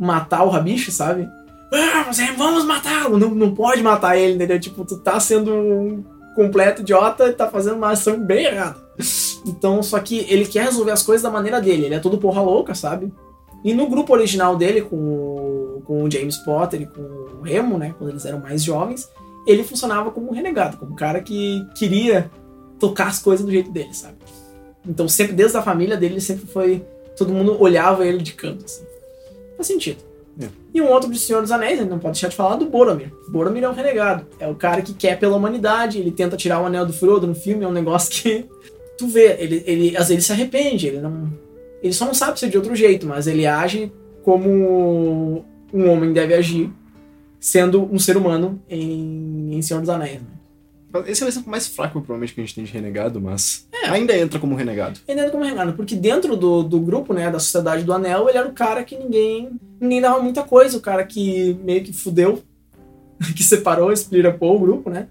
matar 0.00 0.42
o 0.44 0.48
Rabicho, 0.48 0.90
sabe? 0.90 1.28
Ah, 1.72 2.04
você- 2.10 2.32
vamos 2.32 2.64
matá-lo! 2.64 3.16
Não, 3.18 3.30
não 3.30 3.54
pode 3.54 3.82
matar 3.82 4.16
ele, 4.16 4.34
entendeu? 4.34 4.58
Tipo, 4.58 4.84
tu 4.84 4.98
tá 4.98 5.20
sendo 5.20 5.52
um 5.54 6.04
completo 6.34 6.80
idiota 6.82 7.28
e 7.28 7.32
tá 7.32 7.48
fazendo 7.48 7.76
uma 7.76 7.90
ação 7.90 8.18
bem 8.24 8.46
errada. 8.46 8.76
Então, 9.46 9.82
só 9.82 9.98
que 10.00 10.26
ele 10.28 10.44
quer 10.46 10.64
resolver 10.64 10.90
as 10.90 11.02
coisas 11.02 11.22
da 11.22 11.30
maneira 11.30 11.60
dele. 11.60 11.86
Ele 11.86 11.94
é 11.94 11.98
todo 12.00 12.18
porra 12.18 12.40
louca, 12.42 12.74
sabe? 12.74 13.12
E 13.64 13.72
no 13.74 13.88
grupo 13.88 14.12
original 14.12 14.56
dele, 14.56 14.80
com 14.82 14.96
o, 14.96 15.82
com 15.84 16.02
o 16.02 16.10
James 16.10 16.38
Potter 16.38 16.82
e 16.82 16.86
com 16.86 17.00
o 17.02 17.42
Remo, 17.42 17.78
né? 17.78 17.94
Quando 17.98 18.10
eles 18.10 18.24
eram 18.24 18.40
mais 18.40 18.62
jovens, 18.64 19.08
ele 19.46 19.62
funcionava 19.64 20.10
como 20.10 20.28
um 20.30 20.32
renegado, 20.34 20.76
como 20.76 20.92
um 20.92 20.96
cara 20.96 21.20
que 21.20 21.64
queria 21.74 22.30
tocar 22.78 23.08
as 23.08 23.18
coisas 23.18 23.44
do 23.44 23.52
jeito 23.52 23.70
dele, 23.70 23.92
sabe? 23.94 24.16
Então, 24.86 25.06
sempre, 25.08 25.34
desde 25.34 25.56
a 25.58 25.62
família 25.62 25.96
dele, 25.96 26.14
ele 26.14 26.20
sempre 26.20 26.46
foi. 26.46 26.82
Todo 27.16 27.32
mundo 27.32 27.60
olhava 27.60 28.06
ele 28.06 28.22
de 28.22 28.32
canto, 28.32 28.64
assim. 28.64 28.82
Faz 29.60 29.66
sentido. 29.66 29.98
É. 30.40 30.46
E 30.72 30.80
um 30.80 30.88
outro 30.88 31.10
de 31.10 31.18
Senhor 31.18 31.42
dos 31.42 31.52
Anéis, 31.52 31.78
a 31.78 31.82
gente 31.82 31.90
não 31.90 31.98
pode 31.98 32.14
deixar 32.14 32.28
de 32.28 32.36
falar 32.36 32.56
do 32.56 32.64
Boromir. 32.64 33.12
Boromir 33.28 33.62
é 33.62 33.68
um 33.68 33.74
renegado. 33.74 34.24
É 34.38 34.48
o 34.48 34.54
cara 34.54 34.80
que 34.80 34.94
quer 34.94 35.18
pela 35.18 35.36
humanidade, 35.36 35.98
ele 35.98 36.10
tenta 36.10 36.34
tirar 36.34 36.62
o 36.62 36.64
anel 36.64 36.86
do 36.86 36.94
Frodo 36.94 37.26
no 37.26 37.34
filme, 37.34 37.62
é 37.62 37.68
um 37.68 37.72
negócio 37.72 38.10
que. 38.10 38.46
Tu 38.96 39.06
vê, 39.06 39.36
ele, 39.38 39.64
ele 39.66 39.96
às 39.96 40.08
vezes 40.08 40.10
ele 40.10 40.20
se 40.20 40.32
arrepende, 40.32 40.86
ele 40.86 40.98
não. 40.98 41.30
Ele 41.82 41.92
só 41.92 42.04
não 42.04 42.12
sabe 42.12 42.38
ser 42.38 42.50
de 42.50 42.56
outro 42.58 42.74
jeito, 42.76 43.06
mas 43.06 43.26
ele 43.26 43.46
age 43.46 43.90
como 44.22 45.42
um 45.72 45.90
homem 45.90 46.12
deve 46.12 46.34
agir, 46.34 46.70
sendo 47.38 47.82
um 47.90 47.98
ser 47.98 48.18
humano 48.18 48.62
em, 48.68 49.54
em 49.54 49.62
Senhor 49.62 49.80
dos 49.80 49.88
Anéis. 49.88 50.20
Né? 50.20 50.39
Esse 51.06 51.22
é 51.22 51.26
o 51.26 51.28
exemplo 51.28 51.50
mais 51.50 51.66
fraco, 51.68 52.00
provavelmente, 52.00 52.34
que 52.34 52.40
a 52.40 52.44
gente 52.44 52.54
tem 52.54 52.64
de 52.64 52.72
renegado, 52.72 53.20
mas 53.20 53.66
É. 53.72 53.88
ainda 53.88 54.16
entra 54.16 54.38
como 54.40 54.54
renegado. 54.56 54.98
Ele 55.06 55.20
era 55.20 55.30
como 55.30 55.44
renegado, 55.44 55.72
porque 55.74 55.94
dentro 55.94 56.36
do, 56.36 56.62
do 56.62 56.80
grupo, 56.80 57.12
né, 57.14 57.30
da 57.30 57.38
Sociedade 57.38 57.84
do 57.84 57.92
Anel, 57.92 58.28
ele 58.28 58.38
era 58.38 58.48
o 58.48 58.52
cara 58.52 58.82
que 58.82 58.96
ninguém 58.96 59.50
ninguém 59.80 60.00
dava 60.00 60.20
muita 60.20 60.42
coisa, 60.42 60.76
o 60.76 60.80
cara 60.80 61.04
que 61.06 61.54
meio 61.64 61.82
que 61.84 61.92
fudeu, 61.92 62.42
que 63.36 63.42
separou, 63.42 63.92
esplirapou 63.92 64.56
o 64.56 64.60
grupo, 64.60 64.90
né? 64.90 65.08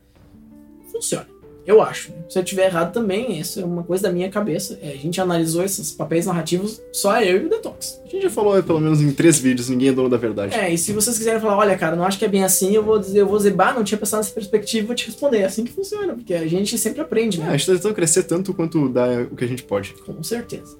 Funciona. 0.92 1.26
Eu 1.70 1.84
acho. 1.84 2.12
Se 2.28 2.40
eu 2.40 2.44
tiver 2.44 2.66
errado 2.66 2.92
também, 2.92 3.40
isso 3.40 3.60
é 3.60 3.64
uma 3.64 3.84
coisa 3.84 4.02
da 4.02 4.12
minha 4.12 4.28
cabeça. 4.28 4.80
É, 4.82 4.90
a 4.90 4.96
gente 4.96 5.22
analisou 5.22 5.64
esses 5.64 5.92
papéis 5.92 6.26
narrativos 6.26 6.82
só 6.92 7.22
eu 7.22 7.44
e 7.44 7.46
o 7.46 7.50
Detox. 7.50 8.02
A 8.04 8.10
gente 8.10 8.24
já 8.24 8.30
falou 8.32 8.62
pelo 8.64 8.80
menos 8.80 9.00
em 9.00 9.12
três 9.12 9.38
vídeos, 9.38 9.70
ninguém 9.70 9.90
é 9.90 9.92
dono 9.92 10.10
da 10.10 10.18
verdade. 10.18 10.56
É, 10.56 10.74
e 10.74 10.80
se 10.80 10.92
vocês 10.94 11.16
quiserem 11.16 11.40
falar, 11.40 11.58
olha, 11.58 11.78
cara, 11.78 11.96
não 11.96 12.04
acho 12.04 12.18
que 12.18 12.26
é 12.26 12.28
bem 12.28 12.44
assim, 12.44 12.74
eu 12.74 12.82
vou 12.84 12.98
dizer, 12.98 13.20
eu 13.20 13.28
vou 13.28 13.38
dizer, 13.38 13.52
bah, 13.54 13.72
não 13.72 13.84
tinha 13.84 14.00
pensado 14.00 14.22
nessa 14.24 14.34
perspectiva, 14.34 14.88
vou 14.88 14.96
te 14.96 15.06
responder. 15.06 15.42
É 15.42 15.46
assim 15.46 15.64
que 15.64 15.72
funciona, 15.72 16.16
porque 16.16 16.34
a 16.34 16.48
gente 16.48 16.76
sempre 16.76 17.02
aprende, 17.02 17.40
É, 17.40 17.44
né? 17.44 17.50
a 17.50 17.58
gente 17.58 17.68
tá 17.68 17.74
tentando 17.74 17.94
crescer 17.94 18.24
tanto 18.24 18.52
quanto 18.52 18.90
dá 18.90 19.06
o 19.32 19.36
que 19.36 19.46
a 19.46 19.48
gente 19.48 19.62
pode. 19.62 19.94
Com 20.04 20.24
certeza. 20.24 20.76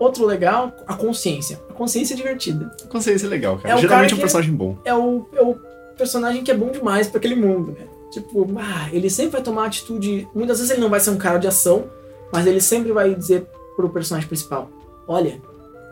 Outro 0.00 0.26
legal, 0.26 0.74
a 0.84 0.94
consciência. 0.94 1.60
A 1.70 1.72
consciência 1.74 2.14
é 2.14 2.16
divertida. 2.16 2.72
A 2.84 2.88
consciência 2.88 3.26
é 3.26 3.28
legal, 3.30 3.56
cara. 3.58 3.74
É 3.74 3.80
Geralmente 3.80 4.10
cara 4.10 4.12
é 4.12 4.14
um 4.16 4.20
personagem 4.20 4.52
bom. 4.52 4.76
É 4.84 4.92
o, 4.94 5.28
é 5.36 5.42
o 5.42 5.54
personagem 5.96 6.42
que 6.42 6.50
é 6.50 6.54
bom 6.54 6.72
demais 6.72 7.06
pra 7.06 7.18
aquele 7.18 7.36
mundo, 7.36 7.70
né? 7.78 7.86
Tipo, 8.14 8.46
ah, 8.58 8.88
ele 8.92 9.10
sempre 9.10 9.32
vai 9.32 9.42
tomar 9.42 9.66
atitude. 9.66 10.28
Muitas 10.34 10.58
vezes 10.58 10.70
ele 10.70 10.80
não 10.80 10.88
vai 10.88 11.00
ser 11.00 11.10
um 11.10 11.16
cara 11.16 11.38
de 11.38 11.48
ação, 11.48 11.86
mas 12.32 12.46
ele 12.46 12.60
sempre 12.60 12.92
vai 12.92 13.14
dizer 13.14 13.46
pro 13.76 13.90
personagem 13.90 14.28
principal: 14.28 14.70
Olha, 15.06 15.42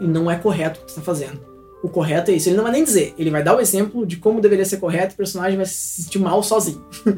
e 0.01 0.07
não 0.07 0.31
é 0.31 0.37
correto 0.37 0.81
o 0.81 0.85
que 0.85 0.93
você 0.93 1.01
tá 1.01 1.05
fazendo. 1.05 1.41
O 1.83 1.89
correto 1.89 2.31
é 2.31 2.35
isso. 2.35 2.49
Ele 2.49 2.57
não 2.57 2.63
vai 2.63 2.73
nem 2.73 2.85
dizer, 2.85 3.13
ele 3.19 3.31
vai 3.31 3.43
dar 3.43 3.57
o 3.57 3.61
exemplo 3.61 4.07
de 4.07 4.17
como 4.17 4.41
deveria 4.41 4.65
ser 4.65 4.77
correto 4.77 5.13
e 5.13 5.15
o 5.15 5.17
personagem 5.17 5.57
vai 5.57 5.67
se 5.67 6.03
sentir 6.03 6.19
mal 6.19 6.43
sozinho. 6.43 6.85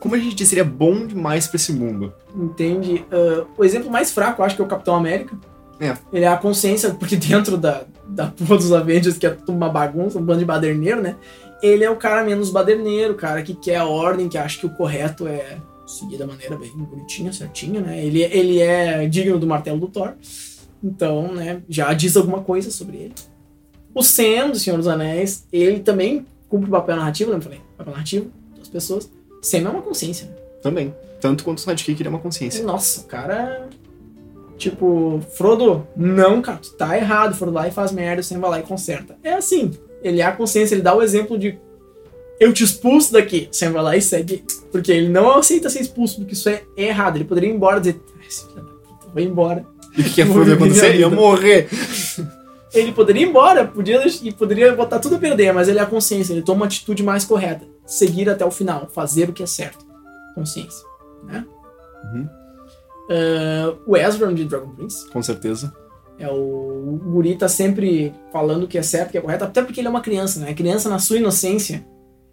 Como 0.00 0.14
a 0.14 0.18
gente 0.18 0.34
disse, 0.34 0.54
ele 0.54 0.62
é 0.62 0.64
bom 0.64 1.06
demais 1.06 1.46
pra 1.46 1.56
esse 1.56 1.74
mundo. 1.74 2.10
Entende? 2.34 3.04
Ah, 3.12 3.44
o 3.58 3.62
exemplo 3.62 3.90
mais 3.90 4.10
fraco, 4.10 4.42
acho 4.42 4.56
que 4.56 4.62
é 4.62 4.64
o 4.64 4.68
Capitão 4.68 4.94
América. 4.94 5.36
É. 5.80 5.96
Ele 6.12 6.24
é 6.24 6.28
a 6.28 6.36
consciência, 6.36 6.90
porque 6.90 7.16
dentro 7.16 7.56
da, 7.56 7.84
da 8.06 8.26
porra 8.26 8.56
dos 8.56 8.72
Avengers, 8.72 9.18
que 9.18 9.26
é 9.26 9.36
uma 9.48 9.68
bagunça, 9.68 10.18
um 10.18 10.22
bando 10.22 10.40
de 10.40 10.44
baderneiro, 10.44 11.00
né? 11.00 11.16
Ele 11.62 11.84
é 11.84 11.90
o 11.90 11.96
cara 11.96 12.24
menos 12.24 12.50
baderneiro, 12.50 13.14
o 13.14 13.16
cara 13.16 13.42
que 13.42 13.54
quer 13.54 13.76
a 13.76 13.86
ordem, 13.86 14.28
que 14.28 14.38
acha 14.38 14.58
que 14.58 14.66
o 14.66 14.70
correto 14.70 15.26
é 15.26 15.58
seguir 15.86 16.16
da 16.16 16.26
maneira 16.26 16.56
bem 16.56 16.70
bonitinha, 16.70 17.32
certinha, 17.32 17.80
né? 17.80 18.04
Ele, 18.04 18.22
ele 18.22 18.60
é 18.60 19.06
digno 19.08 19.38
do 19.38 19.46
martelo 19.46 19.80
do 19.80 19.88
Thor. 19.88 20.14
Então, 20.82 21.32
né, 21.34 21.62
já 21.68 21.92
diz 21.92 22.16
alguma 22.16 22.42
coisa 22.42 22.70
sobre 22.70 22.96
ele. 22.96 23.14
O 23.94 24.02
Sam, 24.02 24.50
do 24.50 24.58
Senhor 24.58 24.76
dos 24.76 24.86
Anéis, 24.86 25.46
ele 25.52 25.80
também 25.80 26.24
cumpre 26.48 26.68
o 26.68 26.72
papel 26.72 26.96
narrativo, 26.96 27.30
lembra? 27.30 27.48
eu 27.48 27.50
Falei, 27.50 27.66
papel 27.76 27.92
narrativo 27.92 28.30
das 28.56 28.68
pessoas. 28.68 29.10
Sam 29.42 29.58
é 29.58 29.68
uma 29.68 29.82
consciência, 29.82 30.26
né? 30.26 30.32
Também. 30.62 30.94
Tanto 31.20 31.44
quanto 31.44 31.58
o 31.58 31.60
Sidekick, 31.60 32.00
ele 32.00 32.08
é 32.08 32.10
uma 32.10 32.18
consciência. 32.18 32.64
Nossa, 32.64 33.02
o 33.02 33.04
cara. 33.04 33.68
Tipo, 34.60 35.20
Frodo, 35.38 35.86
não, 35.96 36.42
cara, 36.42 36.58
tu 36.58 36.72
tá 36.74 36.94
errado. 36.94 37.34
Frodo 37.34 37.52
lá 37.52 37.66
e 37.66 37.70
faz 37.70 37.92
merda, 37.92 38.22
você 38.22 38.36
vai 38.36 38.50
lá 38.50 38.60
e 38.60 38.62
conserta. 38.62 39.16
É 39.24 39.32
assim. 39.32 39.70
Ele 40.02 40.20
é 40.20 40.24
a 40.24 40.32
consciência, 40.32 40.74
ele 40.74 40.82
dá 40.82 40.94
o 40.94 41.00
exemplo 41.02 41.38
de. 41.38 41.58
Eu 42.38 42.52
te 42.52 42.62
expulso 42.62 43.10
daqui. 43.14 43.48
Você 43.50 43.70
vai 43.70 43.82
lá 43.82 43.96
e 43.96 44.02
segue. 44.02 44.44
Porque 44.70 44.92
ele 44.92 45.08
não 45.08 45.34
aceita 45.34 45.70
ser 45.70 45.80
expulso, 45.80 46.16
porque 46.16 46.34
isso 46.34 46.46
é 46.50 46.62
errado. 46.76 47.16
Ele 47.16 47.24
poderia 47.24 47.48
ir 47.48 47.54
embora 47.54 47.78
e 47.78 47.80
dizer. 47.80 48.00
"Ah, 48.58 48.60
vai 49.14 49.24
embora. 49.24 49.64
E 49.96 50.02
o 50.02 50.04
que, 50.04 50.10
que 50.10 50.22
é 50.22 50.26
foda 50.28 50.52
acontecer? 50.52 50.94
Ia 50.94 51.08
morrer. 51.08 51.66
Ele 52.74 52.92
poderia 52.92 53.22
ir 53.22 53.28
embora, 53.30 53.66
podia, 53.66 54.06
e 54.22 54.30
poderia 54.30 54.74
botar 54.74 54.98
tudo 54.98 55.16
a 55.16 55.18
perder, 55.18 55.54
mas 55.54 55.68
ele 55.68 55.78
é 55.78 55.82
a 55.82 55.86
consciência, 55.86 56.32
ele 56.34 56.42
toma 56.42 56.60
uma 56.60 56.66
atitude 56.66 57.02
mais 57.02 57.24
correta. 57.24 57.64
Seguir 57.86 58.28
até 58.28 58.44
o 58.44 58.50
final, 58.50 58.88
fazer 58.92 59.28
o 59.30 59.32
que 59.32 59.42
é 59.42 59.46
certo. 59.46 59.84
Consciência. 60.34 60.84
Né? 61.24 61.44
Uhum. 62.04 62.28
Ah, 63.10 63.76
o 63.86 63.96
Ezra 63.96 64.32
de 64.32 64.44
Dragon 64.44 64.68
Prince. 64.68 65.10
Com 65.10 65.22
certeza. 65.22 65.74
É 66.18 66.28
o, 66.28 66.34
o 66.34 67.00
guri 67.02 67.34
tá 67.34 67.48
sempre 67.48 68.12
falando 68.32 68.64
o 68.64 68.68
que 68.68 68.78
é 68.78 68.82
certo, 68.82 69.08
o 69.08 69.12
que 69.12 69.18
é 69.18 69.20
correto, 69.20 69.44
até 69.44 69.62
porque 69.62 69.80
ele 69.80 69.88
é 69.88 69.90
uma 69.90 70.02
criança, 70.02 70.38
né? 70.38 70.50
A 70.50 70.54
criança, 70.54 70.88
na 70.88 70.98
sua 70.98 71.16
inocência, 71.16 71.84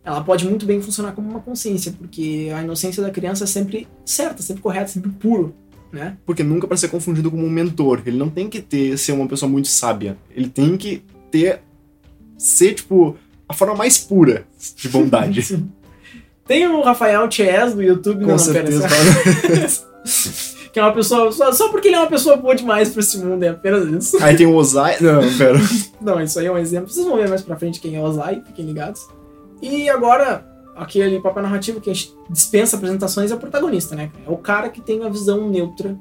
ela 0.04 0.22
pode 0.22 0.48
muito 0.48 0.66
bem 0.66 0.82
funcionar 0.82 1.14
como 1.14 1.30
uma 1.30 1.40
consciência, 1.40 1.94
porque 1.98 2.52
a 2.54 2.62
inocência 2.62 3.02
da 3.02 3.10
criança 3.10 3.46
é 3.46 3.48
sempre 3.48 3.88
certa, 4.06 4.44
sempre 4.44 4.62
correta, 4.62 4.90
sempre 4.90 5.10
puro, 5.10 5.56
né? 5.92 6.18
Porque 6.26 6.44
nunca 6.44 6.68
para 6.68 6.76
ser 6.76 6.90
confundido 6.90 7.32
como 7.32 7.46
um 7.46 7.50
mentor. 7.50 8.02
Ele 8.06 8.18
não 8.18 8.30
tem 8.30 8.50
que 8.50 8.62
ter 8.62 8.98
ser 8.98 9.14
uma 9.14 9.28
pessoa 9.28 9.50
muito 9.50 9.70
sábia. 9.70 10.18
Ele 10.36 10.50
tem 10.50 10.76
que 10.76 11.02
ter 11.32 11.62
ser 12.38 12.74
tipo 12.74 13.16
a 13.48 13.54
forma 13.54 13.74
mais 13.74 13.98
pura 13.98 14.46
de 14.76 14.90
bondade. 14.90 15.66
Tem 16.46 16.66
o 16.66 16.82
Rafael 16.82 17.30
Chess 17.30 17.74
do 17.74 17.84
YouTube, 17.84 18.22
Com 18.22 18.32
não, 18.32 18.40
certeza. 18.40 18.88
Não, 18.88 18.88
pera, 18.88 19.68
que 20.78 20.80
é 20.80 20.84
uma 20.84 20.94
pessoa. 20.94 21.32
Só, 21.32 21.52
só 21.52 21.70
porque 21.70 21.88
ele 21.88 21.96
é 21.96 22.00
uma 22.00 22.08
pessoa 22.08 22.38
boa 22.38 22.54
demais 22.54 22.90
pra 22.90 23.00
esse 23.00 23.18
mundo, 23.18 23.42
é 23.42 23.50
apenas 23.50 23.88
isso. 23.88 24.24
Aí 24.24 24.36
tem 24.36 24.46
o 24.46 24.54
Ozai. 24.54 24.98
Não, 25.02 25.22
pera. 25.36 25.58
Não, 26.00 26.22
isso 26.22 26.40
aí 26.40 26.46
é 26.46 26.52
um 26.52 26.58
exemplo. 26.58 26.88
Vocês 26.88 27.04
vão 27.04 27.18
ver 27.18 27.28
mais 27.28 27.42
pra 27.42 27.56
frente 27.56 27.80
quem 27.80 27.96
é 27.96 28.02
Ozai, 28.02 28.44
fiquem 28.46 28.64
ligados. 28.64 29.08
E 29.60 29.90
agora, 29.90 30.46
aquele 30.76 31.20
papel 31.20 31.42
narrativo 31.42 31.82
que 31.82 31.90
a 31.90 31.94
gente 31.94 32.16
dispensa 32.30 32.76
apresentações 32.76 33.32
é 33.32 33.36
o 33.36 33.40
protagonista, 33.40 33.96
né? 33.96 34.12
É 34.26 34.30
o 34.30 34.38
cara 34.38 34.70
que 34.70 34.80
tem 34.80 35.04
a 35.04 35.10
visão 35.10 35.50
neutra. 35.50 35.98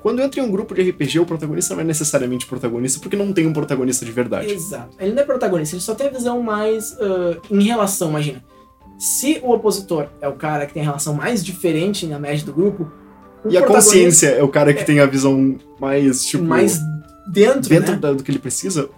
Quando 0.00 0.22
entra 0.22 0.40
em 0.40 0.44
um 0.44 0.52
grupo 0.52 0.72
de 0.72 0.88
RPG, 0.88 1.18
o 1.18 1.26
protagonista 1.26 1.74
não 1.74 1.80
é 1.80 1.84
necessariamente 1.84 2.46
protagonista, 2.46 3.00
porque 3.00 3.16
não 3.16 3.32
tem 3.32 3.44
um 3.44 3.52
protagonista 3.52 4.04
de 4.04 4.12
verdade. 4.12 4.52
Exato. 4.52 4.96
Ele 5.00 5.14
não 5.14 5.22
é 5.22 5.26
protagonista, 5.26 5.74
ele 5.74 5.82
só 5.82 5.96
tem 5.96 6.06
a 6.06 6.10
visão 6.10 6.40
mais 6.40 6.92
uh, 6.92 7.40
em 7.50 7.64
relação, 7.64 8.10
imagina. 8.10 8.44
Se 8.96 9.40
o 9.42 9.50
opositor 9.50 10.06
é 10.20 10.28
o 10.28 10.34
cara 10.34 10.64
que 10.64 10.74
tem 10.74 10.82
a 10.82 10.86
relação 10.86 11.12
mais 11.12 11.44
diferente 11.44 12.06
na 12.06 12.20
média 12.20 12.46
do 12.46 12.52
grupo, 12.52 12.88
o 13.46 13.50
E 13.50 13.56
a 13.56 13.62
consciência 13.62 14.28
é 14.28 14.42
o 14.42 14.48
cara 14.48 14.72
que 14.74 14.80
é- 14.80 14.84
tem 14.84 15.00
a 15.00 15.06
visão 15.06 15.56
mais, 15.80 16.24
tipo, 16.24 16.44
mais 16.44 16.78
dentro, 17.32 17.68
dentro 17.68 17.92
né? 17.92 17.98
da- 17.98 18.12
do 18.12 18.22
que 18.22 18.30
ele 18.30 18.38
precisa. 18.38 18.88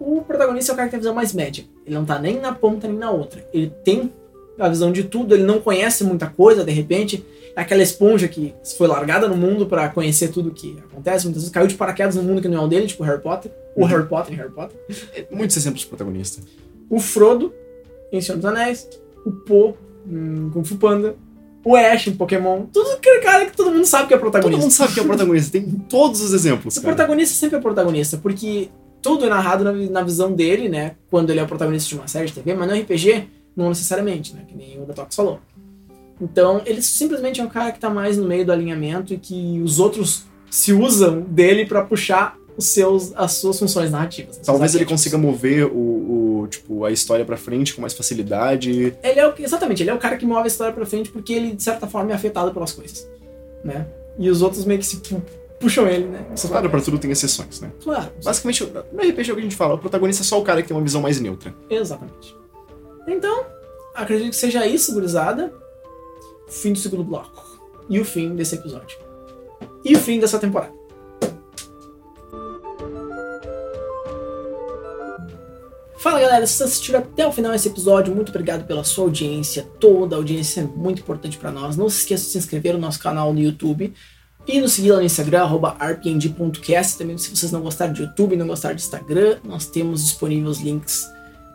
O 0.00 0.22
protagonista 0.22 0.72
é 0.72 0.74
o 0.74 0.76
cara 0.76 0.88
que 0.88 0.92
tem 0.92 0.98
a 0.98 1.00
visão 1.00 1.14
mais 1.14 1.32
média. 1.32 1.64
Ele 1.86 1.94
não 1.94 2.04
tá 2.04 2.18
nem 2.18 2.40
na 2.40 2.52
ponta 2.52 2.86
nem 2.88 2.96
na 2.96 3.10
outra. 3.10 3.44
Ele 3.52 3.72
tem 3.84 4.12
a 4.58 4.68
visão 4.68 4.90
de 4.92 5.04
tudo, 5.04 5.34
ele 5.34 5.44
não 5.44 5.60
conhece 5.60 6.04
muita 6.04 6.26
coisa, 6.26 6.64
de 6.64 6.72
repente. 6.72 7.24
É 7.56 7.60
aquela 7.62 7.82
esponja 7.82 8.28
que 8.28 8.54
foi 8.76 8.86
largada 8.86 9.26
no 9.28 9.36
mundo 9.36 9.66
pra 9.66 9.88
conhecer 9.88 10.28
tudo 10.28 10.52
que 10.52 10.78
acontece. 10.92 11.24
Muitas 11.24 11.42
vezes 11.42 11.52
caiu 11.52 11.66
de 11.66 11.74
paraquedas 11.74 12.14
no 12.14 12.22
mundo 12.22 12.40
que 12.40 12.46
não 12.46 12.62
é 12.62 12.64
o 12.64 12.68
dele, 12.68 12.86
tipo 12.86 13.02
Harry 13.02 13.20
Potter. 13.20 13.50
O 13.74 13.80
Uhum. 13.82 13.86
Harry 13.88 14.06
Potter 14.06 14.36
Harry 14.36 14.50
Potter. 14.52 14.76
É, 15.14 15.26
Muitos 15.30 15.56
exemplos 15.56 15.80
de 15.82 15.88
protagonista. 15.88 16.40
O 16.88 17.00
Frodo 17.00 17.52
em 18.12 18.20
Senhor 18.20 18.36
dos 18.36 18.44
Anéis. 18.44 18.88
O 19.26 19.32
Po 19.32 19.76
em 20.08 20.50
Kung 20.50 20.62
Fu 20.64 20.76
Panda. 20.76 21.16
O 21.64 21.76
Ash 21.76 22.06
em 22.06 22.12
Pokémon. 22.14 22.64
Tudo 22.72 22.90
aquele 22.92 23.20
cara 23.20 23.46
que 23.46 23.56
todo 23.56 23.70
mundo 23.70 23.84
sabe 23.84 24.08
que 24.08 24.14
é 24.14 24.16
Todo 24.16 24.30
protagonista. 24.30 24.62
mundo 24.62 24.70
sabe 24.72 24.94
que 24.94 25.00
é 25.00 25.02
o 25.02 25.06
protagonista, 25.06 25.52
tem 25.52 25.62
todos 25.88 26.20
os 26.20 26.32
exemplos, 26.32 26.76
O 26.76 26.82
cara. 26.82 26.94
protagonista 26.94 27.34
sempre 27.34 27.58
é 27.58 27.60
protagonista, 27.60 28.16
porque 28.16 28.68
tudo 29.02 29.24
é 29.26 29.28
narrado 29.28 29.64
na, 29.64 29.72
na 29.72 30.02
visão 30.02 30.32
dele, 30.32 30.68
né? 30.68 30.92
Quando 31.10 31.30
ele 31.30 31.40
é 31.40 31.42
o 31.42 31.46
protagonista 31.46 31.88
de 31.88 31.94
uma 31.96 32.08
série 32.08 32.26
de 32.26 32.32
TV, 32.32 32.54
mas 32.54 32.68
no 32.68 32.74
RPG, 32.74 33.28
não 33.56 33.68
necessariamente, 33.68 34.34
né? 34.34 34.42
Que 34.46 34.56
nem 34.56 34.80
o 34.80 34.86
Detox 34.86 35.14
falou. 35.14 35.40
Então, 36.20 36.62
ele 36.66 36.82
simplesmente 36.82 37.40
é 37.40 37.44
um 37.44 37.48
cara 37.48 37.70
que 37.70 37.78
tá 37.78 37.88
mais 37.90 38.16
no 38.16 38.26
meio 38.26 38.44
do 38.44 38.52
alinhamento 38.52 39.14
e 39.14 39.18
que 39.18 39.60
os 39.62 39.78
outros 39.78 40.24
se 40.50 40.72
usam 40.72 41.20
dele 41.20 41.64
pra 41.66 41.84
puxar 41.84 42.36
os 42.56 42.66
seus, 42.66 43.12
as 43.14 43.32
suas 43.34 43.56
funções 43.58 43.90
narrativas. 43.90 44.38
Talvez 44.38 44.74
ele 44.74 44.84
consiga 44.84 45.16
mover 45.16 45.66
o, 45.66 45.70
o, 45.70 46.27
tipo, 46.46 46.84
a 46.84 46.90
história 46.90 47.24
pra 47.24 47.36
frente 47.36 47.74
com 47.74 47.80
mais 47.80 47.94
facilidade. 47.94 48.96
Ele 49.02 49.20
é 49.20 49.26
o, 49.28 49.34
exatamente, 49.38 49.82
ele 49.82 49.90
é 49.90 49.94
o 49.94 49.98
cara 49.98 50.16
que 50.16 50.24
move 50.26 50.44
a 50.44 50.46
história 50.46 50.72
pra 50.72 50.86
frente 50.86 51.10
porque 51.10 51.32
ele, 51.32 51.54
de 51.54 51.62
certa 51.62 51.86
forma, 51.86 52.12
é 52.12 52.14
afetado 52.14 52.52
pelas 52.52 52.72
coisas, 52.72 53.08
né? 53.64 53.86
E 54.18 54.28
os 54.30 54.42
outros 54.42 54.64
meio 54.64 54.80
que 54.80 54.86
se 54.86 54.96
pu- 54.98 55.22
puxam 55.60 55.86
ele, 55.88 56.06
né? 56.06 56.24
Claro, 56.46 56.68
pra 56.70 56.80
tudo 56.80 56.98
tem 56.98 57.10
exceções, 57.10 57.60
né? 57.60 57.70
Claro. 57.82 58.10
Basicamente, 58.22 58.64
no 58.92 59.00
RPG 59.02 59.30
é 59.30 59.32
o 59.32 59.36
que 59.36 59.40
a 59.40 59.44
gente 59.44 59.56
fala, 59.56 59.74
o 59.74 59.78
protagonista 59.78 60.22
é 60.22 60.26
só 60.26 60.38
o 60.40 60.44
cara 60.44 60.60
que 60.62 60.68
tem 60.68 60.76
uma 60.76 60.82
visão 60.82 61.00
mais 61.00 61.20
neutra. 61.20 61.54
Exatamente. 61.70 62.36
Então, 63.06 63.44
acredito 63.94 64.30
que 64.30 64.36
seja 64.36 64.66
isso, 64.66 64.92
gurizada. 64.92 65.52
Fim 66.48 66.72
do 66.72 66.78
segundo 66.78 67.04
bloco. 67.04 67.42
E 67.88 67.98
o 68.00 68.04
fim 68.04 68.34
desse 68.34 68.54
episódio. 68.54 68.98
E 69.84 69.94
o 69.94 69.98
fim 69.98 70.18
dessa 70.18 70.38
temporada. 70.38 70.72
Fala 75.98 76.20
galera, 76.20 76.46
se 76.46 76.54
vocês 76.54 76.70
assistiram 76.70 77.00
até 77.00 77.26
o 77.26 77.32
final 77.32 77.50
desse 77.50 77.66
episódio, 77.66 78.14
muito 78.14 78.28
obrigado 78.28 78.64
pela 78.64 78.84
sua 78.84 79.04
audiência. 79.04 79.64
Toda 79.80 80.14
a 80.14 80.18
audiência 80.18 80.60
é 80.60 80.64
muito 80.64 81.00
importante 81.00 81.36
pra 81.36 81.50
nós. 81.50 81.76
Não 81.76 81.90
se 81.90 81.98
esqueça 81.98 82.24
de 82.24 82.30
se 82.30 82.38
inscrever 82.38 82.74
no 82.74 82.78
nosso 82.78 83.00
canal 83.00 83.32
no 83.32 83.40
YouTube 83.40 83.92
e 84.46 84.60
nos 84.60 84.74
seguir 84.74 84.92
lá 84.92 84.98
no 84.98 85.04
Instagram, 85.04 85.42
arroba 85.42 85.76
rpng.cast. 85.80 86.98
Também, 86.98 87.18
se 87.18 87.34
vocês 87.34 87.50
não 87.50 87.60
gostarem 87.62 87.92
de 87.92 88.02
YouTube, 88.02 88.36
não 88.36 88.46
gostarem 88.46 88.76
de 88.76 88.82
Instagram, 88.84 89.38
nós 89.42 89.66
temos 89.66 90.04
disponíveis 90.04 90.60
links 90.60 91.04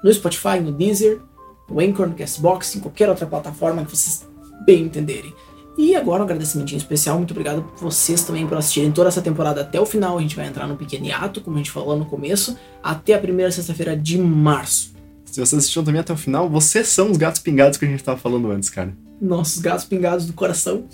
no 0.04 0.14
Spotify, 0.14 0.60
no 0.62 0.74
Deezer, 0.74 1.22
no 1.70 1.80
Anchor, 1.80 2.10
no 2.10 2.14
Castbox, 2.14 2.76
em 2.76 2.82
qualquer 2.82 3.08
outra 3.08 3.26
plataforma 3.26 3.86
que 3.86 3.96
vocês 3.96 4.28
bem 4.66 4.84
entenderem. 4.84 5.34
E 5.78 5.96
agora 5.96 6.22
um 6.22 6.26
agradecimento 6.26 6.76
especial, 6.76 7.18
muito 7.18 7.32
obrigado 7.32 7.64
por 7.64 7.80
vocês 7.80 8.24
também 8.24 8.46
por 8.46 8.58
assistirem 8.58 8.92
toda 8.92 9.10
essa 9.10 9.22
temporada 9.22 9.62
até 9.62 9.80
o 9.82 9.86
final. 9.86 10.18
A 10.18 10.22
gente 10.22 10.36
vai 10.36 10.48
entrar 10.48 10.68
num 10.68 10.76
pequeno 10.76 11.06
hiato, 11.06 11.42
como 11.42 11.56
a 11.56 11.60
gente 11.60 11.72
falou 11.72 11.98
no 11.98 12.06
começo, 12.06 12.56
até 12.82 13.16
a 13.16 13.20
primeira 13.20 13.52
sexta-feira 13.52 13.98
de 13.98 14.18
março. 14.18 14.94
Se 15.26 15.40
vocês 15.40 15.60
assistiram 15.60 15.84
também 15.84 16.00
até 16.00 16.14
o 16.14 16.18
final, 16.18 16.48
vocês 16.48 16.88
são 16.90 17.10
os 17.10 17.18
gatos 17.18 17.42
pingados 17.42 17.78
que 17.80 17.86
a 17.86 17.88
gente 17.88 18.04
tava 18.04 18.20
falando 18.20 18.52
antes, 18.52 18.70
cara. 18.70 18.96
Nossos 19.20 19.60
gatos 19.60 19.84
pingados 19.84 20.28
do 20.28 20.34
coração. 20.34 20.86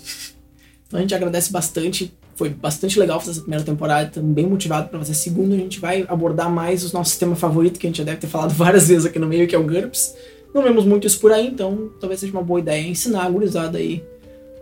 Então 0.86 0.98
a 0.98 1.02
gente 1.02 1.14
agradece 1.14 1.52
bastante. 1.52 2.16
Foi 2.34 2.48
bastante 2.48 2.98
legal 2.98 3.20
fazer 3.20 3.32
essa 3.32 3.40
primeira 3.42 3.62
temporada, 3.62 4.08
estamos 4.08 4.32
bem 4.32 4.46
motivado 4.46 4.88
para 4.88 4.98
fazer 4.98 5.12
a 5.12 5.14
segunda. 5.14 5.54
A 5.54 5.58
gente 5.58 5.78
vai 5.78 6.06
abordar 6.08 6.50
mais 6.50 6.90
o 6.90 6.96
nosso 6.96 7.18
tema 7.18 7.36
favorito, 7.36 7.78
que 7.78 7.86
a 7.86 7.90
gente 7.90 7.98
já 7.98 8.04
deve 8.04 8.16
ter 8.16 8.28
falado 8.28 8.54
várias 8.56 8.88
vezes 8.88 9.04
aqui 9.04 9.18
no 9.18 9.26
meio, 9.26 9.46
que 9.46 9.54
é 9.54 9.58
o 9.58 9.62
GURPS. 9.62 10.16
Não 10.54 10.62
vemos 10.62 10.86
muito 10.86 11.06
isso 11.06 11.20
por 11.20 11.32
aí, 11.32 11.46
então 11.46 11.90
talvez 12.00 12.18
seja 12.18 12.32
uma 12.32 12.42
boa 12.42 12.58
ideia 12.60 12.80
ensinar 12.80 13.24
a 13.24 13.30
gurizada 13.30 13.76
aí 13.76 14.02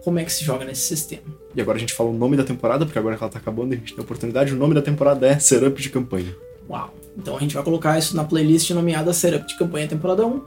como 0.08 0.18
é 0.18 0.24
que 0.24 0.32
se 0.32 0.42
joga 0.42 0.64
nesse 0.64 0.80
sistema. 0.80 1.22
E 1.54 1.60
agora 1.60 1.76
a 1.76 1.80
gente 1.80 1.92
fala 1.92 2.08
o 2.08 2.14
nome 2.14 2.34
da 2.34 2.42
temporada, 2.42 2.86
porque 2.86 2.98
agora 2.98 3.14
que 3.14 3.22
ela 3.22 3.30
tá 3.30 3.38
acabando, 3.38 3.74
a 3.74 3.76
gente 3.76 3.92
tem 3.92 4.00
a 4.00 4.02
oportunidade. 4.02 4.54
O 4.54 4.56
nome 4.56 4.74
da 4.74 4.80
temporada 4.80 5.26
é 5.26 5.38
Setup 5.38 5.82
de 5.82 5.90
Campanha. 5.90 6.34
Uau! 6.66 6.94
Então 7.14 7.36
a 7.36 7.40
gente 7.40 7.54
vai 7.54 7.62
colocar 7.62 7.98
isso 7.98 8.16
na 8.16 8.24
playlist 8.24 8.70
nomeada 8.70 9.12
Setup 9.12 9.46
de 9.46 9.58
Campanha 9.58 9.86
Temporada 9.86 10.26
1. 10.26 10.42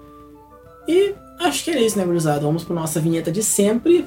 E 0.87 1.13
acho 1.41 1.63
que 1.63 1.69
é 1.69 1.79
isso, 1.79 1.95
né, 1.95 2.03
gurizada? 2.03 2.39
Vamos 2.39 2.63
para 2.63 2.73
nossa 2.73 2.99
vinheta 2.99 3.31
de 3.31 3.43
sempre. 3.43 4.03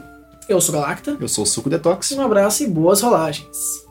Eu 0.49 0.61
sou 0.61 0.75
Galacta. 0.75 1.17
Eu 1.21 1.29
sou 1.29 1.45
o 1.45 1.47
Suco 1.47 1.71
Detox. 1.71 2.11
Um 2.11 2.23
abraço 2.23 2.64
e 2.64 2.67
boas 2.67 3.01
rolagens. 3.01 3.84